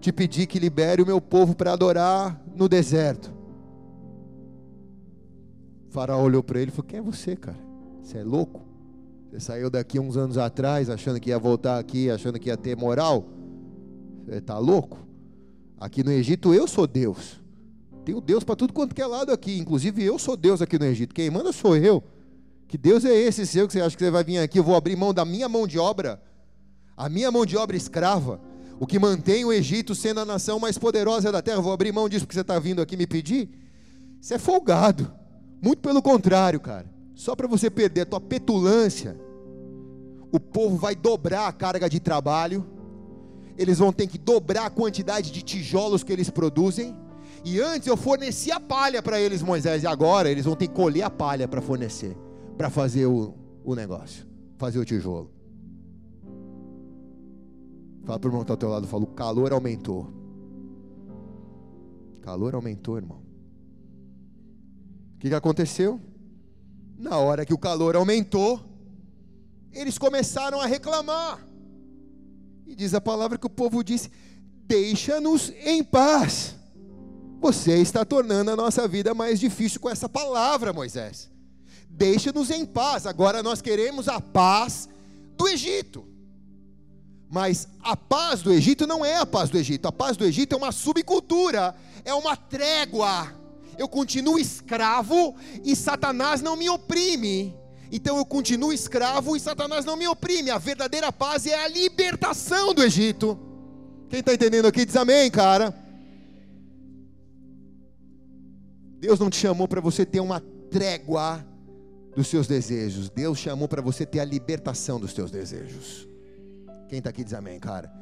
te 0.00 0.12
pedir 0.12 0.46
que 0.46 0.58
libere 0.58 1.02
o 1.02 1.06
meu 1.06 1.20
povo 1.20 1.54
para 1.54 1.72
adorar 1.72 2.42
no 2.56 2.68
deserto. 2.68 3.32
O 5.88 5.92
faraó 5.92 6.22
olhou 6.22 6.42
para 6.42 6.60
ele 6.60 6.70
e 6.70 6.74
falou: 6.74 6.88
Quem 6.88 6.98
é 6.98 7.02
você, 7.02 7.36
cara? 7.36 7.58
Você 8.02 8.18
é 8.18 8.24
louco? 8.24 8.62
Você 9.30 9.40
saiu 9.40 9.70
daqui 9.70 10.00
uns 10.00 10.16
anos 10.16 10.36
atrás 10.38 10.90
achando 10.90 11.20
que 11.20 11.30
ia 11.30 11.38
voltar 11.38 11.78
aqui, 11.78 12.10
achando 12.10 12.38
que 12.38 12.48
ia 12.48 12.56
ter 12.56 12.76
moral? 12.76 13.26
Você 14.24 14.38
está 14.38 14.58
louco? 14.58 14.98
Aqui 15.82 16.04
no 16.04 16.12
Egito 16.12 16.54
eu 16.54 16.68
sou 16.68 16.86
Deus. 16.86 17.40
Tenho 18.04 18.20
Deus 18.20 18.44
para 18.44 18.54
tudo 18.54 18.72
quanto 18.72 18.94
que 18.94 19.02
é 19.02 19.06
lado 19.06 19.32
aqui. 19.32 19.58
Inclusive 19.58 20.00
eu 20.04 20.16
sou 20.16 20.36
Deus 20.36 20.62
aqui 20.62 20.78
no 20.78 20.84
Egito. 20.84 21.12
Quem 21.12 21.28
manda 21.28 21.50
sou 21.50 21.76
eu. 21.76 22.00
Que 22.68 22.78
Deus 22.78 23.04
é 23.04 23.12
esse 23.12 23.44
seu 23.44 23.66
que 23.66 23.72
você 23.72 23.80
acha 23.80 23.96
que 23.96 24.04
você 24.04 24.08
vai 24.08 24.22
vir 24.22 24.38
aqui? 24.38 24.60
Eu 24.60 24.62
vou 24.62 24.76
abrir 24.76 24.94
mão 24.94 25.12
da 25.12 25.24
minha 25.24 25.48
mão 25.48 25.66
de 25.66 25.80
obra, 25.80 26.22
a 26.96 27.08
minha 27.08 27.32
mão 27.32 27.44
de 27.44 27.56
obra 27.56 27.76
escrava, 27.76 28.40
O 28.78 28.86
que 28.86 28.96
mantém 28.96 29.44
o 29.44 29.52
Egito 29.52 29.92
sendo 29.92 30.20
a 30.20 30.24
nação 30.24 30.60
mais 30.60 30.78
poderosa 30.78 31.32
da 31.32 31.42
terra. 31.42 31.60
Vou 31.60 31.72
abrir 31.72 31.90
mão 31.90 32.08
disso 32.08 32.26
porque 32.26 32.34
você 32.34 32.42
está 32.42 32.60
vindo 32.60 32.80
aqui 32.80 32.96
me 32.96 33.06
pedir. 33.06 33.50
Você 34.20 34.34
é 34.34 34.38
folgado. 34.38 35.12
Muito 35.60 35.80
pelo 35.80 36.00
contrário, 36.00 36.60
cara. 36.60 36.86
Só 37.12 37.34
para 37.34 37.48
você 37.48 37.68
perder 37.68 38.02
a 38.02 38.06
tua 38.06 38.20
petulância, 38.20 39.18
o 40.30 40.38
povo 40.38 40.76
vai 40.76 40.94
dobrar 40.94 41.48
a 41.48 41.52
carga 41.52 41.90
de 41.90 41.98
trabalho, 41.98 42.64
eles 43.62 43.78
vão 43.78 43.92
ter 43.92 44.06
que 44.06 44.18
dobrar 44.18 44.66
a 44.66 44.70
quantidade 44.70 45.30
de 45.30 45.42
tijolos 45.42 46.02
que 46.02 46.12
eles 46.12 46.28
produzem. 46.28 46.96
E 47.44 47.60
antes 47.60 47.88
eu 47.88 47.96
fornecia 47.96 48.60
palha 48.60 49.02
para 49.02 49.20
eles, 49.20 49.42
Moisés, 49.42 49.82
e 49.82 49.86
agora 49.86 50.30
eles 50.30 50.44
vão 50.44 50.54
ter 50.54 50.68
que 50.68 50.74
colher 50.74 51.02
a 51.02 51.10
palha 51.10 51.48
para 51.48 51.60
fornecer, 51.60 52.16
para 52.56 52.70
fazer 52.70 53.06
o, 53.06 53.34
o 53.64 53.74
negócio, 53.74 54.26
fazer 54.58 54.78
o 54.78 54.84
tijolo. 54.84 55.30
Fala 58.04 58.18
para 58.18 58.28
o 58.28 58.30
irmão 58.30 58.40
que 58.40 58.44
está 58.44 58.54
ao 58.54 58.58
teu 58.58 58.68
lado, 58.68 58.86
fala, 58.86 59.04
o 59.04 59.08
calor 59.08 59.52
aumentou. 59.52 60.12
O 62.18 62.20
calor 62.20 62.54
aumentou, 62.54 62.96
irmão. 62.96 63.22
O 65.14 65.18
que, 65.18 65.28
que 65.28 65.34
aconteceu? 65.34 66.00
Na 66.98 67.18
hora 67.18 67.46
que 67.46 67.54
o 67.54 67.58
calor 67.58 67.96
aumentou, 67.96 68.60
eles 69.72 69.98
começaram 69.98 70.60
a 70.60 70.66
reclamar. 70.66 71.51
E 72.66 72.74
diz 72.74 72.94
a 72.94 73.00
palavra 73.00 73.38
que 73.38 73.46
o 73.46 73.50
povo 73.50 73.82
disse: 73.82 74.10
Deixa-nos 74.66 75.52
em 75.64 75.82
paz. 75.82 76.56
Você 77.40 77.78
está 77.78 78.04
tornando 78.04 78.52
a 78.52 78.56
nossa 78.56 78.86
vida 78.86 79.14
mais 79.14 79.40
difícil 79.40 79.80
com 79.80 79.90
essa 79.90 80.08
palavra, 80.08 80.72
Moisés. 80.72 81.30
Deixa-nos 81.88 82.50
em 82.50 82.64
paz. 82.64 83.06
Agora 83.06 83.42
nós 83.42 83.60
queremos 83.60 84.08
a 84.08 84.20
paz 84.20 84.88
do 85.36 85.48
Egito. 85.48 86.06
Mas 87.28 87.66
a 87.82 87.96
paz 87.96 88.42
do 88.42 88.52
Egito 88.52 88.86
não 88.86 89.04
é 89.04 89.16
a 89.16 89.26
paz 89.26 89.50
do 89.50 89.58
Egito. 89.58 89.88
A 89.88 89.92
paz 89.92 90.16
do 90.16 90.24
Egito 90.24 90.54
é 90.54 90.58
uma 90.58 90.70
subcultura, 90.70 91.74
é 92.04 92.14
uma 92.14 92.36
trégua. 92.36 93.32
Eu 93.76 93.88
continuo 93.88 94.38
escravo 94.38 95.34
e 95.64 95.74
Satanás 95.74 96.42
não 96.42 96.56
me 96.56 96.68
oprime. 96.68 97.54
Então 97.94 98.16
eu 98.16 98.24
continuo 98.24 98.72
escravo 98.72 99.36
e 99.36 99.40
Satanás 99.40 99.84
não 99.84 99.98
me 99.98 100.08
oprime. 100.08 100.50
A 100.50 100.56
verdadeira 100.56 101.12
paz 101.12 101.46
é 101.46 101.54
a 101.62 101.68
libertação 101.68 102.72
do 102.72 102.82
Egito. 102.82 103.38
Quem 104.08 104.20
está 104.20 104.32
entendendo 104.32 104.64
aqui 104.64 104.86
diz 104.86 104.96
amém, 104.96 105.30
cara. 105.30 105.74
Deus 108.98 109.20
não 109.20 109.28
te 109.28 109.36
chamou 109.36 109.68
para 109.68 109.80
você 109.80 110.06
ter 110.06 110.20
uma 110.20 110.40
trégua 110.70 111.46
dos 112.16 112.28
seus 112.28 112.46
desejos. 112.46 113.10
Deus 113.10 113.38
chamou 113.38 113.68
para 113.68 113.82
você 113.82 114.06
ter 114.06 114.20
a 114.20 114.24
libertação 114.24 114.98
dos 114.98 115.12
seus 115.12 115.30
desejos. 115.30 116.08
Quem 116.88 116.98
está 116.98 117.10
aqui 117.10 117.22
diz 117.22 117.34
amém, 117.34 117.60
cara. 117.60 117.92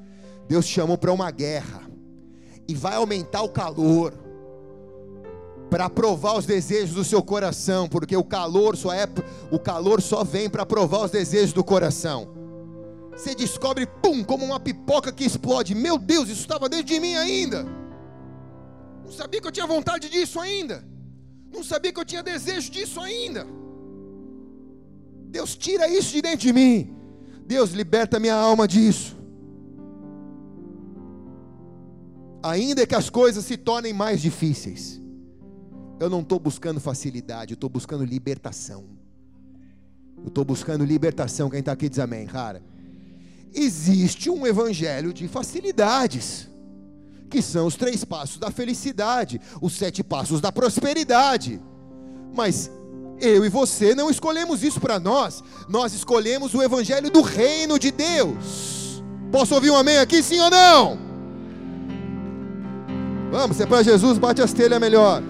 Deus 0.47 0.67
te 0.67 0.73
chamou 0.73 0.97
para 0.97 1.13
uma 1.13 1.33
guerra. 1.33 1.83
E 2.69 2.75
vai 2.75 2.95
aumentar 2.95 3.43
o 3.43 3.49
calor. 3.49 4.15
Para 5.71 5.89
provar 5.89 6.37
os 6.37 6.45
desejos 6.45 6.95
do 6.95 7.05
seu 7.05 7.23
coração, 7.23 7.89
porque 7.89 8.17
o 8.17 8.25
calor 8.25 8.77
só 8.77 8.93
é 8.93 9.07
o 9.51 9.59
calor 9.59 10.03
só 10.03 10.25
vem 10.25 10.51
para 10.51 10.67
provar 10.67 11.05
os 11.05 11.11
desejos 11.11 11.53
do 11.53 11.63
coração. 11.63 12.29
Você 13.13 13.35
descobre, 13.35 13.87
pum, 13.87 14.25
como 14.25 14.45
uma 14.45 14.59
pipoca 14.59 15.13
que 15.13 15.25
explode. 15.25 15.75
Meu 15.75 15.99
Deus, 15.99 16.29
isso 16.29 16.41
estava 16.41 16.69
dentro 16.69 16.87
de 16.87 16.99
mim 16.99 17.15
ainda. 17.15 17.67
Não 19.05 19.13
sabia 19.13 19.41
que 19.41 19.47
eu 19.47 19.53
tinha 19.53 19.67
vontade 19.67 20.09
disso 20.09 20.41
ainda. 20.41 20.85
Não 21.53 21.63
sabia 21.63 21.93
que 21.93 22.01
eu 22.01 22.05
tinha 22.05 22.23
desejo 22.23 22.71
disso 22.71 23.01
ainda. 23.01 23.47
Deus 25.27 25.57
tira 25.57 25.89
isso 25.89 26.13
de 26.13 26.23
dentro 26.23 26.39
de 26.39 26.53
mim. 26.53 26.97
Deus, 27.47 27.71
liberta 27.71 28.19
minha 28.19 28.35
alma 28.35 28.67
disso. 28.67 29.17
Ainda 32.43 32.87
que 32.87 32.95
as 32.95 33.11
coisas 33.11 33.45
se 33.45 33.57
tornem 33.57 33.93
mais 33.93 34.21
difíceis, 34.23 35.01
eu 36.01 36.09
não 36.09 36.21
estou 36.21 36.41
buscando 36.41 36.81
facilidade, 36.81 37.53
eu 37.53 37.55
estou 37.55 37.69
buscando 37.69 38.05
libertação. 38.05 38.85
Eu 40.17 40.29
estou 40.29 40.45
buscando 40.45 40.83
libertação. 40.83 41.51
Quem 41.51 41.61
está 41.61 41.73
aqui 41.73 41.91
diz 41.91 41.99
amém, 41.99 42.27
cara. 42.27 42.63
Existe 43.55 44.31
um 44.31 44.47
evangelho 44.47 45.13
de 45.13 45.29
facilidades, 45.29 46.49
que 47.29 47.43
são 47.43 47.67
os 47.67 47.77
três 47.77 48.03
passos 48.03 48.39
da 48.39 48.51
felicidade, 48.51 49.41
os 49.61 49.75
sete 49.75 50.03
passos 50.03 50.41
da 50.41 50.51
prosperidade. 50.51 51.61
Mas 52.35 52.71
eu 53.21 53.45
e 53.45 53.51
você 53.51 53.95
não 53.95 54.09
escolhemos 54.09 54.63
isso 54.63 54.81
para 54.81 54.99
nós, 54.99 55.45
nós 55.69 55.93
escolhemos 55.93 56.55
o 56.55 56.63
evangelho 56.63 57.11
do 57.11 57.21
reino 57.21 57.79
de 57.79 57.91
Deus. 57.91 59.03
Posso 59.31 59.55
ouvir 59.55 59.71
um 59.71 59.77
amém 59.77 59.99
aqui, 59.99 60.23
sim 60.23 60.41
ou 60.41 60.51
não? 60.51 60.99
Vamos, 63.31 63.59
se 63.59 63.65
é 63.65 63.67
para 63.67 63.83
Jesus, 63.83 64.17
bate 64.17 64.41
as 64.41 64.53
telhas 64.53 64.81
melhor. 64.81 65.23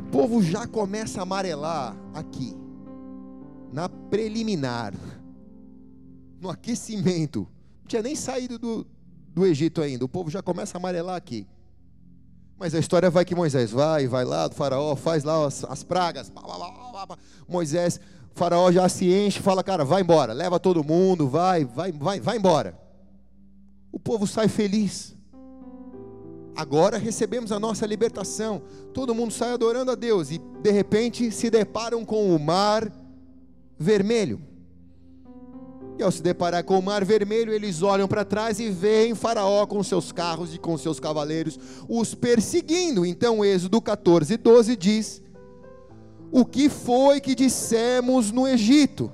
O 0.00 0.02
povo 0.10 0.42
já 0.42 0.66
começa 0.66 1.20
a 1.20 1.22
amarelar 1.24 1.94
aqui, 2.14 2.56
na 3.70 3.86
preliminar, 3.86 4.94
no 6.40 6.48
aquecimento. 6.48 7.46
Não 7.82 7.86
tinha 7.86 8.02
nem 8.02 8.16
saído 8.16 8.58
do, 8.58 8.86
do 9.28 9.44
Egito 9.44 9.82
ainda. 9.82 10.04
O 10.04 10.08
povo 10.08 10.30
já 10.30 10.42
começa 10.42 10.76
a 10.76 10.78
amarelar 10.78 11.16
aqui. 11.16 11.46
Mas 12.58 12.74
a 12.74 12.78
história 12.78 13.10
vai 13.10 13.26
que 13.26 13.34
Moisés 13.34 13.70
vai, 13.70 14.08
vai 14.08 14.24
lá 14.24 14.48
do 14.48 14.54
faraó, 14.54 14.96
faz 14.96 15.22
lá 15.22 15.46
as, 15.46 15.64
as 15.64 15.84
pragas. 15.84 16.32
Moisés, 17.46 18.00
o 18.34 18.38
faraó 18.38 18.72
já 18.72 18.88
se 18.88 19.12
enche, 19.12 19.40
fala, 19.40 19.62
cara, 19.62 19.84
vai 19.84 20.00
embora, 20.00 20.32
leva 20.32 20.58
todo 20.58 20.82
mundo, 20.82 21.28
vai, 21.28 21.64
vai, 21.64 21.92
vai, 21.92 22.20
vai 22.20 22.38
embora. 22.38 22.78
O 23.92 24.00
povo 24.00 24.26
sai 24.26 24.48
feliz. 24.48 25.14
Agora 26.54 26.98
recebemos 26.98 27.52
a 27.52 27.60
nossa 27.60 27.86
libertação. 27.86 28.62
Todo 28.92 29.14
mundo 29.14 29.32
sai 29.32 29.52
adorando 29.52 29.90
a 29.90 29.94
Deus 29.94 30.30
e 30.30 30.38
de 30.38 30.70
repente 30.70 31.30
se 31.30 31.50
deparam 31.50 32.04
com 32.04 32.34
o 32.34 32.38
mar 32.38 32.92
vermelho. 33.78 34.40
E 36.00 36.02
ao 36.02 36.10
se 36.10 36.22
deparar 36.22 36.64
com 36.64 36.78
o 36.78 36.82
mar 36.82 37.04
vermelho, 37.04 37.52
eles 37.52 37.82
olham 37.82 38.08
para 38.08 38.24
trás 38.24 38.58
e 38.58 38.70
veem 38.70 39.14
Faraó 39.14 39.66
com 39.66 39.82
seus 39.82 40.10
carros 40.10 40.54
e 40.54 40.58
com 40.58 40.78
seus 40.78 40.98
cavaleiros 40.98 41.58
os 41.86 42.14
perseguindo. 42.14 43.04
Então, 43.04 43.44
Êxodo 43.44 43.82
14, 43.82 44.36
12 44.38 44.76
diz: 44.76 45.22
O 46.32 46.44
que 46.46 46.70
foi 46.70 47.20
que 47.20 47.34
dissemos 47.34 48.32
no 48.32 48.48
Egito? 48.48 49.12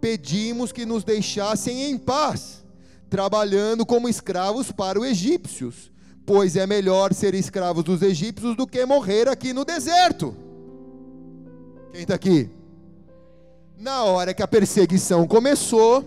Pedimos 0.00 0.70
que 0.70 0.86
nos 0.86 1.02
deixassem 1.02 1.90
em 1.90 1.98
paz, 1.98 2.64
trabalhando 3.10 3.84
como 3.84 4.08
escravos 4.08 4.70
para 4.70 5.00
os 5.00 5.06
egípcios, 5.08 5.90
pois 6.28 6.56
é 6.56 6.66
melhor 6.66 7.14
ser 7.14 7.34
escravos 7.34 7.82
dos 7.82 8.02
egípcios 8.02 8.54
do 8.54 8.66
que 8.66 8.84
morrer 8.84 9.26
aqui 9.28 9.54
no 9.54 9.64
deserto. 9.64 10.36
Quem 11.90 12.02
está 12.02 12.16
aqui? 12.16 12.50
Na 13.78 14.04
hora 14.04 14.34
que 14.34 14.42
a 14.42 14.46
perseguição 14.46 15.26
começou, 15.26 16.04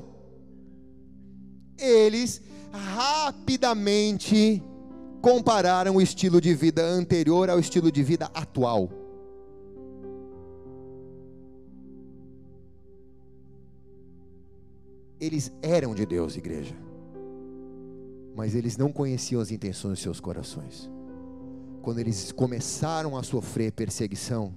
eles 1.76 2.40
rapidamente 2.72 4.62
compararam 5.24 5.96
o 5.96 6.02
estilo 6.02 6.40
de 6.40 6.54
vida 6.54 6.86
anterior 6.86 7.50
ao 7.50 7.60
estilo 7.60 7.92
de 7.92 8.04
vida 8.04 8.30
atual. 8.32 8.92
Eles 15.20 15.52
eram 15.64 15.96
de 15.96 16.06
Deus, 16.06 16.38
igreja, 16.38 16.76
mas 18.42 18.56
eles 18.56 18.76
não 18.76 18.92
conheciam 18.92 19.40
as 19.40 19.52
intenções 19.52 19.92
dos 19.92 20.00
seus 20.00 20.20
corações. 20.20 20.90
Quando 21.84 22.00
eles 22.00 22.32
começaram 22.32 23.16
a 23.16 23.22
sofrer 23.22 23.72
perseguição, 23.72 24.56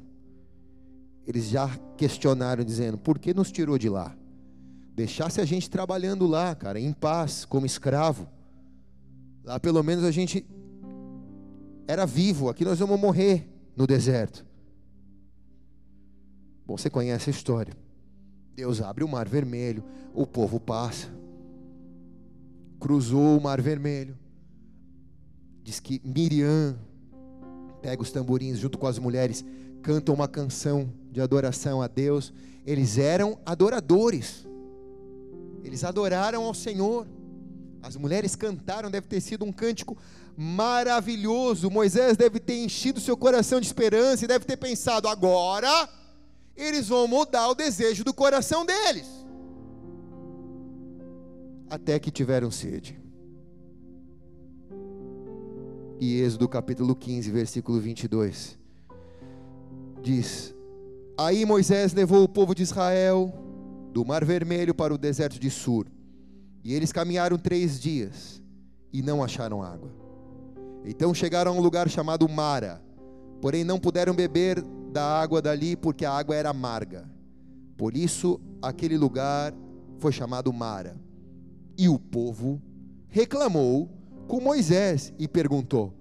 eles 1.26 1.50
já 1.50 1.68
questionaram, 1.94 2.64
dizendo: 2.64 2.96
por 2.96 3.18
que 3.18 3.34
nos 3.34 3.52
tirou 3.52 3.76
de 3.76 3.90
lá? 3.90 4.16
Deixasse 4.94 5.38
a 5.38 5.44
gente 5.44 5.68
trabalhando 5.68 6.26
lá, 6.26 6.54
cara, 6.54 6.80
em 6.80 6.94
paz, 6.94 7.44
como 7.44 7.66
escravo. 7.66 8.26
Lá 9.44 9.60
pelo 9.60 9.82
menos 9.82 10.02
a 10.02 10.10
gente 10.10 10.46
era 11.86 12.06
vivo, 12.06 12.48
aqui 12.48 12.64
nós 12.64 12.78
vamos 12.78 12.98
morrer 12.98 13.46
no 13.76 13.86
deserto. 13.86 14.46
Bom, 16.64 16.78
você 16.78 16.88
conhece 16.88 17.28
a 17.28 17.32
história. 17.32 17.76
Deus 18.56 18.80
abre 18.80 19.04
o 19.04 19.08
mar 19.08 19.28
vermelho, 19.28 19.84
o 20.14 20.26
povo 20.26 20.58
passa. 20.58 21.06
Cruzou 22.84 23.38
o 23.38 23.40
mar 23.40 23.62
vermelho. 23.62 24.14
Diz 25.62 25.80
que 25.80 26.02
Miriam 26.04 26.78
pega 27.80 28.02
os 28.02 28.10
tamborins 28.10 28.58
junto 28.58 28.76
com 28.76 28.86
as 28.86 28.98
mulheres, 28.98 29.42
canta 29.82 30.12
uma 30.12 30.28
canção 30.28 30.92
de 31.10 31.18
adoração 31.18 31.80
a 31.80 31.86
Deus. 31.86 32.30
Eles 32.66 32.98
eram 32.98 33.38
adoradores. 33.46 34.46
Eles 35.64 35.82
adoraram 35.82 36.42
ao 36.42 36.52
Senhor. 36.52 37.06
As 37.82 37.96
mulheres 37.96 38.36
cantaram, 38.36 38.90
deve 38.90 39.06
ter 39.06 39.22
sido 39.22 39.46
um 39.46 39.52
cântico 39.52 39.96
maravilhoso. 40.36 41.70
Moisés 41.70 42.18
deve 42.18 42.38
ter 42.38 42.62
enchido 42.62 43.00
seu 43.00 43.16
coração 43.16 43.62
de 43.62 43.66
esperança 43.66 44.26
e 44.26 44.28
deve 44.28 44.44
ter 44.44 44.58
pensado: 44.58 45.08
agora 45.08 45.88
eles 46.54 46.88
vão 46.88 47.08
mudar 47.08 47.48
o 47.48 47.54
desejo 47.54 48.04
do 48.04 48.12
coração 48.12 48.66
deles. 48.66 49.23
Até 51.68 51.98
que 51.98 52.10
tiveram 52.10 52.50
sede. 52.50 53.00
E 56.00 56.20
Êxodo 56.20 56.48
capítulo 56.48 56.94
15, 56.94 57.30
versículo 57.30 57.80
22 57.80 58.58
diz: 60.04 60.54
Aí 61.18 61.44
Moisés 61.46 61.94
levou 61.94 62.22
o 62.22 62.28
povo 62.28 62.54
de 62.54 62.62
Israel 62.62 63.32
do 63.92 64.04
Mar 64.04 64.24
Vermelho 64.24 64.74
para 64.74 64.94
o 64.94 64.98
deserto 64.98 65.40
de 65.40 65.50
Sur. 65.50 65.86
E 66.62 66.74
eles 66.74 66.92
caminharam 66.92 67.38
três 67.38 67.80
dias 67.80 68.42
e 68.92 69.02
não 69.02 69.24
acharam 69.24 69.62
água. 69.62 69.90
Então 70.84 71.14
chegaram 71.14 71.52
a 71.52 71.54
um 71.54 71.60
lugar 71.60 71.88
chamado 71.88 72.28
Mara, 72.28 72.82
porém 73.40 73.64
não 73.64 73.80
puderam 73.80 74.14
beber 74.14 74.62
da 74.92 75.20
água 75.20 75.40
dali 75.40 75.74
porque 75.74 76.04
a 76.04 76.12
água 76.12 76.36
era 76.36 76.50
amarga. 76.50 77.10
Por 77.76 77.96
isso 77.96 78.40
aquele 78.62 78.96
lugar 78.96 79.54
foi 79.98 80.12
chamado 80.12 80.52
Mara. 80.52 80.96
E 81.76 81.88
o 81.88 81.98
povo 81.98 82.62
reclamou 83.08 83.90
com 84.28 84.40
Moisés 84.40 85.12
e 85.18 85.26
perguntou: 85.28 85.92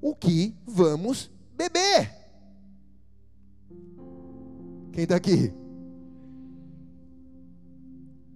O 0.00 0.14
que 0.14 0.54
vamos 0.66 1.30
beber? 1.56 2.10
Quem 4.92 5.04
está 5.04 5.16
aqui? 5.16 5.52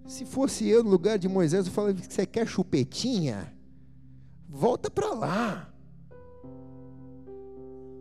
Se 0.05 0.25
fosse 0.25 0.67
eu 0.67 0.83
no 0.83 0.89
lugar 0.89 1.19
de 1.19 1.27
Moisés, 1.27 1.67
eu 1.67 1.71
falaria: 1.71 2.01
Você 2.07 2.25
quer 2.25 2.47
chupetinha? 2.47 3.53
Volta 4.49 4.89
para 4.89 5.13
lá. 5.13 5.73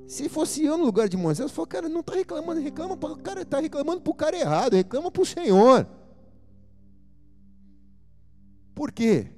Se 0.06 0.28
fosse 0.28 0.64
eu 0.64 0.78
no 0.78 0.84
lugar 0.84 1.08
de 1.08 1.16
Moisés, 1.16 1.50
eu 1.50 1.54
falo, 1.54 1.66
cara, 1.66 1.88
não 1.88 2.00
está 2.00 2.14
reclamando, 2.14 2.60
reclama, 2.60 2.94
o 2.94 3.16
cara 3.16 3.42
está 3.42 3.58
reclamando 3.58 4.00
para 4.00 4.10
o 4.10 4.14
cara 4.14 4.38
errado, 4.38 4.74
reclama 4.74 5.10
para 5.10 5.22
o 5.22 5.26
Senhor. 5.26 5.86
Por 8.76 8.92
quê? 8.92 9.28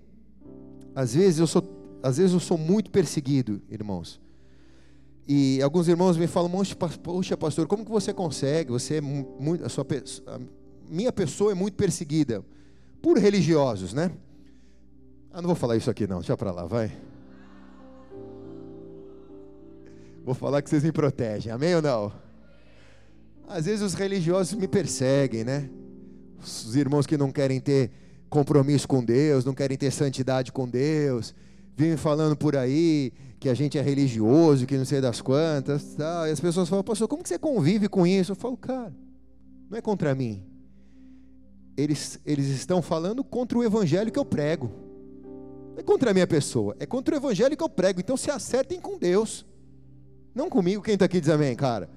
Às 0.97 1.15
vezes 1.15 1.39
eu 1.39 1.47
sou, 1.47 1.63
às 2.03 2.17
vezes 2.19 2.33
eu 2.33 2.41
sou 2.41 2.59
muito 2.59 2.91
perseguido, 2.91 3.63
irmãos. 3.71 4.21
E 5.29 5.63
alguns 5.63 5.87
irmãos 5.87 6.17
me 6.17 6.27
falam, 6.27 6.51
poxa, 7.01 7.37
pastor, 7.37 7.69
como 7.69 7.85
que 7.85 7.91
você 7.91 8.13
consegue? 8.13 8.73
Você 8.73 8.97
é 8.97 9.01
muito, 9.01 9.65
a 9.65 9.69
sua, 9.69 9.87
a 10.27 10.41
minha 10.91 11.13
pessoa 11.13 11.53
é 11.53 11.55
muito 11.55 11.77
perseguida 11.77 12.45
por 13.01 13.17
religiosos, 13.17 13.95
né? 13.95 14.11
Ah, 15.33 15.41
não 15.41 15.47
vou 15.47 15.55
falar 15.55 15.77
isso 15.77 15.89
aqui 15.89 16.05
não, 16.05 16.19
deixa 16.19 16.37
para 16.37 16.51
lá, 16.51 16.65
vai. 16.65 16.91
Vou 20.25 20.35
falar 20.35 20.63
que 20.63 20.69
vocês 20.69 20.83
me 20.83 20.91
protegem, 20.91 21.53
amém 21.53 21.77
ou 21.77 21.83
não? 21.83 22.13
Às 23.47 23.67
vezes 23.67 23.83
os 23.83 23.95
religiosos 23.95 24.55
me 24.55 24.67
perseguem, 24.67 25.45
né? 25.45 25.71
Os 26.43 26.75
irmãos 26.75 27.07
que 27.07 27.17
não 27.17 27.31
querem 27.31 27.61
ter 27.61 28.08
compromisso 28.29 28.87
com 28.87 29.05
Deus, 29.05 29.45
não 29.45 29.55
querem 29.55 29.77
ter 29.77 29.91
santidade 29.91 30.53
com 30.53 30.69
Deus, 30.69 31.35
vivem 31.77 31.97
falando 31.97 32.37
por 32.37 32.57
aí 32.57 33.13
que 33.39 33.49
a 33.49 33.55
gente 33.55 33.79
é 33.79 33.83
religioso, 33.83 34.67
que 34.67 34.77
não 34.77 34.85
sei 34.85 35.01
das 35.01 35.21
quantas, 35.21 35.95
tal. 35.95 36.27
e 36.27 36.31
as 36.31 36.41
pessoas 36.41 36.69
falam, 36.69 36.83
pastor, 36.83 37.07
como 37.07 37.23
que 37.23 37.29
você 37.29 37.39
convive 37.39 37.89
com 37.89 38.07
isso? 38.07 38.33
Eu 38.33 38.37
falo, 38.37 38.57
cara, 38.57 38.93
não 39.71 39.79
é 39.79 39.81
contra 39.81 40.15
mim. 40.15 40.43
Eles, 41.77 42.19
eles 42.27 42.49
estão 42.49 42.83
falando 42.83 43.23
contra 43.23 43.57
o 43.57 43.63
evangelho 43.63 44.11
que 44.11 44.19
eu 44.19 44.25
prego. 44.25 44.71
Não 45.73 45.79
é 45.79 45.83
contra 45.83 46.11
a 46.11 46.15
minha 46.15 46.27
pessoa, 46.27 46.75
é 46.81 46.87
contra 46.87 47.15
o 47.15 47.19
evangelho 47.19 47.57
que 47.57 47.63
eu 47.63 47.69
prego. 47.69 48.01
Então 48.01 48.17
se 48.17 48.31
acertem 48.31 48.81
com 48.81 48.99
Deus. 48.99 49.47
Não 50.35 50.51
comigo, 50.51 50.83
quem 50.83 50.95
está 50.95 51.07
aqui 51.07 51.21
diz 51.21 51.31
amém, 51.31 51.55
cara. 51.55 51.89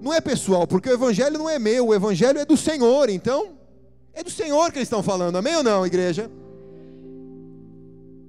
Não 0.00 0.12
é 0.12 0.20
pessoal, 0.20 0.66
porque 0.66 0.90
o 0.90 0.92
evangelho 0.92 1.38
não 1.38 1.48
é 1.48 1.58
meu, 1.58 1.86
o 1.86 1.94
evangelho 1.94 2.38
é 2.38 2.44
do 2.44 2.56
Senhor. 2.56 3.08
Então, 3.08 3.56
é 4.12 4.22
do 4.22 4.30
Senhor 4.30 4.70
que 4.70 4.78
eles 4.78 4.86
estão 4.86 5.02
falando, 5.02 5.36
amém 5.36 5.56
ou 5.56 5.62
não, 5.62 5.86
igreja? 5.86 6.30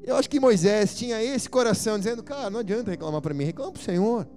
Eu 0.03 0.17
acho 0.17 0.29
que 0.29 0.39
Moisés 0.39 0.95
tinha 0.95 1.21
esse 1.23 1.49
coração, 1.49 1.97
dizendo: 1.97 2.21
Cara, 2.21 2.49
não 2.49 2.59
adianta 2.59 2.91
reclamar 2.91 3.21
para 3.21 3.33
mim, 3.33 3.45
reclama 3.45 3.71
para 3.71 3.79
o 3.79 3.83
Senhor. 3.83 4.27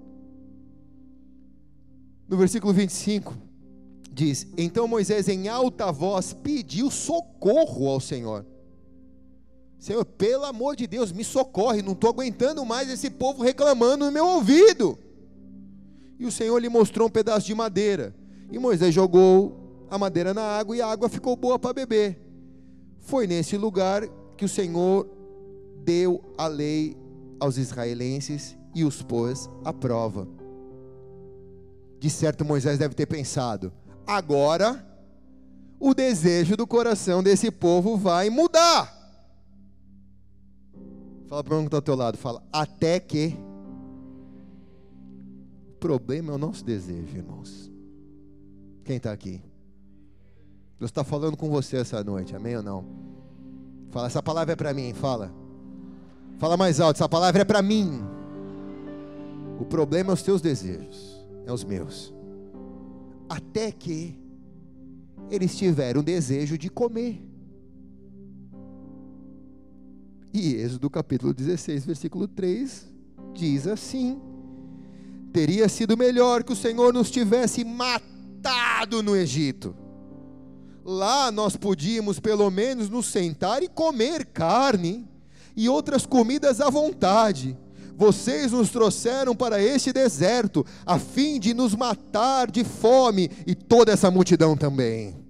No 2.28 2.36
versículo 2.36 2.72
25, 2.72 3.34
diz: 4.12 4.46
Então 4.56 4.86
Moisés, 4.86 5.28
em 5.28 5.48
alta 5.48 5.90
voz, 5.90 6.32
pediu 6.32 6.88
socorro 6.88 7.88
ao 7.88 8.00
Senhor. 8.00 8.46
Senhor, 9.78 10.04
pelo 10.04 10.44
amor 10.44 10.76
de 10.76 10.86
Deus, 10.86 11.12
me 11.12 11.24
socorre, 11.24 11.82
não 11.82 11.92
estou 11.92 12.10
aguentando 12.10 12.64
mais 12.64 12.88
esse 12.88 13.10
povo 13.10 13.42
reclamando 13.42 14.06
no 14.06 14.12
meu 14.12 14.26
ouvido. 14.26 14.98
E 16.18 16.24
o 16.24 16.32
Senhor 16.32 16.58
lhe 16.58 16.68
mostrou 16.68 17.08
um 17.08 17.10
pedaço 17.10 17.46
de 17.46 17.54
madeira. 17.54 18.14
E 18.50 18.58
Moisés 18.58 18.94
jogou 18.94 19.65
a 19.90 19.98
madeira 19.98 20.34
na 20.34 20.42
água 20.42 20.76
e 20.76 20.80
a 20.80 20.86
água 20.86 21.08
ficou 21.08 21.36
boa 21.36 21.58
para 21.58 21.72
beber. 21.72 22.20
Foi 23.00 23.26
nesse 23.26 23.56
lugar 23.56 24.06
que 24.36 24.44
o 24.44 24.48
Senhor 24.48 25.08
deu 25.84 26.22
a 26.36 26.46
lei 26.46 26.96
aos 27.38 27.56
israelenses 27.56 28.56
e 28.74 28.84
os 28.84 29.02
pôs 29.02 29.48
à 29.64 29.72
prova. 29.72 30.28
De 31.98 32.10
certo, 32.10 32.44
Moisés 32.44 32.78
deve 32.78 32.94
ter 32.94 33.06
pensado: 33.06 33.72
agora 34.06 34.84
o 35.78 35.94
desejo 35.94 36.56
do 36.56 36.66
coração 36.66 37.22
desse 37.22 37.50
povo 37.50 37.96
vai 37.96 38.30
mudar. 38.30 38.94
Fala 41.26 41.42
para 41.42 41.56
o 41.56 41.60
que 41.60 41.66
está 41.66 41.78
ao 41.78 41.82
teu 41.82 41.96
lado, 41.96 42.18
fala, 42.18 42.42
até 42.52 43.00
que. 43.00 43.36
O 45.70 45.78
problema 45.78 46.32
é 46.32 46.34
o 46.34 46.38
nosso 46.38 46.64
desejo, 46.64 47.16
irmãos. 47.16 47.70
Quem 48.84 48.96
está 48.96 49.12
aqui? 49.12 49.42
Deus 50.78 50.90
está 50.90 51.02
falando 51.02 51.36
com 51.36 51.48
você 51.48 51.78
essa 51.78 52.04
noite, 52.04 52.36
amém 52.36 52.56
ou 52.56 52.62
não? 52.62 52.84
Fala, 53.90 54.06
essa 54.06 54.22
palavra 54.22 54.52
é 54.52 54.56
para 54.56 54.74
mim, 54.74 54.92
fala. 54.92 55.32
Fala 56.38 56.56
mais 56.56 56.80
alto, 56.80 56.96
essa 56.96 57.08
palavra 57.08 57.42
é 57.42 57.44
para 57.44 57.62
mim. 57.62 58.02
O 59.58 59.64
problema 59.64 60.12
é 60.12 60.14
os 60.14 60.22
teus 60.22 60.42
desejos, 60.42 61.26
é 61.46 61.52
os 61.52 61.64
meus. 61.64 62.12
Até 63.28 63.72
que 63.72 64.18
eles 65.30 65.56
tiveram 65.56 66.02
desejo 66.02 66.58
de 66.58 66.68
comer. 66.68 67.22
E 70.32 70.56
Êxodo 70.56 70.90
capítulo 70.90 71.32
16, 71.32 71.86
versículo 71.86 72.28
3 72.28 72.92
diz 73.32 73.66
assim: 73.66 74.20
Teria 75.32 75.70
sido 75.70 75.96
melhor 75.96 76.44
que 76.44 76.52
o 76.52 76.56
Senhor 76.56 76.92
nos 76.92 77.10
tivesse 77.10 77.64
matado 77.64 79.02
no 79.02 79.16
Egito. 79.16 79.74
Lá 80.88 81.32
nós 81.32 81.56
podíamos 81.56 82.20
pelo 82.20 82.48
menos 82.48 82.88
nos 82.88 83.06
sentar 83.06 83.60
e 83.60 83.66
comer 83.66 84.24
carne 84.24 85.04
e 85.56 85.68
outras 85.68 86.06
comidas 86.06 86.60
à 86.60 86.70
vontade. 86.70 87.58
Vocês 87.96 88.52
nos 88.52 88.70
trouxeram 88.70 89.34
para 89.34 89.60
este 89.60 89.92
deserto 89.92 90.64
a 90.86 90.96
fim 90.96 91.40
de 91.40 91.52
nos 91.52 91.74
matar 91.74 92.48
de 92.48 92.62
fome 92.62 93.28
e 93.44 93.52
toda 93.52 93.90
essa 93.90 94.12
multidão 94.12 94.56
também. 94.56 95.16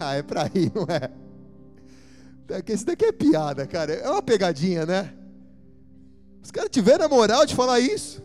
Ah, 0.00 0.16
é 0.16 0.24
para 0.24 0.50
ir, 0.52 0.72
não 0.74 0.82
é? 0.82 1.08
Esse 2.66 2.84
daqui 2.84 3.04
é 3.04 3.12
piada, 3.12 3.64
cara. 3.64 3.92
É 3.92 4.10
uma 4.10 4.20
pegadinha, 4.20 4.84
né? 4.84 5.14
Os 6.42 6.50
caras 6.50 6.68
tiveram 6.68 7.04
a 7.04 7.08
moral 7.08 7.46
de 7.46 7.54
falar 7.54 7.78
isso. 7.78 8.20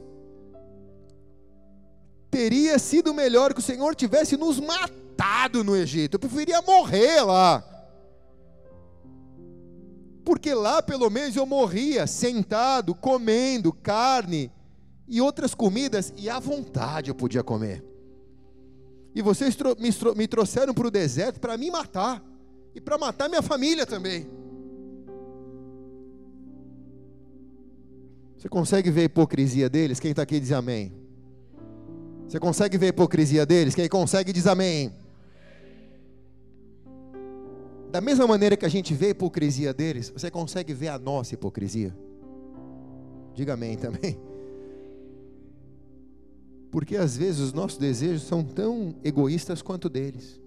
Teria 2.30 2.78
sido 2.78 3.14
melhor 3.14 3.54
que 3.54 3.60
o 3.60 3.64
Senhor 3.64 3.96
tivesse 3.96 4.38
nos 4.38 4.60
matado 4.60 5.64
no 5.64 5.76
Egito. 5.76 6.16
Eu 6.16 6.20
preferia 6.20 6.62
morrer 6.62 7.22
lá. 7.22 7.64
Porque 10.24 10.54
lá 10.54 10.82
pelo 10.82 11.10
menos 11.10 11.36
eu 11.36 11.46
morria 11.46 12.06
sentado, 12.06 12.94
comendo 12.94 13.74
carne 13.74 14.52
e 15.08 15.20
outras 15.20 15.56
comidas, 15.56 16.14
e 16.16 16.30
à 16.30 16.40
vontade 16.40 17.10
eu 17.10 17.16
podia 17.16 17.44
comer. 17.44 17.84
E 19.16 19.24
vocês 19.24 19.58
me 20.16 20.28
trouxeram 20.28 20.72
para 20.72 20.88
o 20.88 20.92
deserto 20.92 21.40
para 21.40 21.58
me 21.58 21.72
matar 21.72 22.24
e 22.76 22.80
para 22.80 22.96
matar 22.96 23.28
minha 23.28 23.42
família 23.42 23.88
também. 23.88 24.30
Você 28.38 28.48
consegue 28.48 28.92
ver 28.92 29.02
a 29.02 29.06
hipocrisia 29.06 29.68
deles? 29.68 30.00
Quem 30.00 30.12
está 30.12 30.22
aqui 30.22 30.40
diz 30.40 30.52
amém. 30.52 30.99
Você 32.30 32.40
consegue 32.40 32.78
ver 32.78 32.86
a 32.86 32.90
hipocrisia 32.90 33.46
deles? 33.46 33.76
Quem 33.76 33.90
consegue 33.90 34.32
diz 34.32 34.48
amém. 34.48 34.94
Da 37.92 38.00
mesma 38.00 38.28
maneira 38.28 38.56
que 38.56 38.66
a 38.66 38.70
gente 38.70 38.94
vê 38.94 39.08
a 39.08 39.10
hipocrisia 39.10 39.74
deles, 39.74 40.10
você 40.10 40.30
consegue 40.30 40.74
ver 40.74 40.90
a 40.90 41.00
nossa 41.00 41.34
hipocrisia? 41.34 41.94
Diga 43.34 43.54
amém 43.54 43.76
também. 43.76 44.18
Porque 46.72 46.96
às 46.96 47.18
vezes 47.18 47.42
os 47.42 47.52
nossos 47.52 47.80
desejos 47.80 48.22
são 48.22 48.44
tão 48.44 48.96
egoístas 49.04 49.62
quanto 49.62 49.90
deles 49.90 50.40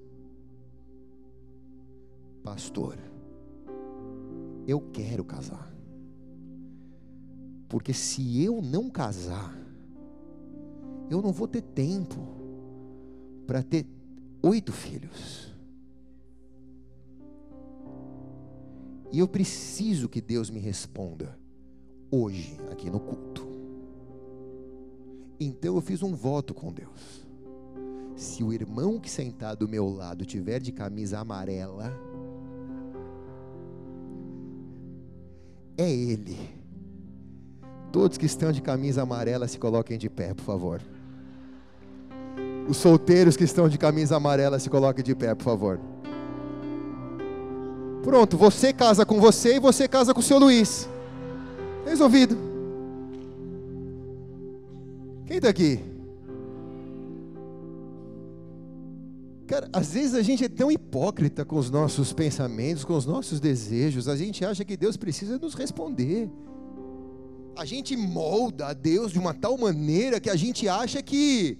pastor, 2.43 2.99
eu 4.66 4.80
quero 4.93 5.24
casar. 5.24 5.72
Porque 7.68 7.95
se 7.95 8.43
eu 8.43 8.61
não 8.61 8.91
casar, 8.91 9.57
eu 11.11 11.20
não 11.20 11.32
vou 11.32 11.46
ter 11.46 11.62
tempo 11.62 12.18
para 13.46 13.62
ter 13.62 13.86
oito 14.42 14.72
filhos. 14.72 15.53
E 19.12 19.18
eu 19.18 19.28
preciso 19.28 20.09
que 20.09 20.20
Deus 20.20 20.48
me 20.48 20.59
responda 20.59 21.38
hoje, 22.11 22.59
aqui 22.70 22.88
no 22.88 22.98
culto. 22.98 23.46
Então 25.38 25.74
eu 25.74 25.80
fiz 25.80 26.03
um 26.03 26.14
voto 26.14 26.55
com 26.55 26.72
Deus. 26.72 27.26
Se 28.16 28.44
o 28.44 28.53
irmão 28.53 29.00
que 29.00 29.11
sentar 29.11 29.57
do 29.57 29.68
meu 29.68 29.88
lado 29.88 30.24
tiver 30.24 30.61
de 30.61 30.72
camisa 30.72 31.18
amarela, 31.18 31.92
é 35.76 35.90
ele. 35.90 36.38
Todos 37.90 38.16
que 38.16 38.26
estão 38.26 38.53
de 38.53 38.62
camisa 38.62 39.03
amarela 39.03 39.48
se 39.48 39.59
coloquem 39.59 39.98
de 39.98 40.09
pé, 40.09 40.32
por 40.32 40.44
favor. 40.44 40.80
Os 42.69 42.77
solteiros 42.77 43.37
que 43.37 43.45
estão 43.45 43.69
de 43.69 43.77
camisa 43.77 44.17
amarela 44.17 44.59
se 44.59 44.71
coloquem 44.71 45.05
de 45.05 45.15
pé, 45.15 45.35
por 45.35 45.45
favor. 45.45 45.81
Pronto, 48.03 48.37
você 48.37 48.73
casa 48.73 49.07
com 49.07 49.21
você 49.21 49.57
e 49.57 49.61
você 49.61 49.87
casa 49.87 50.13
com 50.13 50.21
o 50.21 50.23
seu 50.23 50.39
Luiz. 50.39 50.89
Resolvido. 51.87 52.37
Quem 55.27 55.37
está 55.37 55.49
aqui? 55.49 55.81
Cara, 59.47 59.69
às 59.73 59.93
vezes 59.93 60.15
a 60.15 60.23
gente 60.23 60.45
é 60.45 60.49
tão 60.49 60.73
hipócrita 60.73 61.45
com 61.45 61.57
os 61.57 61.71
nossos 61.71 62.13
pensamentos, 62.13 62.85
com 62.85 62.97
os 62.97 63.05
nossos 63.05 63.39
desejos, 63.39 64.09
a 64.09 64.17
gente 64.17 64.45
acha 64.45 64.65
que 64.65 64.77
Deus 64.77 64.97
precisa 64.97 65.39
nos 65.39 65.55
responder. 65.55 66.31
A 67.55 67.65
gente 67.65 67.97
molda 67.97 68.69
a 68.69 68.73
Deus 68.73 69.13
de 69.13 69.19
uma 69.19 69.35
tal 69.35 69.59
maneira 69.59 70.19
que 70.19 70.31
a 70.31 70.37
gente 70.37 70.67
acha 70.69 71.03
que 71.03 71.59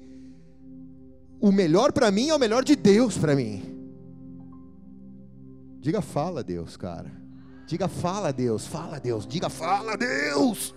o 1.43 1.51
melhor 1.51 1.90
para 1.90 2.09
mim 2.12 2.28
é 2.28 2.34
o 2.34 2.38
melhor 2.38 2.62
de 2.64 2.76
Deus 2.76 3.18
para 3.18 3.34
mim. 3.34 3.64
Diga 5.80 6.01
fala, 6.01 6.45
Deus, 6.45 6.76
cara. 6.76 7.11
Diga 7.66 7.88
fala, 7.88 8.32
Deus, 8.32 8.64
fala, 8.64 9.01
Deus. 9.01 9.26
Diga 9.26 9.51
fala, 9.51 9.97
Deus. 9.97 10.72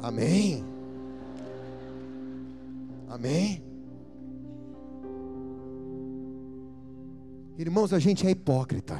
Amém. 0.00 0.64
Amém. 3.06 3.62
Irmãos, 7.58 7.92
a 7.92 7.98
gente 7.98 8.26
é 8.26 8.30
hipócrita. 8.30 8.98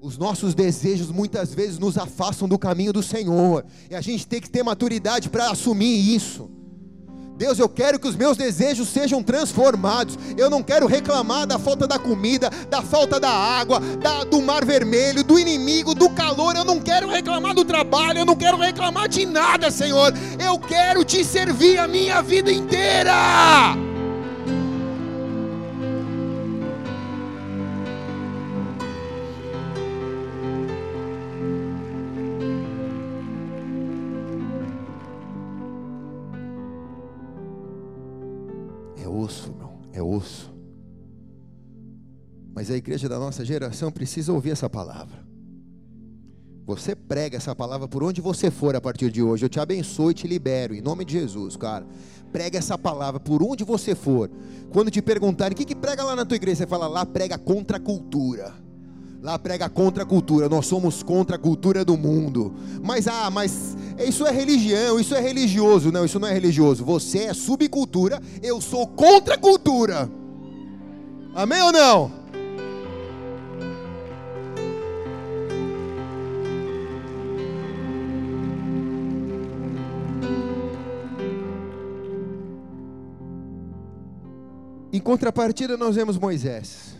Os 0.00 0.16
nossos 0.16 0.54
desejos 0.54 1.10
muitas 1.10 1.52
vezes 1.52 1.78
nos 1.78 1.98
afastam 1.98 2.48
do 2.48 2.58
caminho 2.58 2.94
do 2.94 3.02
Senhor. 3.02 3.66
E 3.90 3.94
a 3.94 4.00
gente 4.00 4.26
tem 4.26 4.40
que 4.40 4.48
ter 4.48 4.62
maturidade 4.62 5.28
para 5.28 5.50
assumir 5.50 6.16
isso. 6.16 6.61
Deus, 7.36 7.58
eu 7.58 7.68
quero 7.68 7.98
que 7.98 8.06
os 8.06 8.16
meus 8.16 8.36
desejos 8.36 8.88
sejam 8.88 9.22
transformados. 9.22 10.18
Eu 10.36 10.48
não 10.48 10.62
quero 10.62 10.86
reclamar 10.86 11.46
da 11.46 11.58
falta 11.58 11.86
da 11.86 11.98
comida, 11.98 12.50
da 12.68 12.82
falta 12.82 13.18
da 13.18 13.30
água, 13.30 13.80
da, 13.80 14.24
do 14.24 14.40
mar 14.40 14.64
vermelho, 14.64 15.24
do 15.24 15.38
inimigo, 15.38 15.94
do 15.94 16.10
calor. 16.10 16.54
Eu 16.56 16.64
não 16.64 16.80
quero 16.80 17.08
reclamar 17.08 17.54
do 17.54 17.64
trabalho, 17.64 18.18
eu 18.20 18.26
não 18.26 18.36
quero 18.36 18.56
reclamar 18.56 19.08
de 19.08 19.26
nada, 19.26 19.70
Senhor. 19.70 20.12
Eu 20.38 20.58
quero 20.58 21.04
te 21.04 21.24
servir 21.24 21.78
a 21.78 21.88
minha 21.88 22.22
vida 22.22 22.52
inteira. 22.52 23.91
É 39.92 40.02
osso. 40.02 40.52
Mas 42.54 42.70
a 42.70 42.76
igreja 42.76 43.08
da 43.08 43.18
nossa 43.18 43.44
geração 43.44 43.90
precisa 43.90 44.32
ouvir 44.32 44.50
essa 44.50 44.68
palavra. 44.68 45.22
Você 46.64 46.94
prega 46.94 47.36
essa 47.36 47.54
palavra 47.56 47.88
por 47.88 48.02
onde 48.02 48.20
você 48.20 48.50
for 48.50 48.76
a 48.76 48.80
partir 48.80 49.10
de 49.10 49.22
hoje. 49.22 49.44
Eu 49.44 49.48
te 49.48 49.58
abençoo 49.58 50.10
e 50.10 50.14
te 50.14 50.28
libero, 50.28 50.74
em 50.74 50.80
nome 50.80 51.04
de 51.04 51.12
Jesus, 51.14 51.56
cara. 51.56 51.86
Prega 52.30 52.58
essa 52.58 52.78
palavra 52.78 53.18
por 53.18 53.42
onde 53.42 53.64
você 53.64 53.94
for. 53.94 54.30
Quando 54.70 54.90
te 54.90 55.02
perguntarem 55.02 55.54
o 55.54 55.56
que, 55.56 55.64
que 55.64 55.74
prega 55.74 56.04
lá 56.04 56.14
na 56.14 56.24
tua 56.24 56.36
igreja, 56.36 56.58
você 56.58 56.66
fala 56.66 56.86
lá, 56.86 57.04
prega 57.04 57.36
contra 57.36 57.78
a 57.78 57.80
cultura. 57.80 58.54
Lá 59.22 59.38
prega 59.38 59.68
contra 59.68 60.02
a 60.02 60.06
cultura, 60.06 60.48
nós 60.48 60.66
somos 60.66 61.00
contra 61.00 61.36
a 61.36 61.38
cultura 61.38 61.84
do 61.84 61.96
mundo. 61.96 62.52
Mas 62.82 63.06
ah, 63.06 63.30
mas 63.30 63.76
isso 63.96 64.26
é 64.26 64.32
religião, 64.32 64.98
isso 64.98 65.14
é 65.14 65.20
religioso. 65.20 65.92
Não, 65.92 66.04
isso 66.04 66.18
não 66.18 66.26
é 66.26 66.32
religioso. 66.32 66.84
Você 66.84 67.20
é 67.20 67.32
subcultura, 67.32 68.20
eu 68.42 68.60
sou 68.60 68.84
contra 68.84 69.36
a 69.36 69.38
cultura. 69.38 70.10
Amém 71.36 71.62
ou 71.62 71.70
não? 71.70 72.10
Em 84.92 84.98
contrapartida, 84.98 85.76
nós 85.76 85.94
vemos 85.94 86.18
Moisés 86.18 86.91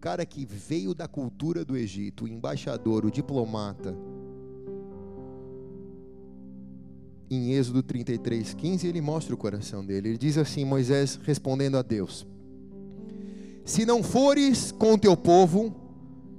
cara 0.00 0.24
que 0.24 0.46
veio 0.46 0.94
da 0.94 1.08
cultura 1.08 1.64
do 1.64 1.76
Egito, 1.76 2.24
o 2.24 2.28
embaixador, 2.28 3.04
o 3.04 3.10
diplomata, 3.10 3.96
em 7.30 7.52
Êxodo 7.52 7.82
33, 7.82 8.54
15, 8.54 8.86
ele 8.86 9.00
mostra 9.00 9.34
o 9.34 9.38
coração 9.38 9.84
dele. 9.84 10.10
Ele 10.10 10.18
diz 10.18 10.38
assim: 10.38 10.64
Moisés 10.64 11.18
respondendo 11.22 11.76
a 11.76 11.82
Deus: 11.82 12.26
Se 13.64 13.84
não 13.84 14.02
fores 14.02 14.72
com 14.72 14.96
teu 14.96 15.16
povo, 15.16 15.74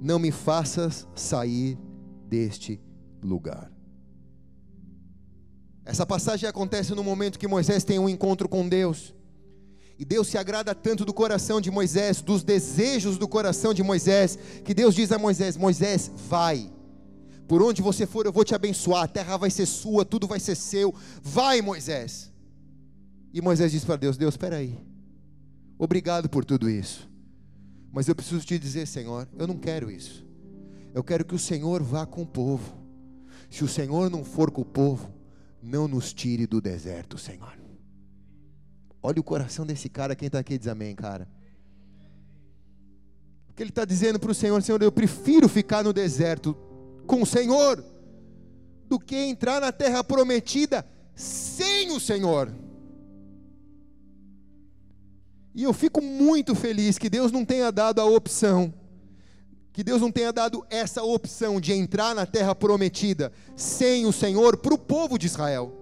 não 0.00 0.18
me 0.18 0.32
faças 0.32 1.06
sair 1.14 1.78
deste 2.26 2.80
lugar. 3.22 3.70
Essa 5.84 6.06
passagem 6.06 6.48
acontece 6.48 6.94
no 6.94 7.02
momento 7.02 7.38
que 7.38 7.48
Moisés 7.48 7.84
tem 7.84 7.98
um 7.98 8.08
encontro 8.08 8.48
com 8.48 8.68
Deus. 8.68 9.14
E 10.00 10.04
Deus 10.06 10.28
se 10.28 10.38
agrada 10.38 10.74
tanto 10.74 11.04
do 11.04 11.12
coração 11.12 11.60
de 11.60 11.70
Moisés, 11.70 12.22
dos 12.22 12.42
desejos 12.42 13.18
do 13.18 13.28
coração 13.28 13.74
de 13.74 13.82
Moisés, 13.82 14.38
que 14.64 14.72
Deus 14.72 14.94
diz 14.94 15.12
a 15.12 15.18
Moisés: 15.18 15.58
Moisés, 15.58 16.10
vai. 16.26 16.72
Por 17.46 17.60
onde 17.62 17.82
você 17.82 18.06
for, 18.06 18.24
eu 18.24 18.32
vou 18.32 18.42
te 18.42 18.54
abençoar. 18.54 19.02
A 19.02 19.08
terra 19.08 19.36
vai 19.36 19.50
ser 19.50 19.66
sua, 19.66 20.02
tudo 20.02 20.26
vai 20.26 20.40
ser 20.40 20.54
seu. 20.54 20.94
Vai, 21.22 21.60
Moisés. 21.60 22.32
E 23.30 23.42
Moisés 23.42 23.72
diz 23.72 23.84
para 23.84 23.96
Deus: 23.96 24.16
Deus, 24.16 24.32
espera 24.32 24.56
aí. 24.56 24.74
Obrigado 25.78 26.30
por 26.30 26.46
tudo 26.46 26.70
isso. 26.70 27.06
Mas 27.92 28.08
eu 28.08 28.14
preciso 28.14 28.42
te 28.46 28.58
dizer, 28.58 28.86
Senhor, 28.86 29.28
eu 29.38 29.46
não 29.46 29.58
quero 29.58 29.90
isso. 29.90 30.26
Eu 30.94 31.04
quero 31.04 31.26
que 31.26 31.34
o 31.34 31.38
Senhor 31.38 31.82
vá 31.82 32.06
com 32.06 32.22
o 32.22 32.26
povo. 32.26 32.74
Se 33.50 33.62
o 33.62 33.68
Senhor 33.68 34.08
não 34.08 34.24
for 34.24 34.50
com 34.50 34.62
o 34.62 34.64
povo, 34.64 35.12
não 35.62 35.86
nos 35.86 36.14
tire 36.14 36.46
do 36.46 36.58
deserto, 36.58 37.18
Senhor. 37.18 37.59
Olha 39.02 39.20
o 39.20 39.24
coração 39.24 39.64
desse 39.64 39.88
cara, 39.88 40.14
quem 40.14 40.26
está 40.26 40.38
aqui 40.38 40.58
diz 40.58 40.68
amém, 40.68 40.94
cara. 40.94 41.26
Porque 43.46 43.62
ele 43.62 43.70
está 43.70 43.84
dizendo 43.84 44.18
para 44.18 44.30
o 44.30 44.34
Senhor: 44.34 44.62
Senhor, 44.62 44.82
eu 44.82 44.92
prefiro 44.92 45.48
ficar 45.48 45.82
no 45.82 45.92
deserto 45.92 46.56
com 47.06 47.22
o 47.22 47.26
Senhor 47.26 47.82
do 48.88 48.98
que 48.98 49.16
entrar 49.16 49.60
na 49.60 49.72
terra 49.72 50.04
prometida 50.04 50.86
sem 51.14 51.90
o 51.92 52.00
Senhor. 52.00 52.52
E 55.54 55.62
eu 55.62 55.72
fico 55.72 56.00
muito 56.00 56.54
feliz 56.54 56.98
que 56.98 57.10
Deus 57.10 57.32
não 57.32 57.44
tenha 57.44 57.72
dado 57.72 58.00
a 58.00 58.04
opção, 58.04 58.72
que 59.72 59.82
Deus 59.82 60.00
não 60.00 60.10
tenha 60.10 60.32
dado 60.32 60.64
essa 60.70 61.02
opção 61.02 61.60
de 61.60 61.72
entrar 61.72 62.14
na 62.14 62.26
terra 62.26 62.54
prometida 62.54 63.32
sem 63.56 64.06
o 64.06 64.12
Senhor 64.12 64.56
para 64.56 64.74
o 64.74 64.78
povo 64.78 65.18
de 65.18 65.26
Israel. 65.26 65.79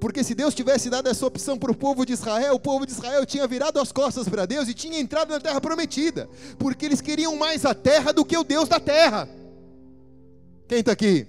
Porque 0.00 0.22
se 0.22 0.34
Deus 0.34 0.54
tivesse 0.54 0.88
dado 0.88 1.08
essa 1.08 1.26
opção 1.26 1.58
para 1.58 1.72
o 1.72 1.76
povo 1.76 2.06
de 2.06 2.12
Israel, 2.12 2.54
o 2.54 2.60
povo 2.60 2.86
de 2.86 2.92
Israel 2.92 3.26
tinha 3.26 3.46
virado 3.46 3.80
as 3.80 3.90
costas 3.90 4.28
para 4.28 4.46
Deus 4.46 4.68
e 4.68 4.74
tinha 4.74 4.98
entrado 4.98 5.30
na 5.30 5.40
terra 5.40 5.60
prometida. 5.60 6.28
Porque 6.58 6.86
eles 6.86 7.00
queriam 7.00 7.36
mais 7.36 7.64
a 7.64 7.74
terra 7.74 8.12
do 8.12 8.24
que 8.24 8.36
o 8.36 8.44
Deus 8.44 8.68
da 8.68 8.78
terra. 8.78 9.28
Quem 10.68 10.78
está 10.80 10.92
aqui? 10.92 11.26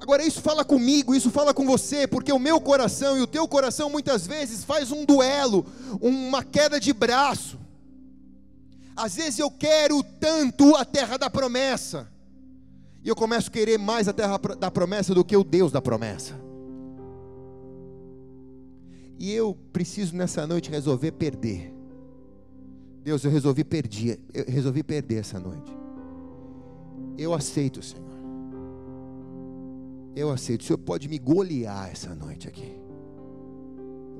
Agora, 0.00 0.24
isso 0.24 0.40
fala 0.40 0.64
comigo, 0.64 1.14
isso 1.14 1.30
fala 1.30 1.54
com 1.54 1.64
você, 1.64 2.08
porque 2.08 2.32
o 2.32 2.38
meu 2.38 2.60
coração 2.60 3.16
e 3.16 3.20
o 3.20 3.26
teu 3.26 3.46
coração 3.46 3.88
muitas 3.88 4.26
vezes 4.26 4.64
faz 4.64 4.90
um 4.90 5.04
duelo, 5.04 5.64
uma 6.00 6.42
queda 6.42 6.80
de 6.80 6.92
braço. 6.92 7.56
Às 8.96 9.14
vezes 9.14 9.38
eu 9.38 9.50
quero 9.50 10.02
tanto 10.02 10.74
a 10.74 10.84
terra 10.84 11.16
da 11.16 11.30
promessa, 11.30 12.10
e 13.04 13.08
eu 13.08 13.16
começo 13.16 13.48
a 13.48 13.52
querer 13.52 13.78
mais 13.78 14.06
a 14.06 14.12
terra 14.12 14.38
da 14.38 14.70
promessa 14.70 15.14
do 15.14 15.24
que 15.24 15.36
o 15.36 15.42
Deus 15.42 15.72
da 15.72 15.82
promessa. 15.82 16.38
E 19.18 19.32
eu 19.32 19.56
preciso 19.72 20.16
nessa 20.16 20.46
noite 20.46 20.70
resolver 20.70 21.12
perder. 21.12 21.74
Deus, 23.02 23.24
eu 23.24 23.30
resolvi 23.30 23.64
perder, 23.64 24.20
eu 24.32 24.44
resolvi 24.46 24.82
perder 24.82 25.16
essa 25.16 25.40
noite. 25.40 25.72
Eu 27.18 27.34
aceito, 27.34 27.82
Senhor. 27.82 28.12
Eu 30.14 30.30
aceito. 30.30 30.60
O 30.60 30.64
Senhor 30.64 30.78
pode 30.78 31.08
me 31.08 31.18
golear 31.18 31.90
essa 31.90 32.14
noite 32.14 32.46
aqui. 32.46 32.80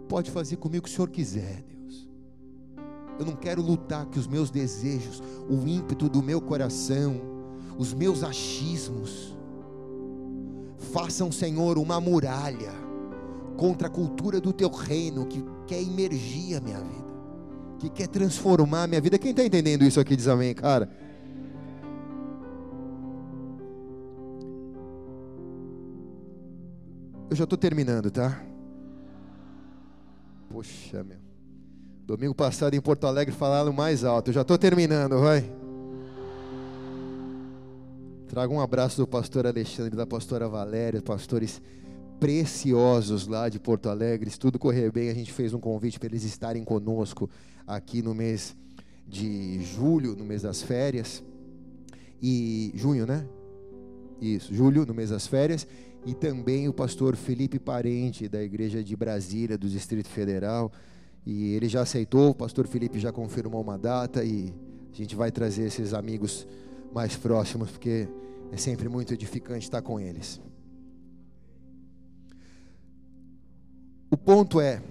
pode 0.09 0.31
fazer 0.31 0.57
comigo 0.57 0.81
o 0.81 0.83
que 0.83 0.93
o 0.93 0.93
Senhor 0.93 1.09
quiser, 1.09 1.63
Deus. 1.63 2.09
Eu 3.19 3.25
não 3.25 3.37
quero 3.37 3.63
lutar 3.63 4.07
que 4.07 4.19
os 4.19 4.27
meus 4.27 4.51
desejos, 4.51 5.23
o 5.49 5.67
ímpeto 5.67 6.09
do 6.09 6.23
meu 6.23 6.41
coração, 6.41 7.21
os 7.79 7.93
meus 7.95 8.23
achismos, 8.23 9.37
façam, 10.93 11.31
Senhor, 11.33 11.79
uma 11.79 12.01
muralha 12.01 12.73
contra 13.57 13.89
a 13.89 13.91
cultura 13.91 14.41
do 14.41 14.53
teu 14.53 14.71
reino 14.71 15.27
que 15.27 15.45
quer 15.67 15.81
imergir 15.81 16.57
a 16.57 16.61
minha 16.61 16.79
vida, 16.79 17.13
que 17.79 17.89
quer 17.89 18.09
transformar 18.09 18.85
a 18.85 18.87
minha 18.87 19.01
vida. 19.01 19.19
Quem 19.19 19.31
está 19.31 19.45
entendendo 19.45 19.85
isso 19.85 20.01
aqui 20.01 20.17
diz 20.17 20.29
amém, 20.29 20.55
cara. 20.55 20.89
Eu 27.31 27.37
já 27.37 27.45
estou 27.45 27.57
terminando, 27.57 28.11
tá? 28.11 28.43
Poxa, 30.51 31.03
meu. 31.03 31.17
Domingo 32.07 32.35
passado 32.35 32.75
em 32.75 32.81
Porto 32.81 33.07
Alegre 33.07 33.35
falaram 33.35 33.73
mais 33.73 34.05
alto. 34.05 34.29
Eu 34.29 34.35
já 34.35 34.43
estou 34.43 34.59
terminando, 34.59 35.19
vai. 35.19 35.62
Trago 38.33 38.55
um 38.55 38.61
abraço 38.63 38.97
do 38.97 39.07
pastor 39.07 39.47
Alexandre, 39.47 39.95
da 39.95 40.07
pastora 40.07 40.49
Valéria, 40.49 41.03
pastores 41.03 41.61
preciosos 42.19 43.27
lá 43.27 43.51
de 43.51 43.61
Porto 43.61 43.91
Alegre. 43.91 44.31
Se 44.31 44.39
tudo 44.39 44.59
correr 44.59 44.91
bem, 44.91 45.11
a 45.11 45.15
gente 45.15 45.31
fez 45.31 45.53
um 45.53 45.61
convite 45.61 45.99
para 45.99 46.09
eles 46.09 46.25
estarem 46.25 46.65
conosco 46.65 47.29
aqui 47.67 48.01
no 48.01 48.15
mês 48.15 48.57
de 49.07 49.63
julho, 49.63 50.17
no 50.17 50.25
mês 50.25 50.41
das 50.41 50.63
férias. 50.63 51.23
E 52.23 52.73
junho, 52.75 53.07
né? 53.07 53.27
Isso, 54.19 54.55
julho, 54.55 54.87
no 54.87 54.95
mês 54.95 55.11
das 55.11 55.27
férias 55.27 55.69
e 56.07 56.15
também 56.15 56.71
o 56.71 56.73
pastor 56.73 57.17
Felipe 57.17 57.59
Parente, 57.59 58.31
da 58.31 58.43
Igreja 58.43 58.83
de 58.83 58.97
Brasília, 58.97 59.59
do 59.59 59.69
Distrito 59.69 60.09
Federal. 60.09 60.73
E 61.27 61.53
ele 61.53 61.69
já 61.69 61.83
aceitou, 61.83 62.31
o 62.31 62.35
pastor 62.35 62.67
Felipe 62.67 62.99
já 62.99 63.13
confirmou 63.13 63.61
uma 63.61 63.77
data 63.77 64.25
e 64.25 64.55
a 64.91 64.97
gente 64.97 65.15
vai 65.15 65.31
trazer 65.31 65.65
esses 65.65 65.93
amigos 65.93 66.47
mais 66.93 67.17
próximos, 67.17 67.71
porque 67.71 68.09
é 68.51 68.57
sempre 68.57 68.89
muito 68.89 69.15
edificante 69.15 69.65
estar 69.65 69.83
com 69.83 69.99
eles. 69.99 70.41
O 74.11 74.17
ponto 74.17 74.61
é: 74.61 74.83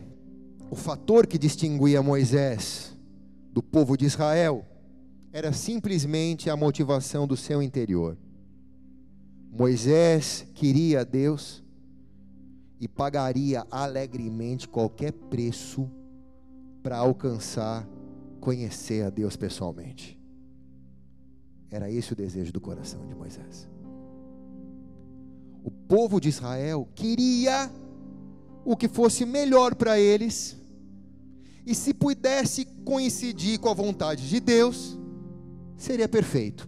o 0.70 0.76
fator 0.76 1.28
que 1.28 1.38
distinguia 1.38 2.02
Moisés 2.02 2.98
do 3.54 3.62
povo 3.62 3.98
de 3.98 4.06
Israel 4.06 4.66
era 5.34 5.54
simplesmente 5.54 6.50
a 6.50 6.58
motivação 6.58 7.28
do 7.28 7.38
seu 7.38 7.62
interior. 7.62 8.18
Moisés 9.52 10.46
queria 10.54 11.06
Deus 11.06 11.64
e 12.80 12.88
pagaria 12.88 13.66
alegremente 13.70 14.68
qualquer 14.68 15.12
preço 15.12 15.90
para 16.82 16.98
alcançar, 16.98 17.88
conhecer 18.40 19.04
a 19.04 19.10
Deus 19.10 19.36
pessoalmente. 19.36 20.21
Era 21.72 21.90
esse 21.90 22.12
o 22.12 22.16
desejo 22.16 22.52
do 22.52 22.60
coração 22.60 23.08
de 23.08 23.16
Moisés. 23.16 23.68
O 25.64 25.72
povo 25.72 26.20
de 26.20 26.28
Israel 26.28 26.88
queria 26.94 27.72
o 28.66 28.76
que 28.76 28.88
fosse 28.88 29.26
melhor 29.26 29.74
para 29.74 30.00
eles, 30.00 30.58
e 31.66 31.74
se 31.74 31.94
pudesse 31.94 32.66
coincidir 32.84 33.60
com 33.60 33.70
a 33.70 33.74
vontade 33.74 34.28
de 34.28 34.40
Deus, 34.40 35.00
seria 35.78 36.10
perfeito. 36.10 36.68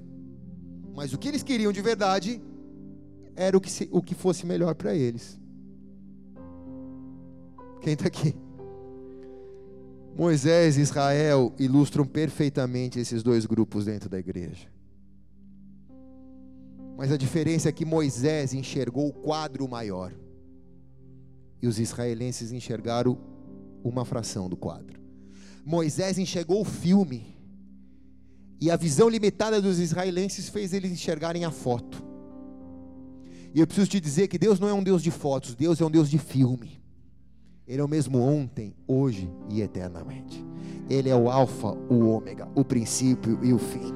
Mas 0.95 1.13
o 1.13 1.17
que 1.17 1.27
eles 1.27 1.43
queriam 1.43 1.71
de 1.71 1.81
verdade 1.81 2.41
era 3.35 3.57
o 3.57 3.61
que, 3.61 3.69
se, 3.69 3.89
o 3.91 4.01
que 4.01 4.15
fosse 4.15 4.45
melhor 4.45 4.75
para 4.75 4.95
eles. 4.95 5.39
Quem 7.81 7.93
está 7.93 8.07
aqui? 8.07 8.35
Moisés 10.15 10.77
e 10.77 10.81
Israel 10.81 11.51
ilustram 11.57 12.05
perfeitamente 12.05 12.99
esses 12.99 13.23
dois 13.23 13.45
grupos 13.45 13.85
dentro 13.85 14.07
da 14.07 14.19
igreja. 14.19 14.72
Mas 16.97 17.11
a 17.11 17.17
diferença 17.17 17.69
é 17.69 17.71
que 17.71 17.85
Moisés 17.85 18.53
enxergou 18.53 19.07
o 19.07 19.13
quadro 19.13 19.67
maior 19.67 20.13
e 21.61 21.67
os 21.67 21.79
israelenses 21.79 22.51
enxergaram 22.51 23.17
uma 23.83 24.05
fração 24.05 24.49
do 24.49 24.55
quadro. 24.55 25.01
Moisés 25.65 26.17
enxergou 26.17 26.61
o 26.61 26.65
filme 26.65 27.37
e 28.59 28.69
a 28.69 28.75
visão 28.75 29.09
limitada 29.09 29.61
dos 29.61 29.79
israelenses 29.79 30.49
fez 30.49 30.73
eles 30.73 30.91
enxergarem 30.91 31.45
a 31.45 31.51
foto. 31.51 32.03
E 33.53 33.59
eu 33.59 33.67
preciso 33.67 33.89
te 33.89 33.99
dizer 33.99 34.27
que 34.27 34.37
Deus 34.37 34.59
não 34.59 34.67
é 34.67 34.73
um 34.73 34.83
Deus 34.83 35.03
de 35.03 35.11
fotos, 35.11 35.55
Deus 35.55 35.79
é 35.79 35.85
um 35.85 35.91
Deus 35.91 36.09
de 36.09 36.17
filme. 36.17 36.81
Ele 37.67 37.81
é 37.81 37.83
o 37.83 37.87
mesmo 37.87 38.19
ontem, 38.19 38.75
hoje 38.87 39.29
e 39.49 39.61
eternamente. 39.61 40.43
Ele 40.89 41.09
é 41.09 41.15
o 41.15 41.29
Alfa, 41.29 41.71
o 41.89 42.07
Ômega, 42.07 42.47
o 42.55 42.65
princípio 42.65 43.39
e 43.43 43.53
o 43.53 43.59
fim. 43.59 43.93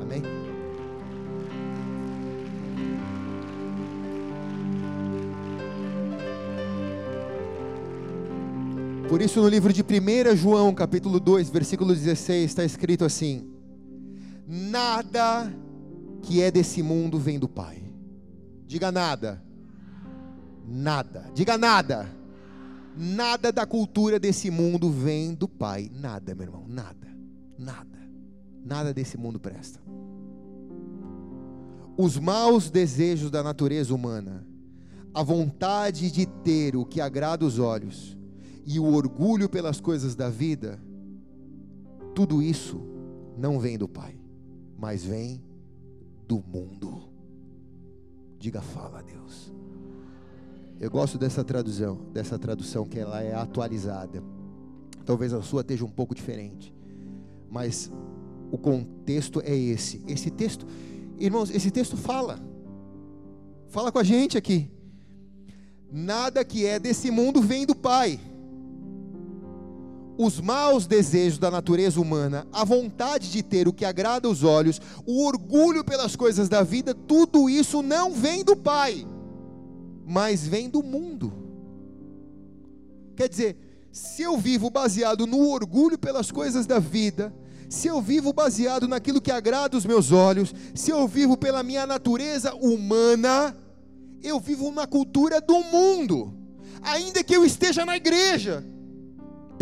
Amém? 0.00 0.41
Por 9.12 9.20
isso, 9.20 9.42
no 9.42 9.48
livro 9.48 9.74
de 9.74 9.82
1 9.82 10.34
João, 10.34 10.72
capítulo 10.72 11.20
2, 11.20 11.50
versículo 11.50 11.94
16, 11.94 12.50
está 12.50 12.64
escrito 12.64 13.04
assim: 13.04 13.46
Nada 14.48 15.52
que 16.22 16.40
é 16.40 16.50
desse 16.50 16.82
mundo 16.82 17.18
vem 17.18 17.38
do 17.38 17.46
Pai. 17.46 17.82
Diga 18.66 18.90
nada. 18.90 19.44
Nada. 20.66 21.30
Diga 21.34 21.58
nada. 21.58 22.08
Nada 22.96 23.52
da 23.52 23.66
cultura 23.66 24.18
desse 24.18 24.50
mundo 24.50 24.88
vem 24.88 25.34
do 25.34 25.46
Pai. 25.46 25.90
Nada, 25.92 26.34
meu 26.34 26.46
irmão. 26.46 26.64
Nada. 26.66 27.14
Nada. 27.58 27.98
Nada 28.64 28.94
desse 28.94 29.18
mundo 29.18 29.38
presta. 29.38 29.78
Os 31.98 32.16
maus 32.16 32.70
desejos 32.70 33.30
da 33.30 33.42
natureza 33.42 33.94
humana, 33.94 34.46
a 35.12 35.22
vontade 35.22 36.10
de 36.10 36.24
ter 36.24 36.74
o 36.74 36.86
que 36.86 36.98
agrada 36.98 37.44
os 37.44 37.58
olhos 37.58 38.21
e 38.64 38.78
o 38.78 38.84
orgulho 38.84 39.48
pelas 39.48 39.80
coisas 39.80 40.14
da 40.14 40.28
vida, 40.28 40.80
tudo 42.14 42.42
isso 42.42 42.80
não 43.36 43.58
vem 43.58 43.76
do 43.76 43.88
Pai, 43.88 44.16
mas 44.78 45.04
vem 45.04 45.42
do 46.28 46.42
mundo. 46.46 47.10
Diga 48.38 48.60
fala 48.60 49.00
a 49.00 49.02
Deus. 49.02 49.52
Eu 50.78 50.90
gosto 50.90 51.16
dessa 51.18 51.44
tradução, 51.44 51.98
dessa 52.12 52.38
tradução 52.38 52.84
que 52.84 52.98
ela 52.98 53.22
é 53.22 53.34
atualizada. 53.34 54.22
Talvez 55.04 55.32
a 55.32 55.42
sua 55.42 55.60
esteja 55.60 55.84
um 55.84 55.90
pouco 55.90 56.14
diferente, 56.14 56.74
mas 57.50 57.90
o 58.50 58.58
contexto 58.58 59.40
é 59.40 59.56
esse. 59.56 60.02
Esse 60.06 60.30
texto, 60.30 60.66
irmãos, 61.18 61.50
esse 61.50 61.70
texto 61.70 61.96
fala. 61.96 62.40
Fala 63.68 63.90
com 63.90 63.98
a 63.98 64.04
gente 64.04 64.36
aqui. 64.36 64.70
Nada 65.90 66.44
que 66.44 66.66
é 66.66 66.78
desse 66.78 67.10
mundo 67.10 67.40
vem 67.40 67.66
do 67.66 67.74
Pai 67.74 68.20
os 70.24 70.40
maus 70.40 70.86
desejos 70.86 71.38
da 71.38 71.50
natureza 71.50 72.00
humana, 72.00 72.46
a 72.52 72.64
vontade 72.64 73.30
de 73.30 73.42
ter 73.42 73.66
o 73.66 73.72
que 73.72 73.84
agrada 73.84 74.28
os 74.28 74.42
olhos, 74.42 74.80
o 75.04 75.24
orgulho 75.26 75.84
pelas 75.84 76.14
coisas 76.14 76.48
da 76.48 76.62
vida, 76.62 76.94
tudo 76.94 77.50
isso 77.50 77.82
não 77.82 78.12
vem 78.12 78.44
do 78.44 78.56
Pai, 78.56 79.06
mas 80.06 80.46
vem 80.46 80.70
do 80.70 80.82
mundo. 80.82 81.32
Quer 83.16 83.28
dizer, 83.28 83.56
se 83.90 84.22
eu 84.22 84.38
vivo 84.38 84.70
baseado 84.70 85.26
no 85.26 85.48
orgulho 85.50 85.98
pelas 85.98 86.30
coisas 86.30 86.66
da 86.66 86.78
vida, 86.78 87.34
se 87.68 87.88
eu 87.88 88.00
vivo 88.00 88.32
baseado 88.32 88.86
naquilo 88.86 89.20
que 89.20 89.32
agrada 89.32 89.76
os 89.76 89.84
meus 89.84 90.12
olhos, 90.12 90.54
se 90.74 90.90
eu 90.90 91.06
vivo 91.08 91.36
pela 91.36 91.62
minha 91.62 91.86
natureza 91.86 92.54
humana, 92.54 93.56
eu 94.22 94.38
vivo 94.38 94.70
na 94.70 94.86
cultura 94.86 95.40
do 95.40 95.58
mundo, 95.64 96.32
ainda 96.80 97.24
que 97.24 97.34
eu 97.34 97.44
esteja 97.44 97.84
na 97.84 97.96
igreja 97.96 98.64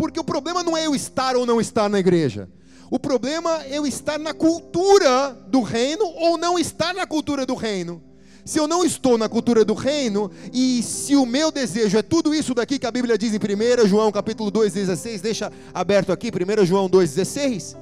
porque 0.01 0.19
o 0.19 0.23
problema 0.23 0.63
não 0.63 0.75
é 0.75 0.87
eu 0.87 0.95
estar 0.95 1.35
ou 1.35 1.45
não 1.45 1.61
estar 1.61 1.87
na 1.87 1.99
igreja. 1.99 2.49
O 2.89 2.97
problema 2.97 3.61
é 3.65 3.77
eu 3.77 3.85
estar 3.85 4.17
na 4.17 4.33
cultura 4.33 5.29
do 5.47 5.61
reino 5.61 6.03
ou 6.03 6.39
não 6.39 6.57
estar 6.57 6.91
na 6.91 7.05
cultura 7.05 7.45
do 7.45 7.53
reino. 7.53 8.01
Se 8.43 8.57
eu 8.57 8.67
não 8.67 8.83
estou 8.83 9.15
na 9.15 9.29
cultura 9.29 9.63
do 9.63 9.75
reino, 9.75 10.31
e 10.51 10.81
se 10.81 11.15
o 11.15 11.23
meu 11.23 11.51
desejo 11.51 11.99
é 11.99 12.01
tudo 12.01 12.33
isso 12.33 12.55
daqui 12.55 12.79
que 12.79 12.87
a 12.87 12.91
Bíblia 12.91 13.15
diz 13.15 13.31
em 13.31 13.37
1 13.37 13.87
João 13.87 14.11
capítulo 14.11 14.51
2,16, 14.51 15.21
deixa 15.21 15.53
aberto 15.71 16.11
aqui, 16.11 16.31
1 16.31 16.65
João 16.65 16.89
2,16. 16.89 17.77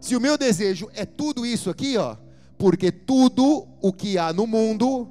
Se 0.00 0.16
o 0.16 0.20
meu 0.20 0.38
desejo 0.38 0.88
é 0.94 1.04
tudo 1.04 1.44
isso 1.44 1.68
aqui, 1.68 1.98
ó, 1.98 2.16
porque 2.56 2.90
tudo 2.90 3.66
o 3.82 3.92
que 3.92 4.16
há 4.16 4.32
no 4.32 4.46
mundo, 4.46 5.06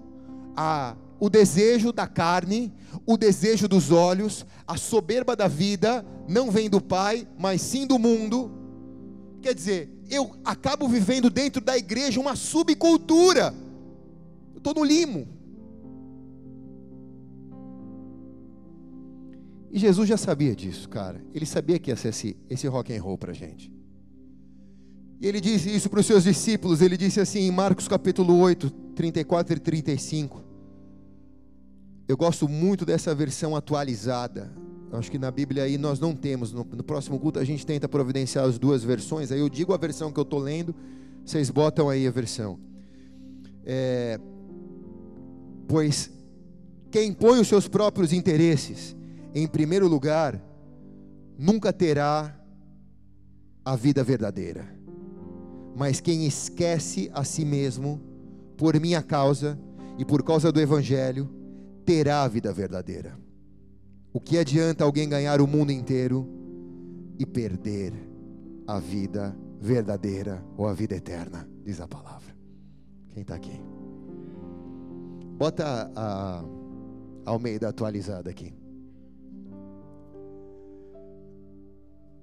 a 0.57 0.95
o 1.21 1.29
desejo 1.29 1.91
da 1.93 2.07
carne, 2.07 2.73
o 3.05 3.15
desejo 3.15 3.67
dos 3.67 3.91
olhos, 3.91 4.43
a 4.65 4.75
soberba 4.75 5.35
da 5.35 5.47
vida, 5.47 6.03
não 6.27 6.49
vem 6.49 6.67
do 6.67 6.81
Pai, 6.81 7.27
mas 7.37 7.61
sim 7.61 7.85
do 7.85 7.99
mundo. 7.99 8.51
Quer 9.39 9.53
dizer, 9.53 10.01
eu 10.09 10.31
acabo 10.43 10.87
vivendo 10.87 11.29
dentro 11.29 11.61
da 11.61 11.77
igreja 11.77 12.19
uma 12.19 12.35
subcultura. 12.35 13.53
Eu 14.51 14.57
estou 14.57 14.73
no 14.73 14.83
limo. 14.83 15.27
E 19.71 19.77
Jesus 19.77 20.09
já 20.09 20.17
sabia 20.17 20.55
disso, 20.55 20.89
cara. 20.89 21.23
Ele 21.35 21.45
sabia 21.45 21.77
que 21.77 21.91
ia 21.91 21.95
ser 21.95 22.09
esse, 22.09 22.35
esse 22.49 22.65
rock 22.65 22.91
and 22.97 23.01
roll 23.01 23.19
pra 23.19 23.31
gente. 23.31 23.71
E 25.21 25.27
ele 25.27 25.39
disse 25.39 25.69
isso 25.69 25.87
para 25.87 25.99
os 25.99 26.05
seus 26.07 26.23
discípulos. 26.23 26.81
Ele 26.81 26.97
disse 26.97 27.19
assim 27.19 27.41
em 27.41 27.51
Marcos 27.51 27.87
capítulo 27.87 28.39
8, 28.39 28.71
34 28.95 29.55
e 29.55 29.59
35. 29.59 30.50
Eu 32.11 32.17
gosto 32.17 32.45
muito 32.45 32.85
dessa 32.85 33.15
versão 33.15 33.55
atualizada. 33.55 34.51
Acho 34.91 35.09
que 35.09 35.17
na 35.17 35.31
Bíblia 35.31 35.63
aí 35.63 35.77
nós 35.77 35.97
não 35.97 36.13
temos. 36.13 36.51
No, 36.51 36.65
no, 36.65 36.83
próximo 36.83 37.17
culto 37.17 37.39
a 37.39 37.45
gente 37.45 37.65
tenta 37.65 37.87
providenciar 37.87 38.43
as 38.43 38.59
duas 38.59 38.83
versões. 38.83 39.31
Aí 39.31 39.39
eu 39.39 39.47
digo 39.47 39.73
a 39.73 39.77
versão 39.77 40.11
que 40.11 40.19
eu 40.19 40.23
estou 40.23 40.39
lendo, 40.39 40.75
vocês 41.25 41.49
botam 41.49 41.87
aí 41.87 42.05
a 42.05 42.11
versão. 42.11 42.59
É, 43.65 44.19
pois 45.69 46.11
quem 46.91 47.13
põe 47.13 47.39
os 47.39 47.47
seus 47.47 47.69
próprios 47.69 48.11
interesses 48.11 48.93
em 49.33 49.47
primeiro 49.47 49.87
lugar, 49.87 50.37
nunca 51.39 51.71
terá 51.71 52.37
a 53.63 53.73
vida 53.77 54.03
verdadeira. 54.03 54.67
Mas 55.77 56.01
quem 56.01 56.25
esquece 56.27 57.09
a 57.13 57.23
si 57.23 57.45
mesmo, 57.45 58.01
por 58.57 58.77
minha 58.81 59.01
causa 59.01 59.57
e 59.97 60.03
por 60.03 60.21
causa 60.23 60.51
do 60.51 60.59
Evangelho, 60.59 61.39
terá 61.91 62.23
a 62.23 62.27
vida 62.29 62.53
verdadeira. 62.53 63.19
O 64.13 64.19
que 64.21 64.37
adianta 64.37 64.85
alguém 64.85 65.09
ganhar 65.09 65.41
o 65.41 65.47
mundo 65.47 65.73
inteiro 65.73 66.25
e 67.19 67.25
perder 67.25 67.91
a 68.65 68.79
vida 68.79 69.35
verdadeira 69.59 70.41
ou 70.55 70.69
a 70.69 70.73
vida 70.73 70.95
eterna? 70.95 71.45
Diz 71.65 71.81
a 71.81 71.87
palavra. 71.89 72.33
Quem 73.13 73.23
está 73.23 73.35
aqui? 73.35 73.59
Bota 75.37 75.91
a, 75.93 76.45
Almeida 77.25 77.67
atualizada 77.67 78.29
aqui. 78.29 78.53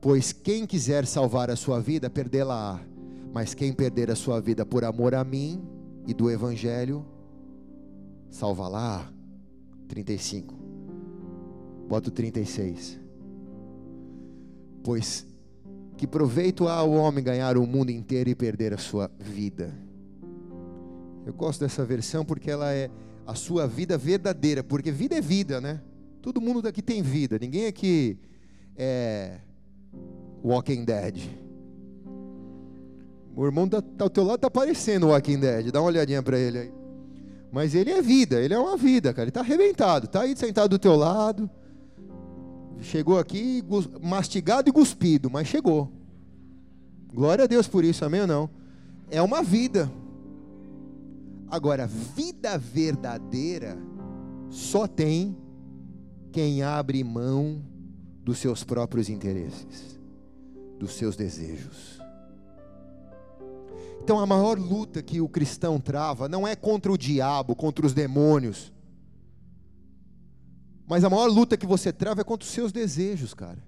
Pois 0.01 0.33
quem 0.33 0.65
quiser 0.65 1.05
salvar 1.05 1.51
a 1.51 1.57
sua 1.57 1.79
vida, 1.79 2.09
perdê-la-á. 2.09 2.81
Mas 3.35 3.53
quem 3.53 3.75
perder 3.75 4.11
a 4.11 4.17
sua 4.17 4.41
vida 4.41 4.65
por 4.65 4.83
amor 4.83 5.15
a 5.15 5.23
mim 5.23 5.63
e 6.07 6.15
do 6.15 6.31
Evangelho, 6.31 7.05
salva-la. 8.31 9.18
35. 9.89 10.55
Bota 11.89 12.09
o 12.09 12.13
36. 12.13 13.01
Pois 14.85 15.27
que 15.97 16.07
proveito 16.07 16.69
há 16.69 16.75
ao 16.75 16.93
homem 16.93 17.25
ganhar 17.25 17.57
o 17.57 17.67
mundo 17.67 17.91
inteiro 17.91 18.31
e 18.31 18.35
perder 18.35 18.73
a 18.73 18.79
sua 18.79 19.11
vida? 19.19 19.75
Eu 21.27 21.33
gosto 21.35 21.61
dessa 21.61 21.85
versão 21.85 22.25
porque 22.25 22.51
ela 22.51 22.73
é 22.73 22.89
a 23.27 23.35
sua 23.35 23.67
vida 23.67 23.99
verdadeira, 23.99 24.63
porque 24.63 24.93
vida 24.93 25.17
é 25.17 25.21
vida, 25.21 25.61
né? 25.61 25.81
Todo 26.23 26.41
mundo 26.41 26.63
daqui 26.63 26.81
tem 26.81 27.03
vida, 27.03 27.39
ninguém 27.39 27.67
aqui 27.67 28.19
é 28.77 29.39
Walking 30.43 30.85
Dead. 30.85 31.19
O 33.35 33.45
irmão 33.45 33.69
tá, 33.69 33.83
tá 33.83 34.05
ao 34.05 34.11
teu 34.11 34.25
lado 34.25 34.41
tá 34.41 34.51
parecendo 34.51 35.09
Walking 35.09 35.41
Dead, 35.41 35.71
dá 35.71 35.81
uma 35.81 35.89
olhadinha 35.89 36.23
para 36.23 36.39
ele 36.39 36.59
aí. 36.59 36.78
Mas 37.51 37.75
ele 37.75 37.91
é 37.91 38.03
vida, 38.03 38.41
ele 38.41 38.55
é 38.55 38.59
uma 38.59 38.77
vida, 38.77 39.13
cara. 39.13 39.25
Ele 39.25 39.31
está 39.31 39.41
arrebentado, 39.41 40.07
está 40.07 40.23
aí 40.23 40.37
sentado 40.37 40.71
do 40.71 40.79
teu 40.79 40.97
lado. 40.97 41.51
Chegou 42.81 43.19
aqui 43.19 43.63
mastigado 44.03 44.69
e 44.69 44.73
cuspido, 44.73 45.31
mas 45.31 45.49
chegou. 45.49 45.91
Glória 47.13 47.45
a 47.45 47.47
Deus 47.47 47.67
por 47.67 47.85
isso, 47.85 48.05
amém 48.05 48.21
ou 48.21 48.27
não? 48.27 48.51
É 49.11 49.21
uma 49.23 49.43
vida. 49.43 49.91
Agora, 51.51 51.87
vida 51.87 52.59
verdadeira 52.59 53.77
só 54.51 54.87
tem 54.87 55.37
quem 56.31 56.63
abre 56.63 57.03
mão 57.03 57.63
dos 58.23 58.39
seus 58.39 58.63
próprios 58.63 59.09
interesses, 59.09 59.99
dos 60.79 60.93
seus 60.93 61.17
desejos. 61.17 61.98
Então 64.09 64.19
a 64.19 64.25
maior 64.25 64.59
luta 64.59 65.03
que 65.03 65.21
o 65.21 65.29
cristão 65.29 65.79
trava 65.79 66.31
não 66.31 66.49
é 66.49 66.57
contra 66.57 66.91
o 66.91 66.97
diabo, 66.97 67.55
contra 67.55 67.85
os 67.85 67.93
demônios. 67.93 68.73
Mas 70.87 71.05
a 71.05 71.11
maior 71.11 71.27
luta 71.27 71.59
que 71.59 71.67
você 71.67 71.93
trava 71.93 72.23
é 72.23 72.25
contra 72.25 72.47
os 72.47 72.51
seus 72.51 72.73
desejos, 72.73 73.35
cara. 73.35 73.63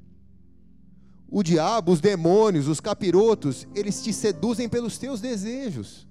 O 1.28 1.42
diabo, 1.42 1.92
os 1.92 2.00
demônios, 2.00 2.68
os 2.68 2.80
capirotos, 2.80 3.68
eles 3.74 4.02
te 4.02 4.14
seduzem 4.14 4.66
pelos 4.66 4.96
teus 4.96 5.20
desejos. 5.20 6.08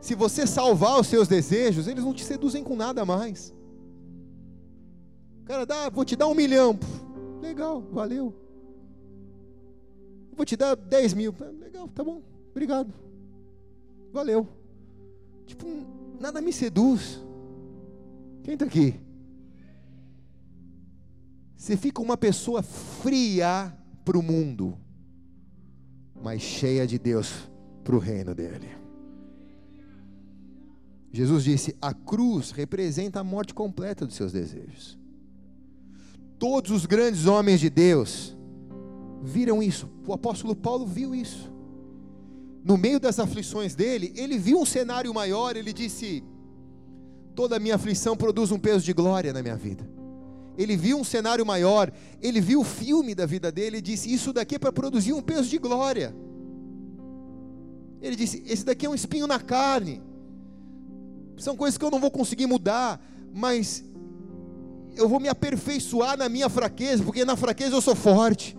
Se 0.00 0.14
você 0.14 0.46
salvar 0.46 1.00
os 1.00 1.08
seus 1.08 1.26
desejos, 1.26 1.88
eles 1.88 2.04
não 2.04 2.14
te 2.14 2.24
seduzem 2.24 2.62
com 2.62 2.76
nada 2.76 3.04
mais. 3.04 3.52
Cara, 5.46 5.66
dá, 5.66 5.90
vou 5.90 6.04
te 6.04 6.14
dar 6.14 6.28
um 6.28 6.34
milhão. 6.34 6.78
Legal, 7.42 7.80
valeu. 7.90 8.32
Vou 10.36 10.46
te 10.46 10.56
dar 10.56 10.76
dez 10.76 11.12
mil. 11.12 11.34
Legal, 11.58 11.88
tá 11.88 12.04
bom. 12.04 12.37
Obrigado. 12.58 12.92
Valeu. 14.12 14.48
Tipo, 15.46 15.64
nada 16.18 16.40
me 16.40 16.52
seduz. 16.52 17.22
Quem 18.42 18.54
está 18.54 18.66
aqui? 18.66 18.98
Você 21.56 21.76
fica 21.76 22.02
uma 22.02 22.16
pessoa 22.16 22.60
fria 22.60 23.72
para 24.04 24.18
o 24.18 24.22
mundo, 24.24 24.76
mas 26.20 26.42
cheia 26.42 26.84
de 26.84 26.98
Deus 26.98 27.48
para 27.84 27.94
o 27.94 28.00
reino 28.00 28.34
dele. 28.34 28.68
Jesus 31.12 31.44
disse: 31.44 31.76
a 31.80 31.94
cruz 31.94 32.50
representa 32.50 33.20
a 33.20 33.24
morte 33.24 33.54
completa 33.54 34.04
dos 34.04 34.16
seus 34.16 34.32
desejos. 34.32 34.98
Todos 36.40 36.72
os 36.72 36.86
grandes 36.86 37.26
homens 37.26 37.60
de 37.60 37.70
Deus 37.70 38.36
viram 39.22 39.62
isso. 39.62 39.88
O 40.04 40.12
apóstolo 40.12 40.56
Paulo 40.56 40.84
viu 40.84 41.14
isso 41.14 41.56
no 42.64 42.76
meio 42.76 43.00
das 43.00 43.18
aflições 43.18 43.74
dele, 43.74 44.12
ele 44.16 44.38
viu 44.38 44.60
um 44.60 44.66
cenário 44.66 45.12
maior, 45.14 45.56
ele 45.56 45.72
disse: 45.72 46.22
toda 47.34 47.56
a 47.56 47.60
minha 47.60 47.76
aflição 47.76 48.16
produz 48.16 48.50
um 48.50 48.58
peso 48.58 48.84
de 48.84 48.92
glória 48.92 49.32
na 49.32 49.42
minha 49.42 49.56
vida. 49.56 49.88
Ele 50.56 50.76
viu 50.76 50.98
um 50.98 51.04
cenário 51.04 51.46
maior, 51.46 51.92
ele 52.20 52.40
viu 52.40 52.60
o 52.60 52.64
filme 52.64 53.14
da 53.14 53.24
vida 53.26 53.52
dele 53.52 53.78
e 53.78 53.80
disse: 53.80 54.12
Isso 54.12 54.32
daqui 54.32 54.56
é 54.56 54.58
para 54.58 54.72
produzir 54.72 55.12
um 55.12 55.22
peso 55.22 55.48
de 55.48 55.56
glória. 55.56 56.12
Ele 58.02 58.16
disse: 58.16 58.42
Esse 58.44 58.64
daqui 58.64 58.86
é 58.86 58.90
um 58.90 58.94
espinho 58.94 59.28
na 59.28 59.38
carne. 59.38 60.02
São 61.36 61.56
coisas 61.56 61.78
que 61.78 61.84
eu 61.84 61.90
não 61.92 62.00
vou 62.00 62.10
conseguir 62.10 62.46
mudar, 62.46 63.00
mas 63.32 63.84
eu 64.96 65.08
vou 65.08 65.20
me 65.20 65.28
aperfeiçoar 65.28 66.18
na 66.18 66.28
minha 66.28 66.48
fraqueza, 66.48 67.04
porque 67.04 67.24
na 67.24 67.36
fraqueza 67.36 67.76
eu 67.76 67.80
sou 67.80 67.94
forte. 67.94 68.58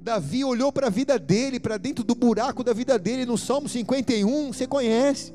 Davi 0.00 0.44
olhou 0.44 0.72
para 0.72 0.86
a 0.86 0.90
vida 0.90 1.18
dele, 1.18 1.60
para 1.60 1.76
dentro 1.76 2.02
do 2.02 2.14
buraco 2.14 2.64
da 2.64 2.72
vida 2.72 2.98
dele, 2.98 3.26
no 3.26 3.36
Salmo 3.36 3.68
51, 3.68 4.52
você 4.52 4.66
conhece. 4.66 5.34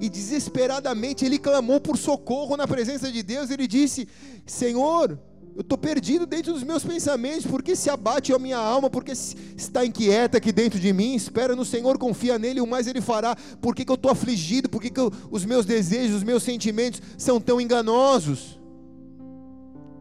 E 0.00 0.08
desesperadamente 0.08 1.24
ele 1.24 1.38
clamou 1.38 1.80
por 1.80 1.96
socorro 1.96 2.56
na 2.56 2.66
presença 2.68 3.10
de 3.10 3.22
Deus. 3.22 3.50
Ele 3.50 3.66
disse: 3.66 4.06
Senhor, 4.44 5.18
eu 5.54 5.60
estou 5.60 5.78
perdido 5.78 6.26
dentro 6.26 6.52
dos 6.52 6.62
meus 6.62 6.84
pensamentos, 6.84 7.46
porque 7.46 7.76
se 7.76 7.88
abate 7.88 8.32
a 8.32 8.38
minha 8.38 8.58
alma, 8.58 8.90
porque 8.90 9.12
está 9.12 9.84
inquieta 9.84 10.38
aqui 10.38 10.52
dentro 10.52 10.78
de 10.78 10.92
mim. 10.92 11.14
Espera 11.14 11.54
no 11.54 11.64
Senhor, 11.64 11.96
confia 11.98 12.38
nele, 12.38 12.60
o 12.60 12.66
mais 12.66 12.86
ele 12.86 13.00
fará. 13.00 13.36
Por 13.60 13.74
que, 13.74 13.88
eu 13.88 13.94
estou 13.94 14.10
afligido? 14.10 14.68
Por 14.68 14.82
que, 14.82 14.90
que 14.90 15.00
eu, 15.00 15.10
os 15.30 15.44
meus 15.44 15.64
desejos, 15.64 16.16
os 16.16 16.22
meus 16.22 16.42
sentimentos 16.42 17.00
são 17.16 17.40
tão 17.40 17.60
enganosos? 17.60 18.60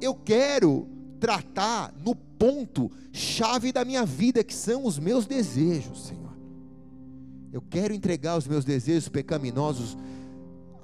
Eu 0.02 0.16
quero 0.16 0.88
tratar 1.22 1.94
no 2.04 2.16
ponto 2.16 2.92
chave 3.14 3.72
da 3.72 3.86
minha 3.86 4.04
vida, 4.04 4.44
que 4.44 4.56
são 4.56 4.86
os 4.86 4.98
meus 4.98 5.28
desejos, 5.28 6.08
Senhor. 6.08 6.36
Eu 7.54 7.62
quero 7.62 7.94
entregar 7.94 8.36
os 8.36 8.48
meus 8.48 8.66
desejos 8.66 9.08
pecaminosos, 9.08 9.96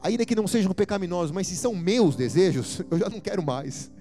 ainda 0.02 0.24
que 0.26 0.36
não 0.36 0.46
sejam 0.46 0.72
pecaminosos, 0.74 1.32
mas 1.32 1.48
se 1.48 1.58
são 1.58 1.74
meus 1.74 2.16
desejos, 2.16 2.82
eu 2.92 3.00
já 3.00 3.10
não 3.10 3.20
quero 3.20 3.44
mais. 3.44 3.92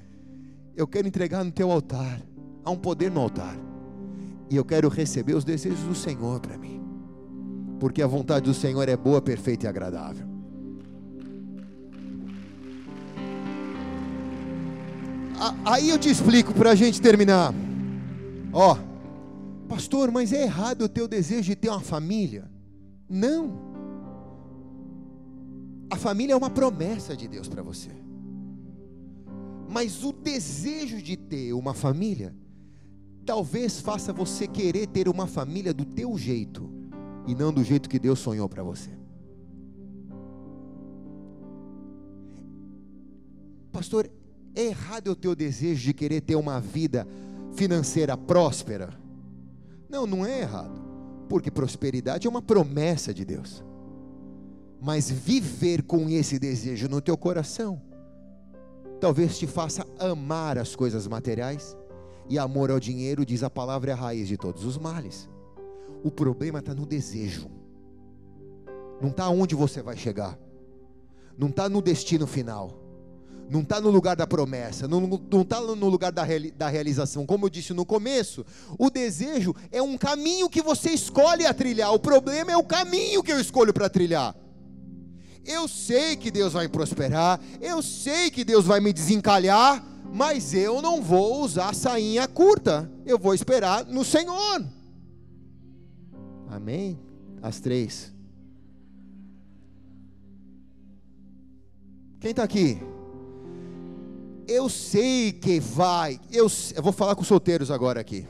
Eu 0.76 0.86
quero 0.86 1.08
entregar 1.08 1.42
no 1.42 1.50
teu 1.50 1.72
altar. 1.72 2.20
Há 2.62 2.70
um 2.70 2.76
poder 2.76 3.10
no 3.10 3.20
altar. 3.20 3.56
E 4.50 4.56
eu 4.56 4.64
quero 4.64 4.90
receber 4.90 5.34
os 5.34 5.44
desejos 5.44 5.80
do 5.80 5.94
Senhor 5.94 6.38
para 6.38 6.58
mim. 6.58 6.82
Porque 7.80 8.02
a 8.02 8.06
vontade 8.06 8.44
do 8.44 8.52
Senhor 8.52 8.86
é 8.86 8.96
boa, 8.96 9.22
perfeita 9.22 9.64
e 9.64 9.68
agradável. 9.68 10.35
Aí 15.64 15.90
eu 15.90 15.98
te 15.98 16.08
explico 16.08 16.54
para 16.54 16.70
a 16.70 16.74
gente 16.74 17.00
terminar. 17.00 17.52
Ó, 18.52 18.76
pastor, 19.68 20.10
mas 20.10 20.32
é 20.32 20.42
errado 20.42 20.82
o 20.82 20.88
teu 20.88 21.06
desejo 21.06 21.42
de 21.42 21.56
ter 21.56 21.68
uma 21.68 21.80
família? 21.80 22.50
Não. 23.08 23.66
A 25.90 25.96
família 25.96 26.32
é 26.32 26.36
uma 26.36 26.50
promessa 26.50 27.16
de 27.16 27.28
Deus 27.28 27.48
para 27.48 27.62
você. 27.62 27.90
Mas 29.68 30.02
o 30.04 30.12
desejo 30.12 31.02
de 31.02 31.16
ter 31.16 31.52
uma 31.52 31.74
família 31.74 32.34
talvez 33.24 33.80
faça 33.80 34.12
você 34.12 34.46
querer 34.46 34.86
ter 34.86 35.08
uma 35.08 35.26
família 35.26 35.74
do 35.74 35.84
teu 35.84 36.16
jeito 36.16 36.70
e 37.26 37.34
não 37.34 37.52
do 37.52 37.62
jeito 37.62 37.88
que 37.88 37.98
Deus 37.98 38.20
sonhou 38.20 38.48
para 38.48 38.62
você. 38.62 38.96
pastor, 43.76 44.10
é 44.56 44.64
errado 44.64 45.08
o 45.08 45.14
teu 45.14 45.36
desejo 45.36 45.82
de 45.82 45.92
querer 45.92 46.22
ter 46.22 46.34
uma 46.34 46.58
vida 46.58 47.06
financeira 47.54 48.16
próspera? 48.16 48.88
Não, 49.88 50.06
não 50.06 50.24
é 50.24 50.40
errado, 50.40 50.80
porque 51.28 51.50
prosperidade 51.50 52.26
é 52.26 52.30
uma 52.30 52.40
promessa 52.40 53.12
de 53.12 53.24
Deus. 53.24 53.62
Mas 54.80 55.10
viver 55.10 55.82
com 55.82 56.08
esse 56.08 56.38
desejo 56.38 56.88
no 56.88 57.02
teu 57.02 57.16
coração, 57.18 57.80
talvez 58.98 59.38
te 59.38 59.46
faça 59.46 59.86
amar 59.98 60.56
as 60.56 60.74
coisas 60.74 61.06
materiais, 61.06 61.76
e 62.28 62.38
amor 62.38 62.70
ao 62.72 62.80
dinheiro, 62.80 63.24
diz 63.24 63.42
a 63.44 63.50
palavra, 63.50 63.90
é 63.90 63.94
a 63.94 63.96
raiz 63.96 64.26
de 64.26 64.36
todos 64.36 64.64
os 64.64 64.76
males. 64.76 65.28
O 66.02 66.10
problema 66.10 66.58
está 66.58 66.74
no 66.74 66.86
desejo, 66.86 67.48
não 69.00 69.10
está 69.10 69.28
onde 69.28 69.54
você 69.54 69.82
vai 69.82 69.96
chegar, 69.96 70.38
não 71.38 71.48
está 71.48 71.68
no 71.68 71.82
destino 71.82 72.26
final 72.26 72.85
não 73.48 73.60
está 73.60 73.80
no 73.80 73.90
lugar 73.90 74.16
da 74.16 74.26
promessa, 74.26 74.88
não 74.88 75.20
está 75.40 75.60
no 75.60 75.88
lugar 75.88 76.10
da, 76.10 76.24
da 76.56 76.68
realização. 76.68 77.24
Como 77.24 77.46
eu 77.46 77.50
disse 77.50 77.72
no 77.72 77.86
começo, 77.86 78.44
o 78.78 78.90
desejo 78.90 79.54
é 79.70 79.80
um 79.80 79.96
caminho 79.96 80.48
que 80.48 80.60
você 80.60 80.90
escolhe 80.90 81.46
a 81.46 81.54
trilhar, 81.54 81.92
o 81.92 81.98
problema 81.98 82.52
é 82.52 82.56
o 82.56 82.64
caminho 82.64 83.22
que 83.22 83.32
eu 83.32 83.40
escolho 83.40 83.72
para 83.72 83.88
trilhar. 83.88 84.34
Eu 85.44 85.68
sei 85.68 86.16
que 86.16 86.30
Deus 86.30 86.54
vai 86.54 86.68
prosperar, 86.68 87.40
eu 87.60 87.80
sei 87.80 88.30
que 88.30 88.44
Deus 88.44 88.64
vai 88.64 88.80
me 88.80 88.92
desencalhar, 88.92 89.84
mas 90.12 90.52
eu 90.52 90.82
não 90.82 91.00
vou 91.00 91.42
usar 91.42 91.74
sainha 91.74 92.26
curta, 92.26 92.90
eu 93.04 93.18
vou 93.18 93.32
esperar 93.32 93.84
no 93.84 94.04
Senhor. 94.04 94.64
Amém? 96.48 96.98
As 97.40 97.60
três. 97.60 98.12
Quem 102.18 102.30
está 102.30 102.42
aqui? 102.42 102.80
Eu 104.46 104.68
sei 104.68 105.32
que 105.32 105.58
vai. 105.60 106.20
Eu, 106.30 106.46
eu 106.74 106.82
vou 106.82 106.92
falar 106.92 107.14
com 107.14 107.24
solteiros 107.24 107.70
agora 107.70 108.00
aqui. 108.00 108.26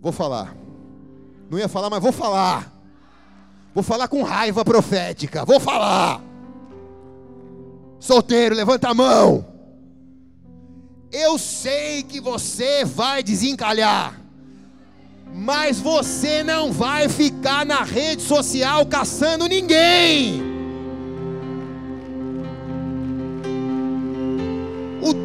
Vou 0.00 0.12
falar. 0.12 0.56
Não 1.50 1.58
ia 1.58 1.68
falar, 1.68 1.90
mas 1.90 2.02
vou 2.02 2.12
falar. 2.12 2.72
Vou 3.74 3.82
falar 3.82 4.08
com 4.08 4.22
raiva 4.22 4.64
profética. 4.64 5.44
Vou 5.44 5.60
falar. 5.60 6.22
Solteiro, 8.00 8.54
levanta 8.54 8.88
a 8.88 8.94
mão. 8.94 9.46
Eu 11.12 11.38
sei 11.38 12.02
que 12.02 12.20
você 12.20 12.84
vai 12.84 13.22
desencalhar. 13.22 14.20
Mas 15.34 15.78
você 15.78 16.42
não 16.42 16.72
vai 16.72 17.08
ficar 17.08 17.66
na 17.66 17.82
rede 17.82 18.22
social 18.22 18.86
caçando 18.86 19.46
ninguém. 19.46 20.55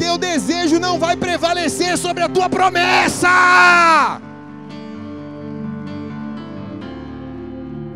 Teu 0.02 0.18
desejo 0.18 0.80
não 0.80 0.98
vai 0.98 1.16
prevalecer 1.16 1.96
sobre 1.96 2.24
a 2.24 2.28
tua 2.28 2.50
promessa. 2.50 3.30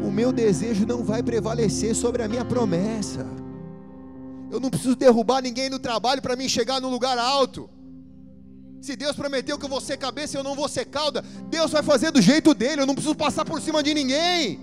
O 0.03 0.11
meu 0.11 0.31
desejo 0.31 0.85
não 0.85 1.03
vai 1.03 1.23
prevalecer 1.23 1.95
sobre 1.95 2.21
a 2.21 2.27
minha 2.27 2.45
promessa. 2.45 3.25
Eu 4.51 4.59
não 4.59 4.69
preciso 4.69 4.95
derrubar 4.95 5.41
ninguém 5.41 5.67
no 5.67 5.79
trabalho 5.79 6.21
para 6.21 6.35
mim 6.35 6.47
chegar 6.47 6.79
no 6.79 6.89
lugar 6.89 7.17
alto. 7.17 7.67
Se 8.79 8.95
Deus 8.95 9.15
prometeu 9.15 9.57
que 9.57 9.65
eu 9.65 9.69
vou 9.69 9.81
ser 9.81 9.97
cabeça 9.97 10.37
e 10.37 10.39
eu 10.39 10.43
não 10.43 10.53
vou 10.53 10.69
ser 10.69 10.85
cauda, 10.85 11.25
Deus 11.49 11.71
vai 11.71 11.81
fazer 11.81 12.11
do 12.11 12.21
jeito 12.21 12.53
dele, 12.53 12.83
eu 12.83 12.85
não 12.85 12.93
preciso 12.93 13.15
passar 13.15 13.43
por 13.43 13.59
cima 13.59 13.81
de 13.81 13.95
ninguém 13.95 14.59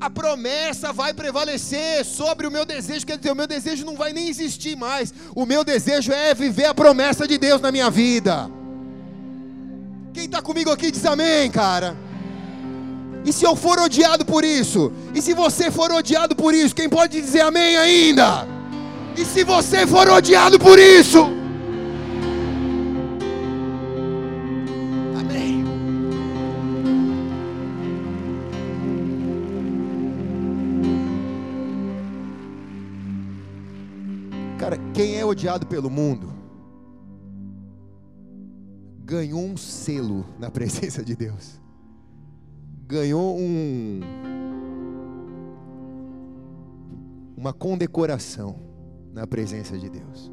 a 0.00 0.10
promessa 0.10 0.92
vai 0.92 1.14
prevalecer 1.14 2.04
sobre 2.04 2.46
o 2.46 2.50
meu 2.50 2.64
desejo, 2.64 3.06
quer 3.06 3.16
dizer, 3.16 3.32
o 3.32 3.36
meu 3.36 3.46
desejo 3.46 3.86
não 3.86 3.96
vai 3.96 4.12
nem 4.12 4.28
existir 4.28 4.76
mais. 4.76 5.12
O 5.34 5.46
meu 5.46 5.64
desejo 5.64 6.12
é 6.12 6.34
viver 6.34 6.66
a 6.66 6.74
promessa 6.74 7.26
de 7.26 7.38
Deus 7.38 7.60
na 7.60 7.72
minha 7.72 7.90
vida. 7.90 8.50
Quem 10.12 10.24
está 10.26 10.42
comigo 10.42 10.70
aqui 10.70 10.90
diz 10.90 11.04
amém, 11.04 11.50
cara. 11.50 11.96
E 13.24 13.32
se 13.32 13.44
eu 13.44 13.56
for 13.56 13.78
odiado 13.80 14.24
por 14.24 14.44
isso? 14.44 14.92
E 15.14 15.22
se 15.22 15.32
você 15.32 15.70
for 15.70 15.90
odiado 15.90 16.36
por 16.36 16.52
isso? 16.52 16.74
Quem 16.74 16.88
pode 16.88 17.20
dizer 17.20 17.40
amém 17.40 17.76
ainda? 17.76 18.46
E 19.16 19.24
se 19.24 19.42
você 19.44 19.86
for 19.86 20.08
odiado 20.08 20.58
por 20.58 20.78
isso? 20.78 21.43
Quem 34.94 35.16
é 35.16 35.24
odiado 35.24 35.66
pelo 35.66 35.90
mundo 35.90 36.32
ganhou 39.04 39.40
um 39.40 39.56
selo 39.56 40.24
na 40.38 40.48
presença 40.52 41.04
de 41.04 41.16
Deus. 41.16 41.60
Ganhou 42.86 43.36
um 43.36 44.00
uma 47.36 47.52
condecoração 47.52 48.56
na 49.12 49.26
presença 49.26 49.76
de 49.76 49.90
Deus. 49.90 50.30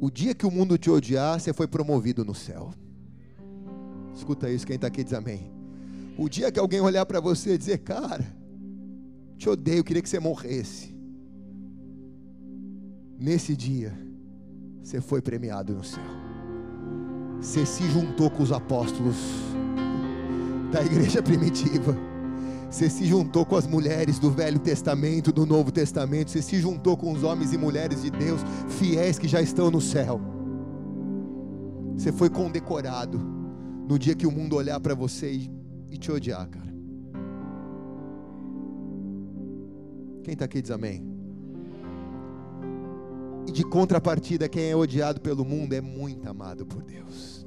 O 0.00 0.10
dia 0.10 0.34
que 0.34 0.44
o 0.44 0.50
mundo 0.50 0.76
te 0.76 0.90
odiar, 0.90 1.38
você 1.38 1.52
foi 1.52 1.68
promovido 1.68 2.24
no 2.24 2.34
céu. 2.34 2.72
Escuta 4.12 4.50
isso, 4.50 4.66
quem 4.66 4.74
está 4.74 4.88
aqui 4.88 5.04
diz 5.04 5.12
amém. 5.12 5.52
O 6.18 6.28
dia 6.28 6.50
que 6.50 6.58
alguém 6.58 6.80
olhar 6.80 7.06
para 7.06 7.20
você 7.20 7.54
e 7.54 7.58
dizer, 7.58 7.78
cara, 7.78 8.26
te 9.36 9.48
odeio, 9.48 9.84
queria 9.84 10.02
que 10.02 10.08
você 10.08 10.18
morresse. 10.18 10.97
Nesse 13.18 13.56
dia, 13.56 13.92
você 14.80 15.00
foi 15.00 15.20
premiado 15.20 15.74
no 15.74 15.82
céu. 15.82 16.04
Você 17.40 17.66
se 17.66 17.82
juntou 17.90 18.30
com 18.30 18.44
os 18.44 18.52
apóstolos 18.52 19.16
da 20.70 20.84
igreja 20.84 21.20
primitiva. 21.22 21.96
Você 22.70 22.88
se 22.88 23.04
juntou 23.06 23.44
com 23.44 23.56
as 23.56 23.66
mulheres 23.66 24.20
do 24.20 24.30
Velho 24.30 24.60
Testamento, 24.60 25.32
do 25.32 25.44
Novo 25.44 25.72
Testamento. 25.72 26.30
Você 26.30 26.42
se 26.42 26.60
juntou 26.60 26.96
com 26.96 27.12
os 27.12 27.24
homens 27.24 27.52
e 27.52 27.58
mulheres 27.58 28.02
de 28.02 28.10
Deus, 28.10 28.40
fiéis 28.68 29.18
que 29.18 29.26
já 29.26 29.42
estão 29.42 29.68
no 29.68 29.80
céu. 29.80 30.20
Você 31.96 32.12
foi 32.12 32.30
condecorado 32.30 33.18
no 33.88 33.98
dia 33.98 34.14
que 34.14 34.28
o 34.28 34.30
mundo 34.30 34.54
olhar 34.54 34.78
para 34.78 34.94
você 34.94 35.32
e, 35.90 35.98
te 35.98 36.12
odiar, 36.12 36.48
cara. 36.48 36.68
Quem 40.22 40.34
está 40.34 40.44
aqui 40.44 40.62
diz 40.62 40.70
amém? 40.70 41.17
E 43.48 43.50
de 43.50 43.64
contrapartida, 43.64 44.46
quem 44.46 44.70
é 44.70 44.76
odiado 44.76 45.22
pelo 45.22 45.42
mundo 45.42 45.72
é 45.72 45.80
muito 45.80 46.28
amado 46.28 46.66
por 46.66 46.82
Deus. 46.82 47.46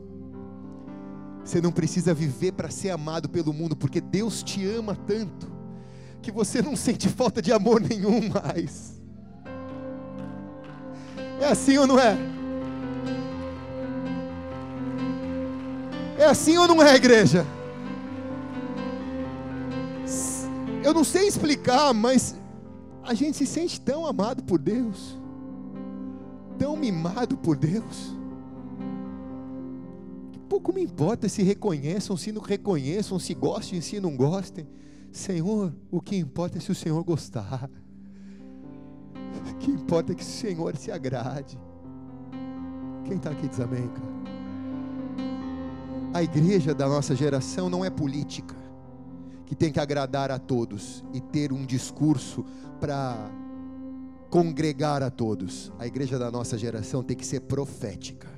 Você 1.45 1.61
não 1.61 1.71
precisa 1.71 2.11
viver 2.11 2.53
para 2.53 2.71
ser 2.71 2.89
amado 2.89 3.29
pelo 3.29 3.53
mundo, 3.53 3.75
porque 3.75 4.01
Deus 4.01 4.41
te 4.41 4.65
ama 4.65 4.95
tanto 4.95 5.47
que 6.19 6.31
você 6.31 6.59
não 6.59 6.75
sente 6.75 7.07
falta 7.07 7.39
de 7.39 7.53
amor 7.53 7.79
nenhum 7.87 8.29
mais. 8.29 8.99
É 11.39 11.45
assim 11.45 11.77
ou 11.77 11.85
não 11.85 11.99
é? 11.99 12.17
É 16.17 16.25
assim 16.25 16.57
ou 16.57 16.67
não 16.67 16.81
é, 16.81 16.95
igreja? 16.95 17.45
Eu 20.83 20.95
não 20.95 21.03
sei 21.03 21.27
explicar, 21.27 21.93
mas 21.93 22.35
a 23.03 23.13
gente 23.13 23.37
se 23.37 23.45
sente 23.45 23.79
tão 23.79 24.03
amado 24.03 24.41
por 24.41 24.57
Deus 24.57 25.20
mimado 26.81 27.37
por 27.37 27.55
Deus. 27.55 28.17
Que 30.31 30.39
pouco 30.39 30.73
me 30.73 30.81
importa 30.81 31.29
se 31.29 31.43
reconheçam, 31.43 32.17
se 32.17 32.31
não 32.31 32.41
reconheçam, 32.41 33.19
se 33.19 33.33
gostem, 33.35 33.79
se 33.79 33.99
não 33.99 34.17
gostem. 34.17 34.67
Senhor, 35.11 35.73
o 35.91 36.01
que 36.01 36.17
importa 36.17 36.57
é 36.57 36.61
se 36.61 36.71
o 36.71 36.75
Senhor 36.75 37.01
gostar. 37.03 37.69
O 39.13 39.55
que 39.59 39.71
importa 39.71 40.11
é 40.11 40.15
que 40.15 40.23
o 40.23 40.25
Senhor 40.25 40.75
se 40.75 40.91
agrade. 40.91 41.59
Quem 43.05 43.17
está 43.17 43.29
aqui 43.29 43.47
diz 43.47 43.59
amém, 43.59 43.87
cara? 43.87 44.11
A 46.13 46.23
igreja 46.23 46.73
da 46.73 46.87
nossa 46.87 47.15
geração 47.15 47.69
não 47.69 47.85
é 47.85 47.89
política, 47.89 48.55
que 49.45 49.55
tem 49.55 49.71
que 49.71 49.79
agradar 49.79 50.31
a 50.31 50.39
todos 50.39 51.03
e 51.13 51.21
ter 51.21 51.53
um 51.53 51.65
discurso 51.65 52.43
para 52.79 53.31
congregar 54.31 55.03
a 55.03 55.11
todos. 55.11 55.71
A 55.77 55.85
igreja 55.85 56.17
da 56.17 56.31
nossa 56.31 56.57
geração 56.57 57.03
tem 57.03 57.17
que 57.17 57.25
ser 57.25 57.41
profética. 57.41 58.29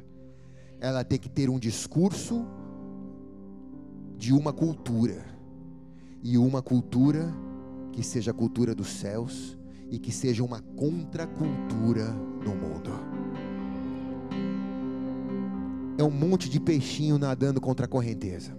Ela 0.81 1.03
tem 1.03 1.19
que 1.19 1.29
ter 1.29 1.49
um 1.49 1.59
discurso 1.59 2.45
de 4.17 4.33
uma 4.33 4.51
cultura. 4.51 5.23
E 6.23 6.37
uma 6.37 6.61
cultura 6.61 7.31
que 7.91 8.01
seja 8.01 8.31
a 8.31 8.33
cultura 8.33 8.73
dos 8.73 8.87
céus 8.87 9.55
e 9.91 9.99
que 9.99 10.11
seja 10.11 10.43
uma 10.43 10.59
contracultura 10.59 12.11
no 12.43 12.55
mundo. 12.55 12.89
É 15.95 16.03
um 16.03 16.09
monte 16.09 16.49
de 16.49 16.59
peixinho 16.59 17.19
nadando 17.19 17.61
contra 17.61 17.85
a 17.85 17.89
correnteza. 17.89 18.57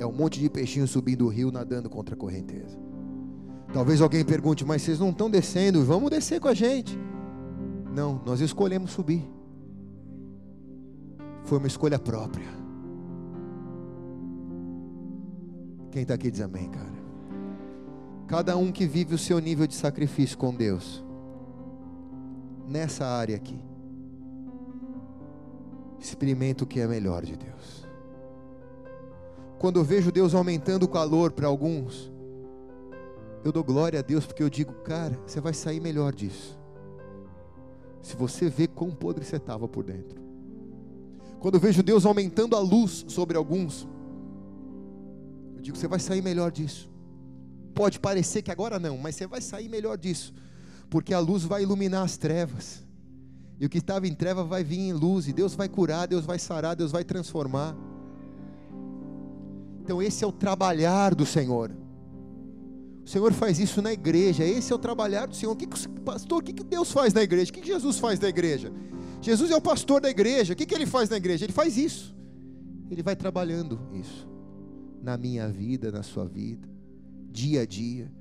É 0.00 0.06
um 0.06 0.12
monte 0.12 0.40
de 0.40 0.50
peixinho 0.50 0.88
subindo 0.88 1.26
o 1.26 1.28
rio 1.28 1.52
nadando 1.52 1.88
contra 1.88 2.16
a 2.16 2.18
correnteza. 2.18 2.89
Talvez 3.72 4.00
alguém 4.00 4.24
pergunte, 4.24 4.64
mas 4.64 4.82
vocês 4.82 4.98
não 4.98 5.10
estão 5.10 5.30
descendo, 5.30 5.84
vamos 5.84 6.10
descer 6.10 6.40
com 6.40 6.48
a 6.48 6.54
gente. 6.54 6.98
Não, 7.94 8.20
nós 8.24 8.40
escolhemos 8.40 8.90
subir. 8.90 9.28
Foi 11.44 11.58
uma 11.58 11.66
escolha 11.66 11.98
própria. 11.98 12.48
Quem 15.90 16.02
está 16.02 16.14
aqui 16.14 16.30
diz 16.30 16.40
amém, 16.40 16.68
cara. 16.68 17.00
Cada 18.26 18.56
um 18.56 18.70
que 18.70 18.86
vive 18.86 19.14
o 19.14 19.18
seu 19.18 19.40
nível 19.40 19.66
de 19.66 19.74
sacrifício 19.74 20.38
com 20.38 20.54
Deus, 20.54 21.04
nessa 22.68 23.04
área 23.04 23.34
aqui, 23.34 23.58
experimenta 25.98 26.64
o 26.64 26.66
que 26.66 26.80
é 26.80 26.86
melhor 26.86 27.24
de 27.24 27.36
Deus. 27.36 27.86
Quando 29.58 29.78
eu 29.78 29.84
vejo 29.84 30.12
Deus 30.12 30.34
aumentando 30.34 30.84
o 30.84 30.88
calor 30.88 31.32
para 31.32 31.48
alguns, 31.48 32.09
eu 33.44 33.52
dou 33.52 33.64
glória 33.64 33.98
a 33.98 34.02
Deus 34.02 34.26
porque 34.26 34.42
eu 34.42 34.50
digo, 34.50 34.72
cara, 34.82 35.18
você 35.26 35.40
vai 35.40 35.54
sair 35.54 35.80
melhor 35.80 36.14
disso. 36.14 36.58
Se 38.02 38.16
você 38.16 38.48
vê 38.48 38.66
quão 38.66 38.90
podre 38.90 39.24
você 39.24 39.36
estava 39.36 39.66
por 39.68 39.84
dentro. 39.84 40.20
Quando 41.38 41.54
eu 41.54 41.60
vejo 41.60 41.82
Deus 41.82 42.04
aumentando 42.04 42.54
a 42.54 42.60
luz 42.60 43.04
sobre 43.08 43.36
alguns, 43.36 43.88
eu 45.56 45.62
digo, 45.62 45.76
você 45.76 45.88
vai 45.88 45.98
sair 45.98 46.22
melhor 46.22 46.52
disso. 46.52 46.90
Pode 47.74 47.98
parecer 47.98 48.42
que 48.42 48.50
agora 48.50 48.78
não, 48.78 48.98
mas 48.98 49.16
você 49.16 49.26
vai 49.26 49.40
sair 49.40 49.68
melhor 49.68 49.96
disso, 49.96 50.34
porque 50.90 51.14
a 51.14 51.18
luz 51.18 51.44
vai 51.44 51.62
iluminar 51.62 52.02
as 52.02 52.18
trevas. 52.18 52.84
E 53.58 53.64
o 53.64 53.70
que 53.70 53.78
estava 53.78 54.06
em 54.06 54.14
treva 54.14 54.44
vai 54.44 54.64
vir 54.64 54.78
em 54.78 54.92
luz, 54.92 55.28
e 55.28 55.32
Deus 55.32 55.54
vai 55.54 55.68
curar, 55.68 56.06
Deus 56.06 56.24
vai 56.24 56.38
sarar, 56.38 56.74
Deus 56.74 56.92
vai 56.92 57.04
transformar. 57.04 57.76
Então, 59.82 60.02
esse 60.02 60.24
é 60.24 60.26
o 60.26 60.32
trabalhar 60.32 61.14
do 61.14 61.24
Senhor. 61.24 61.70
O 63.10 63.12
Senhor 63.12 63.32
faz 63.32 63.58
isso 63.58 63.82
na 63.82 63.92
igreja. 63.92 64.44
Esse 64.44 64.72
é 64.72 64.76
o 64.76 64.78
trabalhar 64.78 65.26
do 65.26 65.34
Senhor. 65.34 65.50
O 65.50 65.56
que, 65.56 65.66
que 65.66 65.88
pastor, 66.00 66.38
o 66.38 66.44
que, 66.44 66.52
que 66.52 66.62
Deus 66.62 66.92
faz 66.92 67.12
na 67.12 67.20
igreja? 67.24 67.50
O 67.50 67.54
que, 67.54 67.60
que 67.60 67.66
Jesus 67.66 67.98
faz 67.98 68.20
na 68.20 68.28
igreja? 68.28 68.72
Jesus 69.20 69.50
é 69.50 69.56
o 69.56 69.60
pastor 69.60 70.00
da 70.00 70.08
igreja. 70.08 70.52
O 70.52 70.56
que, 70.56 70.64
que 70.64 70.72
ele 70.72 70.86
faz 70.86 71.10
na 71.10 71.16
igreja? 71.16 71.44
Ele 71.44 71.52
faz 71.52 71.76
isso. 71.76 72.14
Ele 72.88 73.02
vai 73.02 73.16
trabalhando 73.16 73.80
isso 73.92 74.28
na 75.02 75.18
minha 75.18 75.48
vida, 75.48 75.90
na 75.90 76.04
sua 76.04 76.24
vida, 76.24 76.68
dia 77.32 77.62
a 77.62 77.66
dia. 77.66 78.12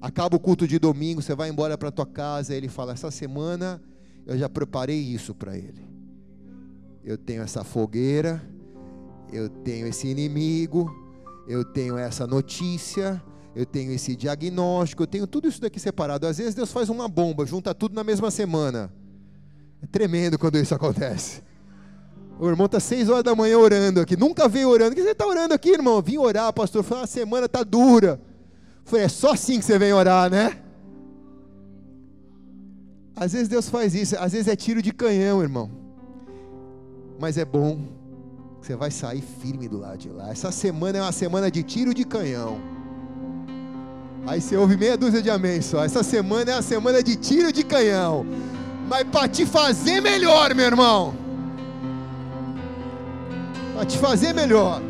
Acaba 0.00 0.36
o 0.36 0.40
culto 0.40 0.66
de 0.66 0.78
domingo, 0.78 1.20
você 1.20 1.34
vai 1.34 1.50
embora 1.50 1.76
para 1.76 1.90
tua 1.90 2.06
casa, 2.06 2.54
ele 2.54 2.68
fala: 2.68 2.94
essa 2.94 3.10
semana 3.10 3.78
eu 4.24 4.38
já 4.38 4.48
preparei 4.48 5.00
isso 5.00 5.34
para 5.34 5.54
ele. 5.54 5.86
Eu 7.04 7.18
tenho 7.18 7.42
essa 7.42 7.62
fogueira, 7.62 8.42
eu 9.30 9.50
tenho 9.50 9.86
esse 9.86 10.08
inimigo, 10.08 10.90
eu 11.46 11.62
tenho 11.62 11.98
essa 11.98 12.26
notícia, 12.26 13.22
eu 13.54 13.66
tenho 13.66 13.92
esse 13.92 14.14
diagnóstico, 14.14 15.02
eu 15.02 15.06
tenho 15.06 15.26
tudo 15.26 15.48
isso 15.48 15.60
daqui 15.60 15.80
separado. 15.80 16.26
Às 16.26 16.38
vezes 16.38 16.54
Deus 16.54 16.70
faz 16.70 16.88
uma 16.88 17.08
bomba, 17.08 17.44
junta 17.44 17.74
tudo 17.74 17.94
na 17.94 18.04
mesma 18.04 18.30
semana. 18.30 18.92
É 19.82 19.86
tremendo 19.86 20.38
quando 20.38 20.58
isso 20.58 20.74
acontece. 20.74 21.42
O 22.38 22.48
irmão 22.48 22.66
está 22.66 22.80
seis 22.80 23.08
horas 23.08 23.24
da 23.24 23.34
manhã 23.34 23.58
orando 23.58 24.00
aqui. 24.00 24.16
Nunca 24.16 24.48
veio 24.48 24.68
orando. 24.68 24.92
O 24.92 24.94
que 24.94 25.02
você 25.02 25.10
está 25.10 25.26
orando 25.26 25.52
aqui, 25.52 25.70
irmão? 25.70 26.00
Vim 26.00 26.16
orar, 26.16 26.52
pastor. 26.52 26.82
Foi 26.82 26.96
uma 26.96 27.06
semana 27.06 27.46
está 27.46 27.62
dura. 27.62 28.20
Falei, 28.84 29.04
é 29.04 29.08
só 29.08 29.32
assim 29.32 29.58
que 29.58 29.64
você 29.64 29.78
vem 29.78 29.92
orar, 29.92 30.30
né? 30.30 30.58
Às 33.14 33.32
vezes 33.32 33.48
Deus 33.48 33.68
faz 33.68 33.94
isso. 33.94 34.16
Às 34.18 34.32
vezes 34.32 34.48
é 34.48 34.56
tiro 34.56 34.80
de 34.80 34.92
canhão, 34.92 35.42
irmão. 35.42 35.70
Mas 37.18 37.36
é 37.36 37.44
bom. 37.44 37.78
Você 38.62 38.74
vai 38.74 38.90
sair 38.90 39.20
firme 39.20 39.68
do 39.68 39.78
lado 39.78 39.98
de 39.98 40.08
lá. 40.08 40.30
Essa 40.30 40.50
semana 40.50 40.98
é 40.98 41.02
uma 41.02 41.12
semana 41.12 41.50
de 41.50 41.62
tiro 41.62 41.92
de 41.92 42.04
canhão. 42.04 42.79
Aí 44.26 44.40
você 44.40 44.56
ouve 44.56 44.76
meia 44.76 44.96
dúzia 44.96 45.22
de 45.22 45.30
amém 45.30 45.60
só. 45.60 45.84
Essa 45.84 46.02
semana 46.02 46.52
é 46.52 46.54
a 46.54 46.62
semana 46.62 47.02
de 47.02 47.16
tiro 47.16 47.52
de 47.52 47.64
canhão. 47.64 48.26
Mas 48.88 49.04
para 49.04 49.28
te 49.28 49.46
fazer 49.46 50.00
melhor, 50.00 50.54
meu 50.54 50.66
irmão. 50.66 51.14
Para 53.74 53.86
te 53.86 53.98
fazer 53.98 54.34
melhor. 54.34 54.82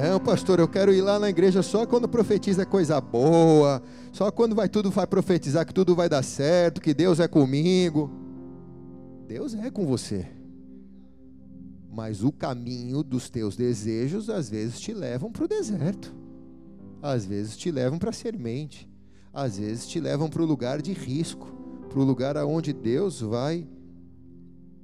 Não, 0.00 0.20
pastor, 0.20 0.60
eu 0.60 0.68
quero 0.68 0.92
ir 0.92 1.00
lá 1.00 1.18
na 1.18 1.28
igreja 1.28 1.60
só 1.60 1.84
quando 1.84 2.08
profetiza 2.08 2.64
coisa 2.64 3.00
boa, 3.00 3.82
só 4.12 4.30
quando 4.30 4.54
vai 4.54 4.68
tudo 4.68 4.90
vai 4.90 5.08
profetizar 5.08 5.66
que 5.66 5.74
tudo 5.74 5.96
vai 5.96 6.08
dar 6.08 6.22
certo, 6.22 6.80
que 6.80 6.94
Deus 6.94 7.18
é 7.18 7.26
comigo. 7.26 8.08
Deus 9.26 9.54
é 9.54 9.70
com 9.70 9.84
você. 9.84 10.37
Mas 11.98 12.22
o 12.22 12.30
caminho 12.30 13.02
dos 13.02 13.28
teus 13.28 13.56
desejos 13.56 14.30
às 14.30 14.48
vezes 14.48 14.78
te 14.78 14.94
levam 14.94 15.32
para 15.32 15.42
o 15.42 15.48
deserto, 15.48 16.14
às 17.02 17.26
vezes 17.26 17.56
te 17.56 17.72
levam 17.72 17.98
para 17.98 18.10
a 18.10 18.12
semente, 18.12 18.88
às 19.32 19.58
vezes 19.58 19.88
te 19.88 19.98
levam 19.98 20.30
para 20.30 20.40
o 20.40 20.46
lugar 20.46 20.80
de 20.80 20.92
risco, 20.92 21.48
para 21.88 21.98
o 21.98 22.04
lugar 22.04 22.36
aonde 22.36 22.72
Deus 22.72 23.20
vai 23.20 23.66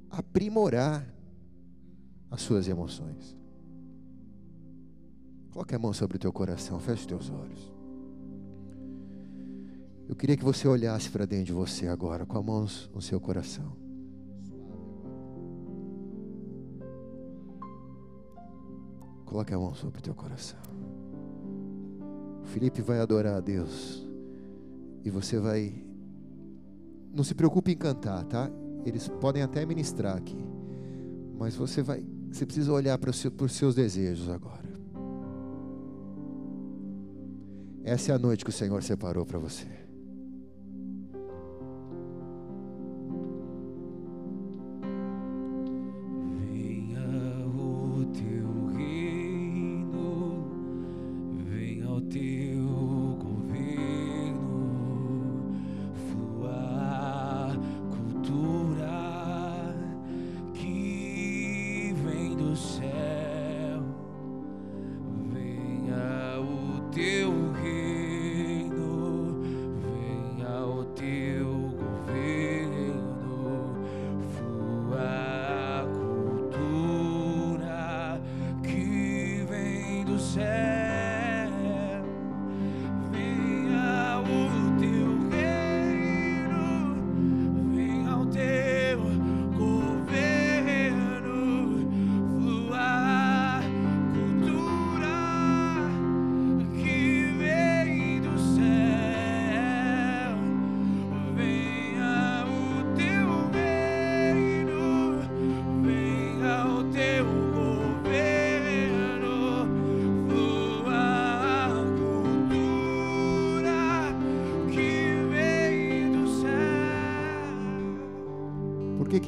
aprimorar 0.09 1.07
as 2.29 2.41
suas 2.41 2.67
emoções. 2.67 3.37
Coloque 5.51 5.73
a 5.73 5.79
mão 5.79 5.93
sobre 5.93 6.17
o 6.17 6.19
teu 6.19 6.33
coração, 6.33 6.81
feche 6.81 6.99
os 6.99 7.05
teus 7.05 7.29
olhos. 7.29 7.73
Eu 10.09 10.17
queria 10.17 10.35
que 10.35 10.43
você 10.43 10.67
olhasse 10.67 11.09
para 11.09 11.25
dentro 11.25 11.45
de 11.45 11.53
você 11.53 11.87
agora, 11.87 12.25
com 12.25 12.37
a 12.37 12.43
mão 12.43 12.67
no 12.93 13.01
seu 13.01 13.21
coração. 13.21 13.84
Coloque 19.25 19.53
a 19.53 19.57
mão 19.57 19.73
sobre 19.73 19.99
o 19.99 20.01
teu 20.01 20.13
coração. 20.13 20.59
O 22.43 22.47
Felipe 22.47 22.81
vai 22.81 22.99
adorar 22.99 23.35
a 23.35 23.39
Deus. 23.39 24.05
E 25.03 25.09
você 25.09 25.39
vai. 25.39 25.73
Não 27.13 27.23
se 27.23 27.33
preocupe 27.33 27.71
em 27.71 27.77
cantar, 27.77 28.23
tá? 28.25 28.49
Eles 28.85 29.07
podem 29.07 29.41
até 29.41 29.65
ministrar 29.65 30.15
aqui. 30.15 30.37
Mas 31.37 31.55
você 31.55 31.81
vai. 31.81 32.05
Você 32.31 32.45
precisa 32.45 32.71
olhar 32.71 32.97
para 32.97 33.09
os 33.09 33.51
seus 33.51 33.75
desejos 33.75 34.29
agora. 34.29 34.65
Essa 37.83 38.11
é 38.11 38.15
a 38.15 38.19
noite 38.19 38.43
que 38.43 38.49
o 38.49 38.53
Senhor 38.53 38.81
separou 38.81 39.25
para 39.25 39.37
você. 39.37 39.84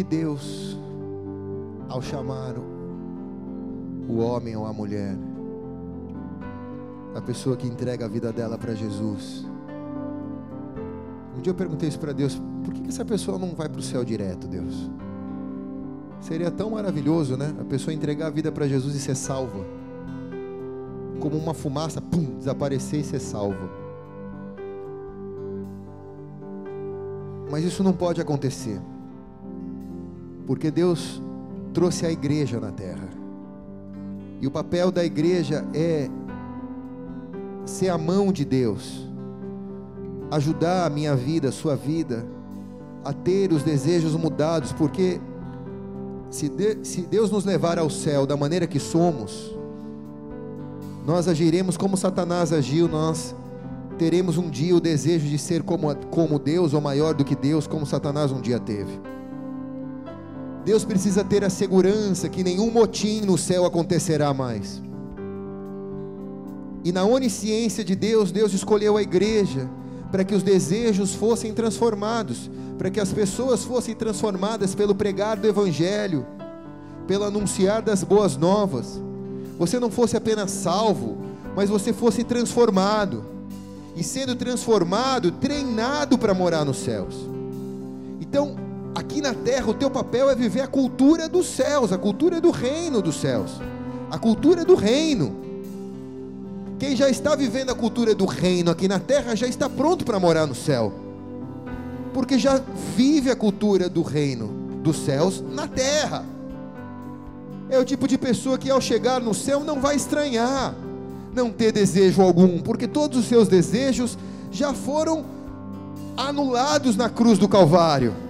Deus, 0.09 0.77
ao 1.89 2.01
chamar 2.01 2.55
o 4.07 4.17
homem 4.19 4.55
ou 4.55 4.65
a 4.65 4.73
mulher, 4.73 5.15
a 7.15 7.21
pessoa 7.21 7.57
que 7.57 7.67
entrega 7.67 8.05
a 8.05 8.07
vida 8.07 8.31
dela 8.31 8.57
para 8.57 8.73
Jesus, 8.73 9.45
um 11.37 11.41
dia 11.41 11.51
eu 11.51 11.55
perguntei 11.55 11.89
isso 11.89 11.99
para 11.99 12.13
Deus: 12.13 12.41
por 12.63 12.73
que 12.73 12.87
essa 12.87 13.05
pessoa 13.05 13.37
não 13.37 13.53
vai 13.53 13.69
para 13.69 13.79
o 13.79 13.83
céu 13.83 14.03
direto, 14.03 14.47
Deus? 14.47 14.89
Seria 16.19 16.49
tão 16.49 16.71
maravilhoso, 16.71 17.37
né? 17.37 17.53
A 17.59 17.63
pessoa 17.63 17.93
entregar 17.93 18.27
a 18.27 18.29
vida 18.29 18.51
para 18.51 18.67
Jesus 18.67 18.95
e 18.95 18.99
ser 18.99 19.15
salva. 19.15 19.63
Como 21.19 21.37
uma 21.37 21.53
fumaça, 21.53 22.01
pum, 22.01 22.37
desaparecer 22.37 23.01
e 23.01 23.03
ser 23.03 23.19
salva. 23.19 23.69
Mas 27.49 27.63
isso 27.63 27.83
não 27.83 27.93
pode 27.93 28.19
acontecer. 28.19 28.81
Porque 30.47 30.71
Deus 30.71 31.21
trouxe 31.73 32.05
a 32.05 32.11
igreja 32.11 32.59
na 32.59 32.71
terra. 32.71 33.07
E 34.41 34.47
o 34.47 34.51
papel 34.51 34.91
da 34.91 35.03
igreja 35.05 35.63
é 35.73 36.09
ser 37.65 37.89
a 37.89 37.97
mão 37.97 38.31
de 38.31 38.45
Deus, 38.45 39.07
ajudar 40.31 40.85
a 40.85 40.89
minha 40.89 41.15
vida, 41.15 41.49
a 41.49 41.51
sua 41.51 41.75
vida, 41.75 42.25
a 43.03 43.13
ter 43.13 43.51
os 43.51 43.61
desejos 43.61 44.15
mudados, 44.15 44.71
porque 44.71 45.19
se, 46.29 46.49
de, 46.49 46.77
se 46.83 47.01
Deus 47.01 47.29
nos 47.29 47.45
levar 47.45 47.77
ao 47.77 47.89
céu 47.89 48.25
da 48.25 48.37
maneira 48.37 48.65
que 48.67 48.79
somos, 48.79 49.55
nós 51.05 51.27
agiremos 51.27 51.77
como 51.77 51.97
Satanás 51.97 52.51
agiu, 52.51 52.87
nós 52.87 53.35
teremos 53.97 54.37
um 54.37 54.49
dia 54.49 54.75
o 54.75 54.81
desejo 54.81 55.27
de 55.27 55.37
ser 55.37 55.63
como, 55.63 55.95
como 56.07 56.37
Deus 56.37 56.73
ou 56.73 56.81
maior 56.81 57.13
do 57.13 57.25
que 57.25 57.35
Deus, 57.35 57.65
como 57.65 57.85
Satanás 57.85 58.31
um 58.31 58.41
dia 58.41 58.59
teve. 58.59 58.99
Deus 60.67 60.83
precisa 60.83 61.23
ter 61.23 61.45
a 61.45 61.49
segurança 61.49 62.27
que 62.27 62.43
nenhum 62.43 62.69
motim 62.69 63.21
no 63.21 63.37
céu 63.37 63.65
acontecerá 63.65 64.33
mais. 64.33 64.81
E 66.83 66.91
na 66.91 67.05
onisciência 67.05 67.85
de 67.85 67.95
Deus, 67.95 68.33
Deus 68.33 68.51
escolheu 68.51 68.97
a 68.97 69.01
igreja 69.01 69.69
para 70.11 70.25
que 70.25 70.35
os 70.35 70.43
desejos 70.43 71.15
fossem 71.15 71.53
transformados, 71.53 72.51
para 72.77 72.89
que 72.89 72.99
as 72.99 73.13
pessoas 73.13 73.63
fossem 73.63 73.95
transformadas 73.95 74.75
pelo 74.75 74.93
pregar 74.93 75.37
do 75.37 75.47
Evangelho, 75.47 76.27
pelo 77.07 77.23
anunciar 77.23 77.81
das 77.81 78.03
boas 78.03 78.35
novas. 78.35 79.01
Você 79.57 79.79
não 79.79 79.89
fosse 79.89 80.17
apenas 80.17 80.51
salvo, 80.51 81.17
mas 81.55 81.69
você 81.69 81.93
fosse 81.93 82.25
transformado, 82.25 83.23
e 83.95 84.03
sendo 84.03 84.35
transformado, 84.35 85.31
treinado 85.31 86.17
para 86.17 86.33
morar 86.33 86.65
nos 86.65 86.79
céus. 86.79 87.15
Então, 88.19 88.66
aqui 88.97 89.21
na 89.21 89.31
terra, 89.31 89.69
o 89.69 89.75
teu 89.75 89.91
papel 89.91 90.27
é 90.27 90.35
viver 90.35 90.61
a 90.61 90.67
cultura 90.67 91.29
dos 91.29 91.45
céus, 91.45 91.93
a 91.93 91.99
cultura 91.99 92.41
do 92.41 92.49
reino 92.49 92.99
dos 92.99 93.15
céus, 93.17 93.61
a 94.09 94.17
cultura 94.17 94.65
do 94.65 94.73
reino. 94.73 95.35
Quem 96.79 96.95
já 96.95 97.07
está 97.07 97.35
vivendo 97.35 97.69
a 97.69 97.75
cultura 97.75 98.15
do 98.15 98.25
reino 98.25 98.71
aqui 98.71 98.87
na 98.87 98.99
terra 98.99 99.35
já 99.35 99.45
está 99.45 99.69
pronto 99.69 100.03
para 100.03 100.19
morar 100.19 100.47
no 100.47 100.55
céu, 100.55 100.91
porque 102.11 102.39
já 102.39 102.59
vive 102.95 103.29
a 103.29 103.35
cultura 103.35 103.87
do 103.87 104.01
reino 104.01 104.47
dos 104.81 104.97
céus 105.05 105.43
na 105.47 105.67
terra. 105.67 106.25
É 107.69 107.77
o 107.77 107.85
tipo 107.85 108.07
de 108.07 108.17
pessoa 108.17 108.57
que 108.57 108.71
ao 108.71 108.81
chegar 108.81 109.21
no 109.21 109.33
céu 109.33 109.59
não 109.59 109.79
vai 109.79 109.95
estranhar, 109.95 110.73
não 111.35 111.51
ter 111.51 111.71
desejo 111.71 112.23
algum, 112.23 112.59
porque 112.59 112.87
todos 112.87 113.19
os 113.19 113.25
seus 113.25 113.47
desejos 113.47 114.17
já 114.51 114.73
foram 114.73 115.23
anulados 116.15 116.95
na 116.95 117.09
cruz 117.09 117.37
do 117.37 117.47
Calvário. 117.47 118.25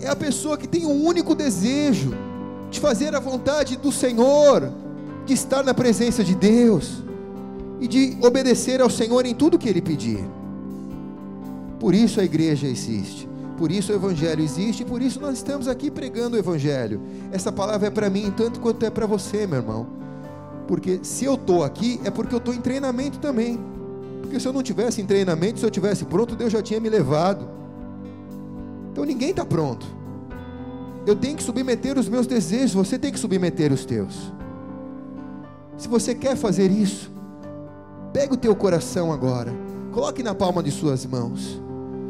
É 0.00 0.08
a 0.08 0.16
pessoa 0.16 0.56
que 0.56 0.68
tem 0.68 0.86
um 0.86 1.04
único 1.04 1.34
desejo 1.34 2.14
de 2.70 2.78
fazer 2.78 3.14
a 3.14 3.20
vontade 3.20 3.76
do 3.76 3.90
Senhor, 3.90 4.72
de 5.26 5.34
estar 5.34 5.62
na 5.64 5.74
presença 5.74 6.22
de 6.22 6.34
Deus 6.34 7.02
e 7.80 7.88
de 7.88 8.16
obedecer 8.22 8.80
ao 8.80 8.90
Senhor 8.90 9.26
em 9.26 9.34
tudo 9.34 9.58
que 9.58 9.68
Ele 9.68 9.82
pedir. 9.82 10.24
Por 11.80 11.94
isso 11.94 12.20
a 12.20 12.24
igreja 12.24 12.66
existe, 12.66 13.28
por 13.56 13.70
isso 13.70 13.92
o 13.92 13.94
Evangelho 13.94 14.42
existe, 14.42 14.84
por 14.84 15.00
isso 15.00 15.20
nós 15.20 15.36
estamos 15.36 15.68
aqui 15.68 15.90
pregando 15.90 16.36
o 16.36 16.38
Evangelho. 16.38 17.00
Essa 17.32 17.50
palavra 17.50 17.88
é 17.88 17.90
para 17.90 18.10
mim 18.10 18.32
tanto 18.36 18.60
quanto 18.60 18.84
é 18.84 18.90
para 18.90 19.06
você, 19.06 19.46
meu 19.46 19.58
irmão. 19.58 19.86
Porque 20.66 21.00
se 21.02 21.24
eu 21.24 21.34
estou 21.34 21.64
aqui, 21.64 22.00
é 22.04 22.10
porque 22.10 22.34
eu 22.34 22.38
estou 22.38 22.52
em 22.52 22.60
treinamento 22.60 23.18
também. 23.18 23.58
Porque 24.20 24.38
se 24.38 24.46
eu 24.46 24.52
não 24.52 24.62
tivesse 24.62 25.00
em 25.00 25.06
treinamento, 25.06 25.58
se 25.58 25.64
eu 25.64 25.70
tivesse 25.70 26.04
pronto, 26.04 26.36
Deus 26.36 26.52
já 26.52 26.60
tinha 26.60 26.78
me 26.78 26.90
levado. 26.90 27.57
Então 28.98 29.06
ninguém 29.06 29.30
está 29.30 29.44
pronto. 29.44 29.86
Eu 31.06 31.14
tenho 31.14 31.36
que 31.36 31.42
submeter 31.44 31.96
os 31.96 32.08
meus 32.08 32.26
desejos, 32.26 32.74
você 32.74 32.98
tem 32.98 33.12
que 33.12 33.18
submeter 33.20 33.72
os 33.72 33.84
teus. 33.84 34.32
Se 35.76 35.86
você 35.86 36.16
quer 36.16 36.34
fazer 36.34 36.68
isso, 36.68 37.08
pega 38.12 38.34
o 38.34 38.36
teu 38.36 38.56
coração 38.56 39.12
agora, 39.12 39.54
coloque 39.92 40.20
na 40.20 40.34
palma 40.34 40.64
de 40.64 40.72
suas 40.72 41.06
mãos. 41.06 41.62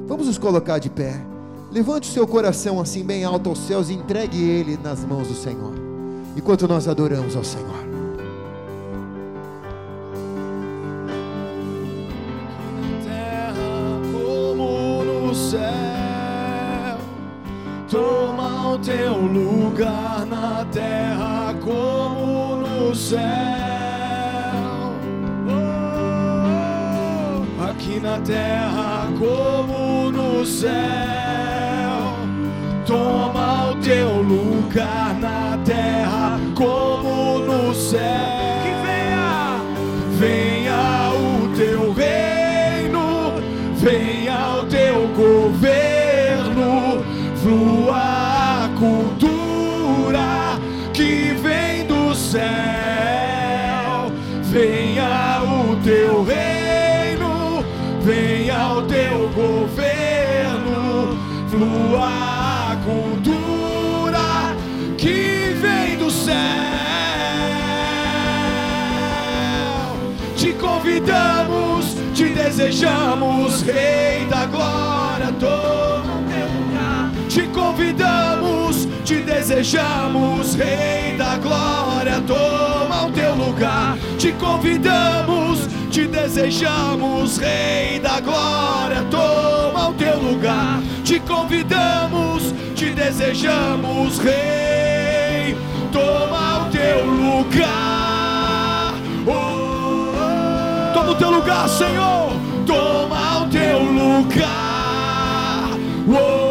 Vamos 0.06 0.28
nos 0.28 0.38
colocar 0.38 0.78
de 0.78 0.88
pé. 0.88 1.20
Levante 1.70 2.08
o 2.08 2.12
seu 2.12 2.26
coração 2.26 2.80
assim 2.80 3.04
bem 3.04 3.22
alto 3.22 3.50
aos 3.50 3.58
céus 3.58 3.90
e 3.90 3.92
entregue 3.92 4.42
ele 4.42 4.78
nas 4.82 5.04
mãos 5.04 5.28
do 5.28 5.34
Senhor. 5.34 5.74
Enquanto 6.34 6.66
nós 6.66 6.88
adoramos 6.88 7.36
ao 7.36 7.44
Senhor. 7.44 7.87
O 18.78 18.80
teu 18.80 19.14
lugar 19.14 20.24
na 20.26 20.64
terra 20.72 21.54
como 21.60 22.56
no 22.56 22.94
céu. 22.94 23.18
Oh, 25.48 27.64
aqui 27.70 28.00
na 28.00 28.18
terra 28.20 29.08
como 29.18 30.10
no 30.12 30.46
céu. 30.46 30.70
Toma 32.86 33.72
o 33.72 33.74
teu 33.76 34.22
lugar 34.22 35.14
na 35.20 35.58
terra 35.64 36.38
como 36.54 37.38
no 37.40 37.74
céu. 37.74 38.27
Flua 61.48 62.72
a 62.72 62.76
cultura 62.84 64.54
que 64.96 65.54
vem 65.60 65.96
do 65.96 66.10
céu. 66.10 66.34
Te 70.36 70.52
convidamos, 70.52 71.96
te 72.14 72.28
desejamos, 72.28 73.62
Rei 73.62 74.26
da 74.26 74.46
Glória, 74.46 75.32
toma 75.40 76.18
o 76.18 76.24
teu 76.28 76.48
lugar. 76.58 77.10
Te 77.28 77.42
convidamos, 77.48 78.88
te 79.04 79.22
desejamos, 79.22 80.54
Rei 80.54 81.16
da 81.16 81.38
Glória, 81.38 82.22
toma 82.26 83.06
o 83.06 83.10
teu 83.12 83.34
lugar. 83.34 83.96
Te 84.18 84.32
convidamos, 84.32 85.66
te 85.90 86.06
desejamos, 86.06 87.38
Rei 87.38 87.98
da 88.00 88.20
Glória, 88.20 89.02
toma 89.10 89.57
o 89.88 89.94
teu 89.94 90.18
lugar. 90.18 90.80
Te 91.04 91.18
convidamos, 91.20 92.54
te 92.74 92.90
desejamos, 92.90 94.18
Rei, 94.18 95.56
toma 95.92 96.66
o 96.66 96.70
teu 96.70 97.06
lugar. 97.06 98.94
Oh, 99.26 100.12
oh. 100.14 100.92
Toma 100.92 101.10
o 101.10 101.14
teu 101.14 101.30
lugar, 101.30 101.68
Senhor. 101.68 102.32
Toma 102.66 103.44
o 103.44 103.48
teu 103.48 103.82
lugar. 103.82 105.70
Oh, 106.08 106.47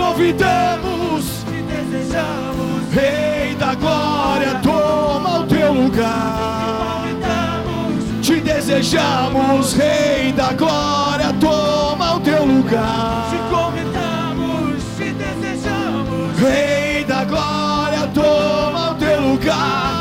convidamos, 0.00 1.24
Te 1.50 1.62
desejamos, 1.62 2.94
Rei 2.94 3.54
da 3.56 3.74
Glória, 3.74 4.60
toma 4.62 5.40
o 5.40 5.46
teu 5.46 5.72
lugar. 5.74 7.02
convidamos, 7.02 8.26
Te 8.26 8.40
desejamos, 8.40 9.74
Rei 9.74 10.32
da 10.32 10.52
Glória, 10.52 11.32
toma 11.40 12.14
o 12.16 12.20
teu 12.20 12.44
lugar. 12.46 13.30
te 13.30 13.38
convidamos, 13.54 14.82
te 14.96 15.12
desejamos. 15.12 16.38
Rei 16.40 17.04
da 17.04 17.24
glória, 17.24 18.06
toma 18.14 18.90
o 18.92 18.94
teu 18.94 19.20
lugar. 19.20 20.00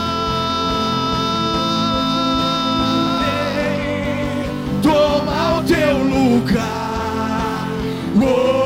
Toma 4.81 5.59
o 5.59 5.63
teu 5.63 5.97
lugar. 5.97 7.67
Oh, 8.21 8.58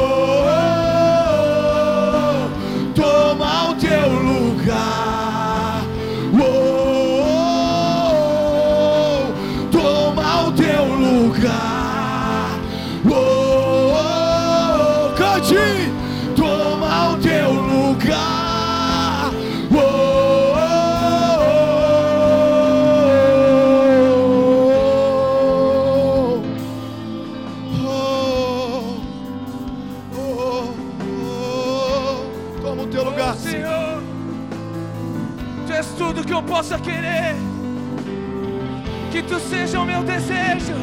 seja 39.53 39.79
o 39.79 39.85
meu 39.85 40.03
desejo. 40.03 40.73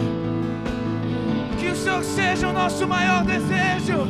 Que 1.58 1.68
o 1.68 1.76
Senhor 1.76 2.02
seja 2.04 2.48
o 2.48 2.52
nosso 2.52 2.86
maior 2.86 3.24
desejo. 3.24 4.06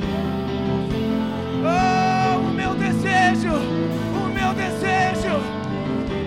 Oh, 1.63 2.39
o 2.49 2.51
meu 2.53 2.75
desejo, 2.75 3.55
o 3.55 4.29
meu 4.39 4.53
desejo. 4.55 5.37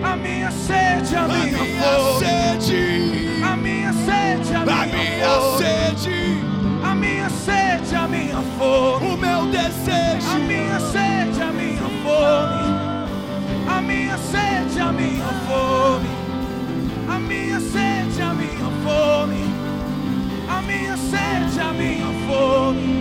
A 0.02 0.16
minha 0.16 0.50
sede, 0.50 1.16
a 1.16 1.24
A 1.24 1.28
minha 1.28 1.62
minha 1.62 1.82
fome. 1.82 2.26
sede, 2.26 3.42
A 3.42 3.56
minha 3.56 3.92
sede, 3.92 4.54
a 4.54 4.60
a 4.60 4.64
minha 4.66 4.86
minha 4.86 5.28
fome. 5.28 5.58
sede, 5.58 6.38
A 6.90 6.94
minha 6.94 7.30
sede, 7.30 7.94
a 7.96 8.06
minha 8.08 8.42
fome. 8.58 9.06
o 9.06 9.16
meu 9.16 9.46
desejo. 9.46 10.30
A 10.34 10.38
minha 10.50 10.80
sede, 10.80 11.42
a 11.42 11.52
minha 11.52 11.88
fome. 12.04 12.64
A 13.76 13.80
minha 13.80 14.18
sede, 14.18 14.80
a 14.80 14.92
minha 14.92 15.24
fome. 15.48 16.08
A 17.08 17.18
minha 17.18 17.60
sede, 17.60 17.83
minha 21.78 22.10
fome. 22.26 22.94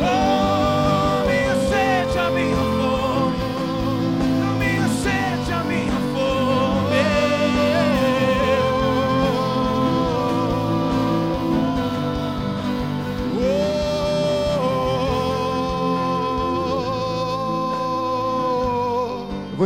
Oh, 0.00 1.26
minha 1.26 1.56
sede, 1.68 2.18
minha 2.34 2.64
fome. 2.76 3.36
Minha 4.58 4.88
sede, 4.88 5.54
minha 5.68 6.06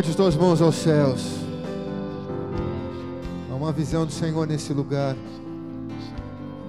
Levante 0.00 0.22
as 0.22 0.36
mãos 0.36 0.62
aos 0.62 0.76
céus. 0.76 1.39
Visão 3.80 4.04
do 4.04 4.12
Senhor 4.12 4.46
nesse 4.46 4.74
lugar. 4.74 5.16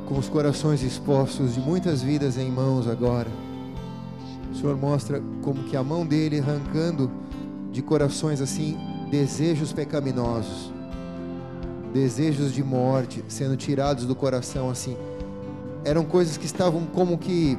Com 0.07 0.17
os 0.17 0.29
corações 0.29 0.81
expostos 0.81 1.55
de 1.55 1.59
muitas 1.59 2.01
vidas 2.01 2.37
em 2.37 2.49
mãos 2.49 2.87
agora. 2.87 3.27
O 4.49 4.55
Senhor 4.55 4.77
mostra 4.77 5.21
como 5.41 5.61
que 5.65 5.75
a 5.75 5.83
mão 5.83 6.05
dele 6.05 6.39
arrancando 6.39 7.11
de 7.69 7.81
corações 7.81 8.39
assim 8.39 8.77
desejos 9.11 9.73
pecaminosos, 9.73 10.71
desejos 11.93 12.53
de 12.53 12.63
morte 12.63 13.21
sendo 13.27 13.57
tirados 13.57 14.05
do 14.05 14.15
coração 14.15 14.69
assim. 14.69 14.95
Eram 15.83 16.05
coisas 16.05 16.37
que 16.37 16.45
estavam 16.45 16.85
como 16.85 17.17
que 17.17 17.57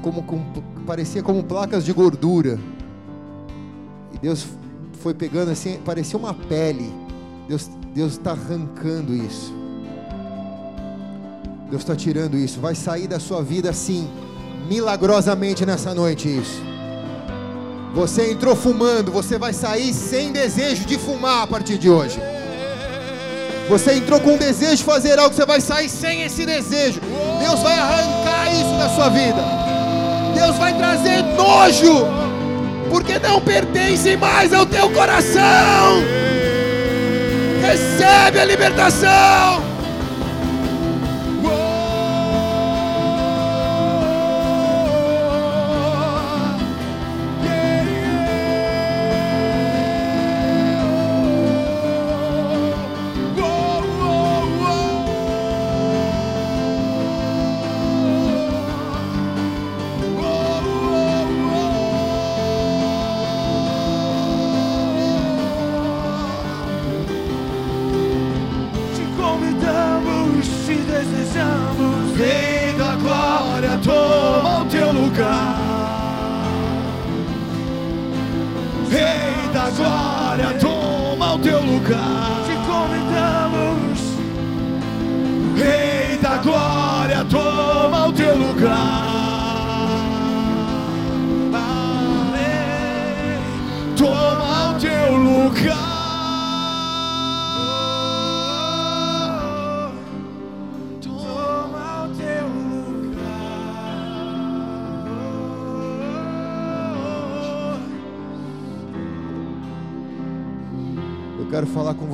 como 0.00 0.22
com, 0.22 0.40
parecia 0.86 1.24
como 1.24 1.42
placas 1.42 1.84
de 1.84 1.92
gordura. 1.92 2.56
E 4.14 4.18
Deus 4.18 4.46
foi 5.00 5.12
pegando 5.12 5.50
assim, 5.50 5.80
parecia 5.84 6.16
uma 6.16 6.32
pele. 6.32 6.92
Deus 7.48 7.68
Deus 7.96 8.12
está 8.12 8.32
arrancando 8.32 9.14
isso. 9.16 9.54
Deus 11.70 11.80
está 11.80 11.96
tirando 11.96 12.36
isso. 12.36 12.60
Vai 12.60 12.74
sair 12.74 13.06
da 13.06 13.18
sua 13.18 13.42
vida 13.42 13.70
assim, 13.70 14.06
milagrosamente 14.68 15.64
nessa 15.64 15.94
noite 15.94 16.28
isso. 16.28 16.62
Você 17.94 18.32
entrou 18.32 18.54
fumando, 18.54 19.10
você 19.10 19.38
vai 19.38 19.54
sair 19.54 19.94
sem 19.94 20.30
desejo 20.30 20.84
de 20.84 20.98
fumar 20.98 21.44
a 21.44 21.46
partir 21.46 21.78
de 21.78 21.88
hoje. 21.88 22.20
Você 23.70 23.94
entrou 23.94 24.20
com 24.20 24.36
desejo 24.36 24.76
de 24.76 24.84
fazer 24.84 25.18
algo, 25.18 25.34
você 25.34 25.46
vai 25.46 25.62
sair 25.62 25.88
sem 25.88 26.20
esse 26.20 26.44
desejo. 26.44 27.00
Deus 27.40 27.62
vai 27.62 27.78
arrancar 27.78 28.52
isso 28.52 28.76
da 28.76 28.90
sua 28.90 29.08
vida. 29.08 29.42
Deus 30.34 30.54
vai 30.58 30.76
trazer 30.76 31.22
nojo, 31.34 32.04
porque 32.90 33.18
não 33.18 33.40
pertence 33.40 34.18
mais 34.18 34.52
ao 34.52 34.66
teu 34.66 34.90
coração. 34.90 36.25
Recebe 37.66 38.38
a 38.38 38.44
libertação. 38.44 39.75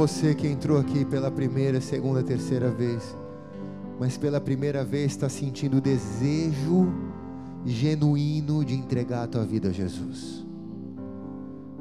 Você 0.02 0.34
que 0.34 0.48
entrou 0.48 0.80
aqui 0.80 1.04
pela 1.04 1.30
primeira, 1.30 1.80
segunda, 1.80 2.24
terceira 2.24 2.68
vez, 2.68 3.16
mas 4.00 4.18
pela 4.18 4.40
primeira 4.40 4.84
vez 4.84 5.12
está 5.12 5.28
sentindo 5.28 5.76
o 5.76 5.80
desejo 5.80 6.92
genuíno 7.64 8.64
de 8.64 8.74
entregar 8.74 9.22
a 9.22 9.26
tua 9.28 9.44
vida 9.44 9.68
a 9.68 9.72
Jesus. 9.72 10.44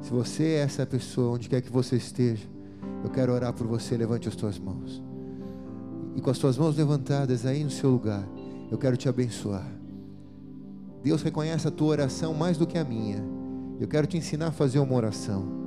Se 0.04 0.12
você 0.12 0.44
é 0.44 0.58
essa 0.60 0.86
pessoa, 0.86 1.34
onde 1.34 1.50
quer 1.50 1.62
que 1.62 1.72
você 1.72 1.96
esteja, 1.96 2.48
eu 3.04 3.10
quero 3.10 3.34
orar 3.34 3.54
por 3.54 3.66
você. 3.66 3.98
Levante 3.98 4.30
as 4.30 4.36
tuas 4.36 4.60
mãos. 4.60 5.02
E 6.16 6.22
com 6.22 6.30
as 6.30 6.38
tuas 6.38 6.60
mãos 6.60 6.78
levantadas 6.78 7.44
aí 7.44 7.64
no 7.64 7.72
seu 7.72 7.90
lugar, 7.90 8.24
eu 8.70 8.78
quero 8.78 8.96
te 8.98 9.10
abençoar. 9.10 9.66
Deus 11.04 11.24
reconhece 11.24 11.68
a 11.68 11.72
tua 11.72 11.88
oração 11.88 12.36
mais 12.36 12.56
do 12.56 12.68
que 12.68 12.78
a 12.78 12.84
minha. 12.84 13.24
Eu 13.80 13.88
quero 13.88 14.06
te 14.06 14.16
ensinar 14.16 14.50
a 14.50 14.52
fazer 14.52 14.78
uma 14.78 14.94
oração. 14.94 15.61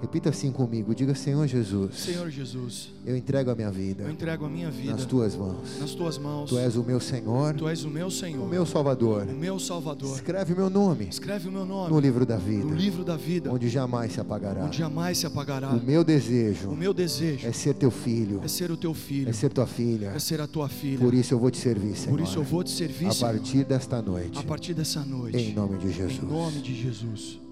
Repita 0.00 0.30
assim 0.30 0.52
comigo, 0.52 0.94
diga 0.94 1.14
Senhor 1.14 1.46
Jesus. 1.46 1.96
Senhor 1.96 2.30
Jesus, 2.30 2.90
eu 3.04 3.16
entrego 3.16 3.50
a 3.50 3.54
minha 3.54 3.70
vida. 3.70 4.04
Eu 4.04 4.10
entrego 4.10 4.44
a 4.44 4.48
minha 4.48 4.70
vida 4.70 4.92
nas 4.92 5.04
tuas 5.04 5.34
mãos. 5.34 5.78
Nas 5.80 5.92
tuas 5.92 6.18
mãos. 6.18 6.50
Tu 6.50 6.58
és 6.58 6.76
o 6.76 6.84
meu 6.84 7.00
Senhor. 7.00 7.54
Tu 7.54 7.68
és 7.68 7.84
o 7.84 7.90
meu 7.90 8.10
Senhor. 8.10 8.44
O 8.44 8.48
meu 8.48 8.64
Salvador. 8.64 9.26
O 9.28 9.32
meu 9.32 9.58
Salvador. 9.58 10.14
Escreve 10.14 10.52
o 10.52 10.56
meu 10.56 10.70
nome. 10.70 11.08
Escreve 11.08 11.48
o 11.48 11.52
meu 11.52 11.66
nome 11.66 11.92
no 11.92 11.98
livro 11.98 12.24
da 12.24 12.36
vida. 12.36 12.64
No 12.64 12.74
livro 12.74 13.04
da 13.04 13.16
vida. 13.16 13.52
Onde 13.52 13.68
jamais 13.68 14.12
se 14.12 14.20
apagará. 14.20 14.64
Onde 14.64 14.78
jamais 14.78 15.18
se 15.18 15.26
apagará. 15.26 15.70
O 15.70 15.82
meu 15.82 16.04
desejo. 16.04 16.70
O 16.70 16.76
meu 16.76 16.94
desejo 16.94 17.46
é 17.46 17.52
ser 17.52 17.74
teu 17.74 17.90
filho. 17.90 18.40
É 18.44 18.48
ser 18.48 18.70
o 18.70 18.76
teu 18.76 18.94
filho. 18.94 19.28
É 19.28 19.32
ser 19.32 19.52
tua 19.52 19.66
filha. 19.66 20.12
É 20.14 20.18
ser 20.18 20.40
a 20.40 20.46
tua 20.46 20.68
filha. 20.68 21.00
Por 21.00 21.12
isso 21.12 21.34
eu 21.34 21.38
vou 21.38 21.50
te 21.50 21.58
servir, 21.58 21.96
Senhor. 21.96 22.16
Por 22.16 22.20
isso 22.20 22.38
eu 22.38 22.44
vou 22.44 22.62
te 22.62 22.70
servir, 22.70 23.08
A 23.08 23.14
partir 23.14 23.64
desta 23.64 24.00
noite. 24.00 24.38
A 24.38 24.42
partir 24.42 24.74
dessa 24.74 25.04
noite. 25.04 25.36
Em 25.36 25.52
nome 25.52 25.78
de 25.78 25.90
Jesus. 25.90 26.22
Em 26.22 26.26
nome 26.26 26.60
de 26.60 26.74
Jesus. 26.74 27.47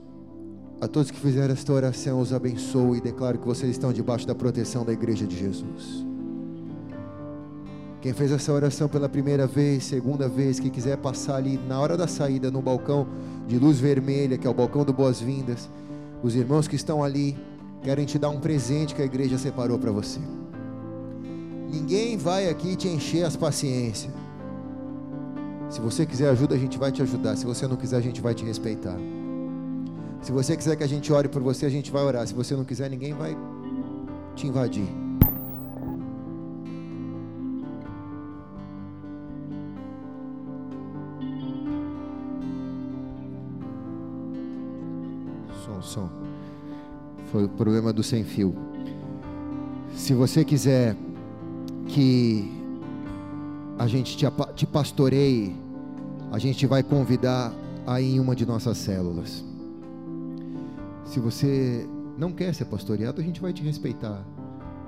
A 0.78 0.86
todos 0.86 1.10
que 1.10 1.18
fizeram 1.18 1.54
esta 1.54 1.72
oração, 1.72 2.20
os 2.20 2.34
abençoo 2.34 2.94
e 2.94 3.00
declaro 3.00 3.38
que 3.38 3.46
vocês 3.46 3.70
estão 3.70 3.92
debaixo 3.92 4.26
da 4.26 4.34
proteção 4.34 4.84
da 4.84 4.92
Igreja 4.92 5.26
de 5.26 5.36
Jesus. 5.36 6.04
Quem 8.02 8.12
fez 8.12 8.30
essa 8.30 8.52
oração 8.52 8.86
pela 8.86 9.08
primeira 9.08 9.46
vez, 9.46 9.84
segunda 9.84 10.28
vez, 10.28 10.60
que 10.60 10.68
quiser 10.68 10.98
passar 10.98 11.36
ali 11.36 11.58
na 11.66 11.80
hora 11.80 11.96
da 11.96 12.06
saída 12.06 12.50
no 12.50 12.60
balcão 12.60 13.06
de 13.48 13.58
luz 13.58 13.80
vermelha, 13.80 14.36
que 14.36 14.46
é 14.46 14.50
o 14.50 14.54
balcão 14.54 14.84
do 14.84 14.92
Boas-Vindas, 14.92 15.68
os 16.22 16.36
irmãos 16.36 16.68
que 16.68 16.76
estão 16.76 17.02
ali 17.02 17.36
querem 17.82 18.04
te 18.04 18.18
dar 18.18 18.28
um 18.28 18.38
presente 18.38 18.94
que 18.94 19.00
a 19.00 19.04
igreja 19.04 19.38
separou 19.38 19.78
para 19.78 19.90
você. 19.90 20.20
Ninguém 21.70 22.18
vai 22.18 22.50
aqui 22.50 22.76
te 22.76 22.86
encher 22.86 23.24
as 23.24 23.34
paciências. 23.34 24.12
Se 25.70 25.80
você 25.80 26.04
quiser 26.04 26.28
ajuda, 26.28 26.54
a 26.54 26.58
gente 26.58 26.78
vai 26.78 26.92
te 26.92 27.00
ajudar. 27.02 27.34
Se 27.34 27.46
você 27.46 27.66
não 27.66 27.76
quiser, 27.76 27.96
a 27.96 28.00
gente 28.00 28.20
vai 28.20 28.34
te 28.34 28.44
respeitar. 28.44 28.96
Se 30.26 30.32
você 30.32 30.56
quiser 30.56 30.74
que 30.74 30.82
a 30.82 30.88
gente 30.88 31.12
ore 31.12 31.28
por 31.28 31.40
você, 31.40 31.66
a 31.66 31.70
gente 31.70 31.88
vai 31.92 32.02
orar. 32.02 32.26
Se 32.26 32.34
você 32.34 32.56
não 32.56 32.64
quiser, 32.64 32.90
ninguém 32.90 33.14
vai 33.14 33.36
te 34.34 34.48
invadir. 34.48 34.88
Som, 45.64 45.80
som. 45.80 46.08
Foi 47.30 47.44
o 47.44 47.48
problema 47.48 47.92
do 47.92 48.02
sem 48.02 48.24
fio. 48.24 48.52
Se 49.94 50.12
você 50.12 50.44
quiser 50.44 50.96
que 51.86 52.50
a 53.78 53.86
gente 53.86 54.16
te, 54.16 54.26
te 54.56 54.66
pastoreie, 54.66 55.54
a 56.32 56.38
gente 56.40 56.66
vai 56.66 56.82
convidar 56.82 57.54
aí 57.86 58.16
em 58.16 58.18
uma 58.18 58.34
de 58.34 58.44
nossas 58.44 58.76
células. 58.76 59.45
Se 61.06 61.20
você 61.20 61.88
não 62.18 62.32
quer 62.32 62.52
ser 62.52 62.64
pastoreado, 62.66 63.20
a 63.20 63.24
gente 63.24 63.40
vai 63.40 63.52
te 63.52 63.62
respeitar. 63.62 64.24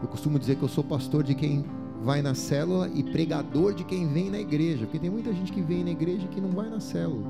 Eu 0.02 0.08
costumo 0.08 0.38
dizer 0.38 0.56
que 0.56 0.62
eu 0.62 0.68
sou 0.68 0.82
pastor 0.82 1.22
de 1.22 1.34
quem 1.34 1.64
vai 2.02 2.20
na 2.20 2.34
célula 2.34 2.88
e 2.92 3.02
pregador 3.02 3.72
de 3.72 3.84
quem 3.84 4.06
vem 4.06 4.30
na 4.30 4.38
igreja, 4.38 4.84
porque 4.84 4.98
tem 4.98 5.10
muita 5.10 5.32
gente 5.32 5.52
que 5.52 5.60
vem 5.60 5.84
na 5.84 5.90
igreja 5.90 6.24
e 6.24 6.28
que 6.28 6.40
não 6.40 6.50
vai 6.50 6.68
na 6.68 6.80
célula. 6.80 7.26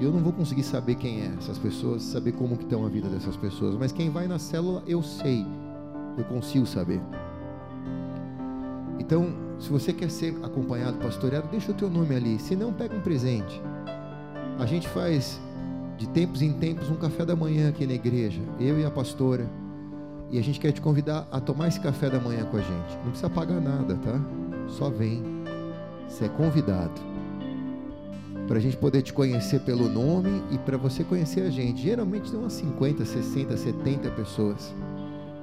E 0.00 0.04
eu 0.04 0.12
não 0.12 0.20
vou 0.20 0.32
conseguir 0.32 0.62
saber 0.62 0.94
quem 0.96 1.22
é 1.22 1.34
essas 1.38 1.58
pessoas, 1.58 2.02
saber 2.02 2.32
como 2.32 2.56
que 2.56 2.64
estão 2.64 2.84
a 2.84 2.88
vida 2.88 3.08
dessas 3.08 3.36
pessoas, 3.36 3.76
mas 3.76 3.92
quem 3.92 4.10
vai 4.10 4.26
na 4.26 4.38
célula 4.38 4.82
eu 4.86 5.02
sei. 5.02 5.44
Eu 6.16 6.24
consigo 6.24 6.66
saber. 6.66 7.00
Então, 8.98 9.34
se 9.58 9.68
você 9.70 9.92
quer 9.92 10.10
ser 10.10 10.36
acompanhado, 10.42 10.98
pastoreado, 10.98 11.48
deixa 11.50 11.72
o 11.72 11.74
teu 11.74 11.90
nome 11.90 12.14
ali. 12.14 12.38
Se 12.38 12.54
não, 12.54 12.72
pega 12.72 12.96
um 12.96 13.00
presente. 13.00 13.60
A 14.58 14.66
gente 14.66 14.88
faz 14.88 15.40
de 15.96 16.08
tempos 16.08 16.42
em 16.42 16.52
tempos 16.52 16.90
um 16.90 16.96
café 16.96 17.24
da 17.24 17.36
manhã 17.36 17.68
aqui 17.68 17.86
na 17.86 17.94
igreja, 17.94 18.40
eu 18.58 18.78
e 18.78 18.84
a 18.84 18.90
pastora. 18.90 19.46
E 20.30 20.38
a 20.38 20.42
gente 20.42 20.58
quer 20.58 20.72
te 20.72 20.80
convidar 20.80 21.28
a 21.30 21.38
tomar 21.38 21.68
esse 21.68 21.78
café 21.78 22.10
da 22.10 22.18
manhã 22.18 22.44
com 22.46 22.56
a 22.56 22.60
gente. 22.60 22.96
Não 22.96 23.10
precisa 23.10 23.30
pagar 23.30 23.60
nada, 23.60 23.94
tá? 23.96 24.20
Só 24.68 24.90
vem. 24.90 25.22
Você 26.08 26.24
é 26.24 26.28
convidado. 26.28 27.00
Para 28.48 28.58
a 28.58 28.60
gente 28.60 28.76
poder 28.76 29.02
te 29.02 29.12
conhecer 29.12 29.60
pelo 29.60 29.88
nome 29.88 30.42
e 30.50 30.58
para 30.58 30.76
você 30.76 31.04
conhecer 31.04 31.42
a 31.42 31.50
gente. 31.50 31.82
Geralmente 31.82 32.30
tem 32.30 32.40
umas 32.40 32.54
50, 32.54 33.04
60, 33.04 33.56
70 33.56 34.10
pessoas 34.10 34.74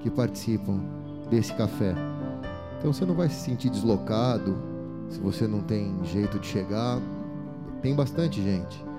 que 0.01 0.09
participam 0.09 0.81
desse 1.29 1.53
café. 1.53 1.95
Então 2.77 2.91
você 2.91 3.05
não 3.05 3.15
vai 3.15 3.29
se 3.29 3.39
sentir 3.39 3.69
deslocado. 3.69 4.57
Se 5.09 5.19
você 5.19 5.47
não 5.47 5.61
tem 5.61 5.95
jeito 6.03 6.37
de 6.37 6.47
chegar, 6.47 6.99
tem 7.81 7.95
bastante 7.95 8.41
gente 8.41 8.90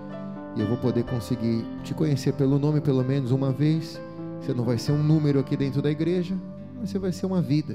e 0.54 0.60
eu 0.60 0.66
vou 0.66 0.76
poder 0.76 1.04
conseguir 1.04 1.64
te 1.82 1.94
conhecer 1.94 2.32
pelo 2.34 2.58
nome 2.58 2.80
pelo 2.80 3.02
menos 3.02 3.30
uma 3.30 3.52
vez. 3.52 4.00
Você 4.40 4.52
não 4.52 4.64
vai 4.64 4.78
ser 4.78 4.92
um 4.92 5.02
número 5.02 5.38
aqui 5.40 5.56
dentro 5.56 5.80
da 5.80 5.90
igreja, 5.90 6.34
mas 6.78 6.90
você 6.90 6.98
vai 6.98 7.12
ser 7.12 7.26
uma 7.26 7.40
vida 7.40 7.74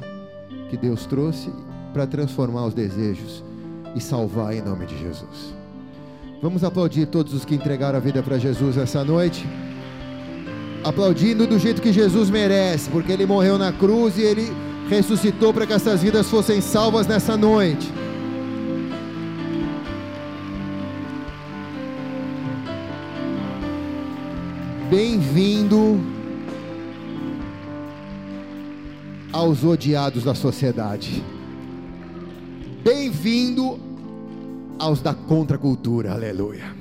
que 0.70 0.78
Deus 0.78 1.06
trouxe 1.06 1.50
para 1.94 2.06
transformar 2.06 2.66
os 2.66 2.74
desejos 2.74 3.44
e 3.96 4.02
salvar 4.02 4.54
em 4.54 4.62
nome 4.62 4.86
de 4.86 4.98
Jesus. 4.98 5.56
Vamos 6.42 6.64
aplaudir 6.64 7.08
todos 7.08 7.34
os 7.34 7.44
que 7.44 7.56
entregaram 7.56 7.98
a 7.98 8.02
vida 8.02 8.22
para 8.22 8.38
Jesus 8.38 8.78
essa 8.78 9.04
noite. 9.04 9.48
Aplaudindo 10.84 11.48
do 11.48 11.58
jeito 11.58 11.82
que 11.82 11.92
Jesus 11.92 12.30
merece, 12.30 12.90
porque 12.90 13.12
ele 13.12 13.26
morreu 13.26 13.58
na 13.58 13.74
cruz 13.74 14.18
e 14.18 14.22
ele 14.22 14.52
ressuscitou 14.88 15.54
para 15.54 15.66
que 15.66 15.74
essas 15.74 16.04
vidas 16.04 16.30
fossem 16.30 16.62
salvas 16.62 17.08
nessa 17.08 17.36
noite. 17.36 17.92
Bem-vindo 24.90 26.00
aos 29.34 29.62
odiados 29.66 30.24
da 30.24 30.34
sociedade. 30.34 31.22
Bem-vindo 32.86 33.78
aos 34.80 35.02
da 35.02 35.14
contracultura. 35.14 36.14
Aleluia. 36.14 36.74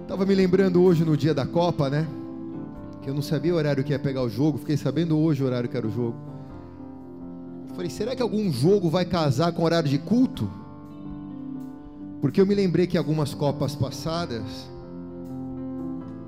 Estava 0.00 0.24
me 0.24 0.34
lembrando 0.34 0.82
hoje 0.82 1.04
no 1.04 1.18
dia 1.18 1.34
da 1.34 1.44
Copa, 1.44 1.90
né? 1.90 2.08
Que 3.02 3.10
eu 3.10 3.14
não 3.14 3.20
sabia 3.20 3.52
o 3.52 3.58
horário 3.58 3.84
que 3.84 3.92
ia 3.92 3.98
pegar 3.98 4.22
o 4.22 4.30
jogo. 4.30 4.56
Fiquei 4.56 4.78
sabendo 4.78 5.18
hoje 5.18 5.42
o 5.42 5.46
horário 5.46 5.68
que 5.68 5.76
era 5.76 5.86
o 5.86 5.92
jogo. 5.92 6.16
Falei, 7.74 7.90
será 7.90 8.16
que 8.16 8.22
algum 8.22 8.50
jogo 8.50 8.88
vai 8.88 9.04
casar 9.04 9.52
com 9.52 9.64
horário 9.64 9.90
de 9.90 9.98
culto? 9.98 10.50
Porque 12.22 12.40
eu 12.40 12.46
me 12.46 12.54
lembrei 12.54 12.86
que 12.86 12.96
algumas 12.96 13.34
Copas 13.34 13.74
passadas 13.74 14.72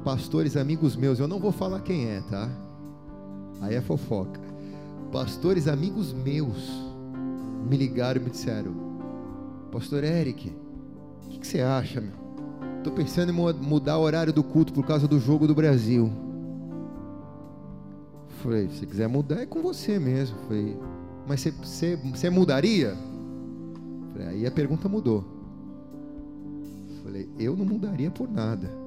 pastores 0.07 0.57
amigos 0.57 0.95
meus, 0.95 1.19
eu 1.19 1.27
não 1.27 1.41
vou 1.41 1.51
falar 1.51 1.81
quem 1.81 2.07
é, 2.07 2.21
tá? 2.21 2.49
Aí 3.61 3.75
é 3.75 3.81
fofoca. 3.81 4.41
Pastores 5.11 5.67
amigos 5.67 6.13
meus 6.13 6.71
me 7.69 7.77
ligaram 7.77 8.21
e 8.21 8.25
me 8.25 8.31
disseram: 8.31 8.73
Pastor 9.73 10.05
Eric, 10.05 10.55
o 11.25 11.29
que, 11.29 11.39
que, 11.41 11.47
você 11.47 11.61
acha, 11.61 12.01
meu? 12.01 12.25
Pensando 12.95 13.33
em 13.33 13.35
mudar 13.35 13.99
o 13.99 14.03
horário 14.03 14.33
do 14.33 14.45
culto 14.45 14.73
por 14.73 14.87
causa 14.87 15.09
do 15.09 15.19
jogo 15.19 15.45
do 15.45 15.57
Brasil. 15.57 16.09
Falei, 18.45 18.71
se 18.71 18.87
quiser 18.87 19.09
mudar 19.09 19.41
é 19.41 19.47
com 19.47 19.61
você 19.61 19.99
mesmo. 19.99 20.39
Falei, 20.47 20.79
mas 21.27 21.41
você, 21.41 21.51
você, 21.51 21.97
você 21.97 22.31
mudaria? 22.31 22.97
Falei, 24.13 24.29
aí 24.29 24.47
a 24.47 24.53
pergunta 24.53 24.89
mudou. 24.89 25.25
Falei, 27.03 27.29
eu 27.37 27.57
não 27.57 27.65
mudaria 27.65 28.09
por 28.09 28.31
nada. 28.31 28.86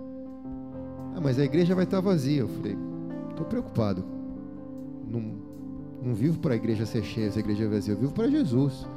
Ah, 1.20 1.22
mas 1.22 1.38
a 1.38 1.44
igreja 1.44 1.76
vai 1.76 1.84
estar 1.84 2.00
vazia. 2.00 2.40
Eu 2.40 2.48
falei, 2.48 2.78
estou 3.30 3.46
preocupado. 3.46 4.06
Não, 5.06 5.22
não 6.02 6.16
vivo 6.16 6.40
para 6.40 6.54
a 6.54 6.56
igreja 6.56 6.86
ser 6.86 7.04
cheia, 7.04 7.30
a 7.36 7.40
igreja 7.40 7.68
vazia. 7.68 7.94
Eu 7.94 8.00
vivo 8.00 8.14
para 8.14 8.30
Jesus. 8.30 8.88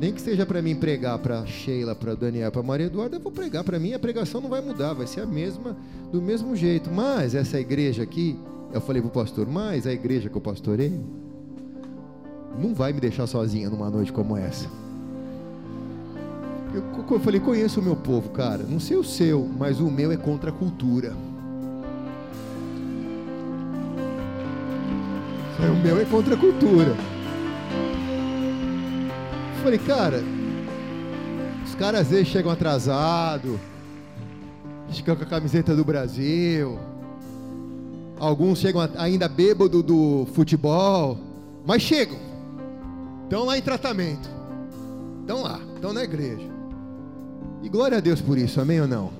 Nem 0.00 0.14
que 0.14 0.22
seja 0.22 0.46
para 0.46 0.62
mim 0.62 0.74
pregar 0.74 1.18
para 1.18 1.44
Sheila, 1.44 1.94
para 1.94 2.14
Daniel, 2.14 2.50
para 2.50 2.62
Maria 2.62 2.86
Eduarda, 2.86 3.16
eu 3.16 3.20
vou 3.20 3.30
pregar 3.30 3.62
para 3.62 3.78
mim. 3.78 3.92
A 3.92 3.98
pregação 3.98 4.40
não 4.40 4.48
vai 4.48 4.62
mudar, 4.62 4.94
vai 4.94 5.06
ser 5.06 5.20
a 5.20 5.26
mesma, 5.26 5.76
do 6.10 6.22
mesmo 6.22 6.56
jeito. 6.56 6.90
Mas 6.90 7.34
essa 7.34 7.60
igreja 7.60 8.02
aqui, 8.02 8.38
eu 8.72 8.80
falei 8.80 9.02
para 9.02 9.08
o 9.08 9.12
pastor, 9.12 9.46
mas 9.46 9.86
a 9.86 9.92
igreja 9.92 10.30
que 10.30 10.36
eu 10.36 10.40
pastorei 10.40 10.98
não 12.58 12.74
vai 12.74 12.94
me 12.94 13.00
deixar 13.00 13.26
sozinha 13.26 13.68
numa 13.68 13.90
noite 13.90 14.10
como 14.10 14.34
essa. 14.34 14.66
Eu, 16.72 16.82
eu 17.08 17.20
falei, 17.20 17.38
conheço 17.38 17.80
o 17.80 17.82
meu 17.82 17.94
povo, 17.94 18.30
cara. 18.30 18.62
Não 18.62 18.80
sei 18.80 18.96
o 18.96 19.04
seu, 19.04 19.46
mas 19.58 19.78
o 19.78 19.90
meu 19.90 20.10
é 20.10 20.16
contra 20.16 20.48
a 20.48 20.52
cultura. 20.52 21.14
O 25.70 25.76
meu 25.76 26.00
é 26.00 26.04
contra 26.04 26.34
a 26.34 26.38
cultura. 26.38 26.94
Falei, 29.62 29.78
cara, 29.78 30.22
os 31.64 31.74
caras 31.74 32.02
às 32.02 32.08
vezes 32.08 32.28
chegam 32.28 32.52
atrasados. 32.52 33.58
Ficam 34.90 35.16
com 35.16 35.22
a 35.24 35.26
camiseta 35.26 35.74
do 35.74 35.84
Brasil. 35.84 36.78
Alguns 38.18 38.58
chegam 38.58 38.88
ainda 38.96 39.28
bêbado 39.28 39.82
do 39.82 40.26
futebol, 40.34 41.18
mas 41.66 41.82
chegam. 41.82 42.18
Estão 43.24 43.44
lá 43.44 43.58
em 43.58 43.62
tratamento. 43.62 44.28
Estão 45.20 45.42
lá, 45.42 45.58
estão 45.74 45.92
na 45.92 46.04
igreja. 46.04 46.46
E 47.62 47.68
glória 47.68 47.98
a 47.98 48.00
Deus 48.00 48.20
por 48.20 48.38
isso, 48.38 48.60
amém 48.60 48.80
ou 48.80 48.86
não? 48.86 49.10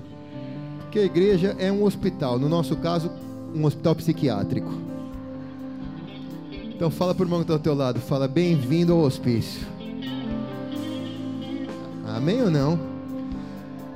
Porque 0.80 0.98
a 0.98 1.04
igreja 1.04 1.56
é 1.58 1.72
um 1.72 1.82
hospital, 1.82 2.38
no 2.38 2.48
nosso 2.48 2.76
caso, 2.76 3.10
um 3.54 3.64
hospital 3.64 3.94
psiquiátrico. 3.96 4.70
Então 6.74 6.90
fala 6.90 7.14
para 7.14 7.22
o 7.22 7.26
irmão 7.26 7.38
que 7.38 7.44
está 7.44 7.54
ao 7.54 7.60
teu 7.60 7.74
lado, 7.74 8.00
fala 8.00 8.26
bem-vindo 8.26 8.92
ao 8.92 8.98
hospício. 8.98 9.60
Amém 12.16 12.42
ou 12.42 12.50
não? 12.50 12.78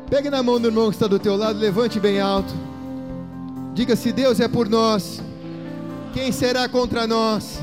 Pegue 0.08 0.30
na 0.30 0.44
mão 0.44 0.60
do 0.60 0.68
irmão 0.68 0.88
que 0.88 0.94
está 0.94 1.08
do 1.08 1.18
teu 1.18 1.36
lado, 1.36 1.58
levante 1.58 1.98
bem 1.98 2.20
alto. 2.20 2.54
Diga: 3.74 3.96
se 3.96 4.12
Deus 4.12 4.38
é 4.38 4.46
por 4.46 4.68
nós, 4.68 5.20
quem 6.14 6.30
será 6.30 6.68
contra 6.68 7.04
nós? 7.04 7.58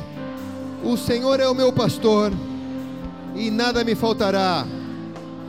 O 0.83 0.97
Senhor 0.97 1.39
é 1.39 1.47
o 1.47 1.55
meu 1.55 1.71
pastor, 1.71 2.33
e 3.35 3.49
nada 3.49 3.85
me 3.85 3.95
faltará. 3.95 4.67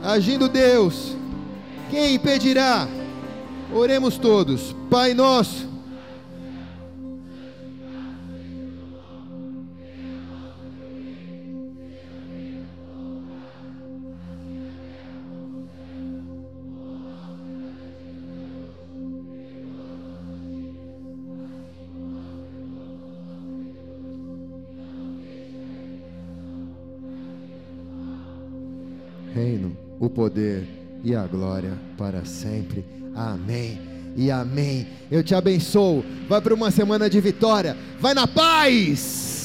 Agindo 0.01 0.47
Deus, 0.47 1.13
quem 1.89 2.15
impedirá? 2.15 2.87
Oremos 3.73 4.17
todos. 4.17 4.73
Pai 4.89 5.13
nosso 5.13 5.66
o 30.07 30.09
poder 30.09 30.67
e 31.03 31.15
a 31.15 31.25
glória 31.27 31.73
para 31.97 32.25
sempre. 32.25 32.83
Amém 33.15 33.79
e 34.15 34.31
amém. 34.31 34.87
Eu 35.11 35.23
te 35.23 35.35
abençoo. 35.35 36.03
Vai 36.27 36.41
para 36.41 36.53
uma 36.53 36.71
semana 36.71 37.09
de 37.09 37.21
vitória. 37.21 37.77
Vai 37.99 38.13
na 38.13 38.25
paz. 38.25 39.36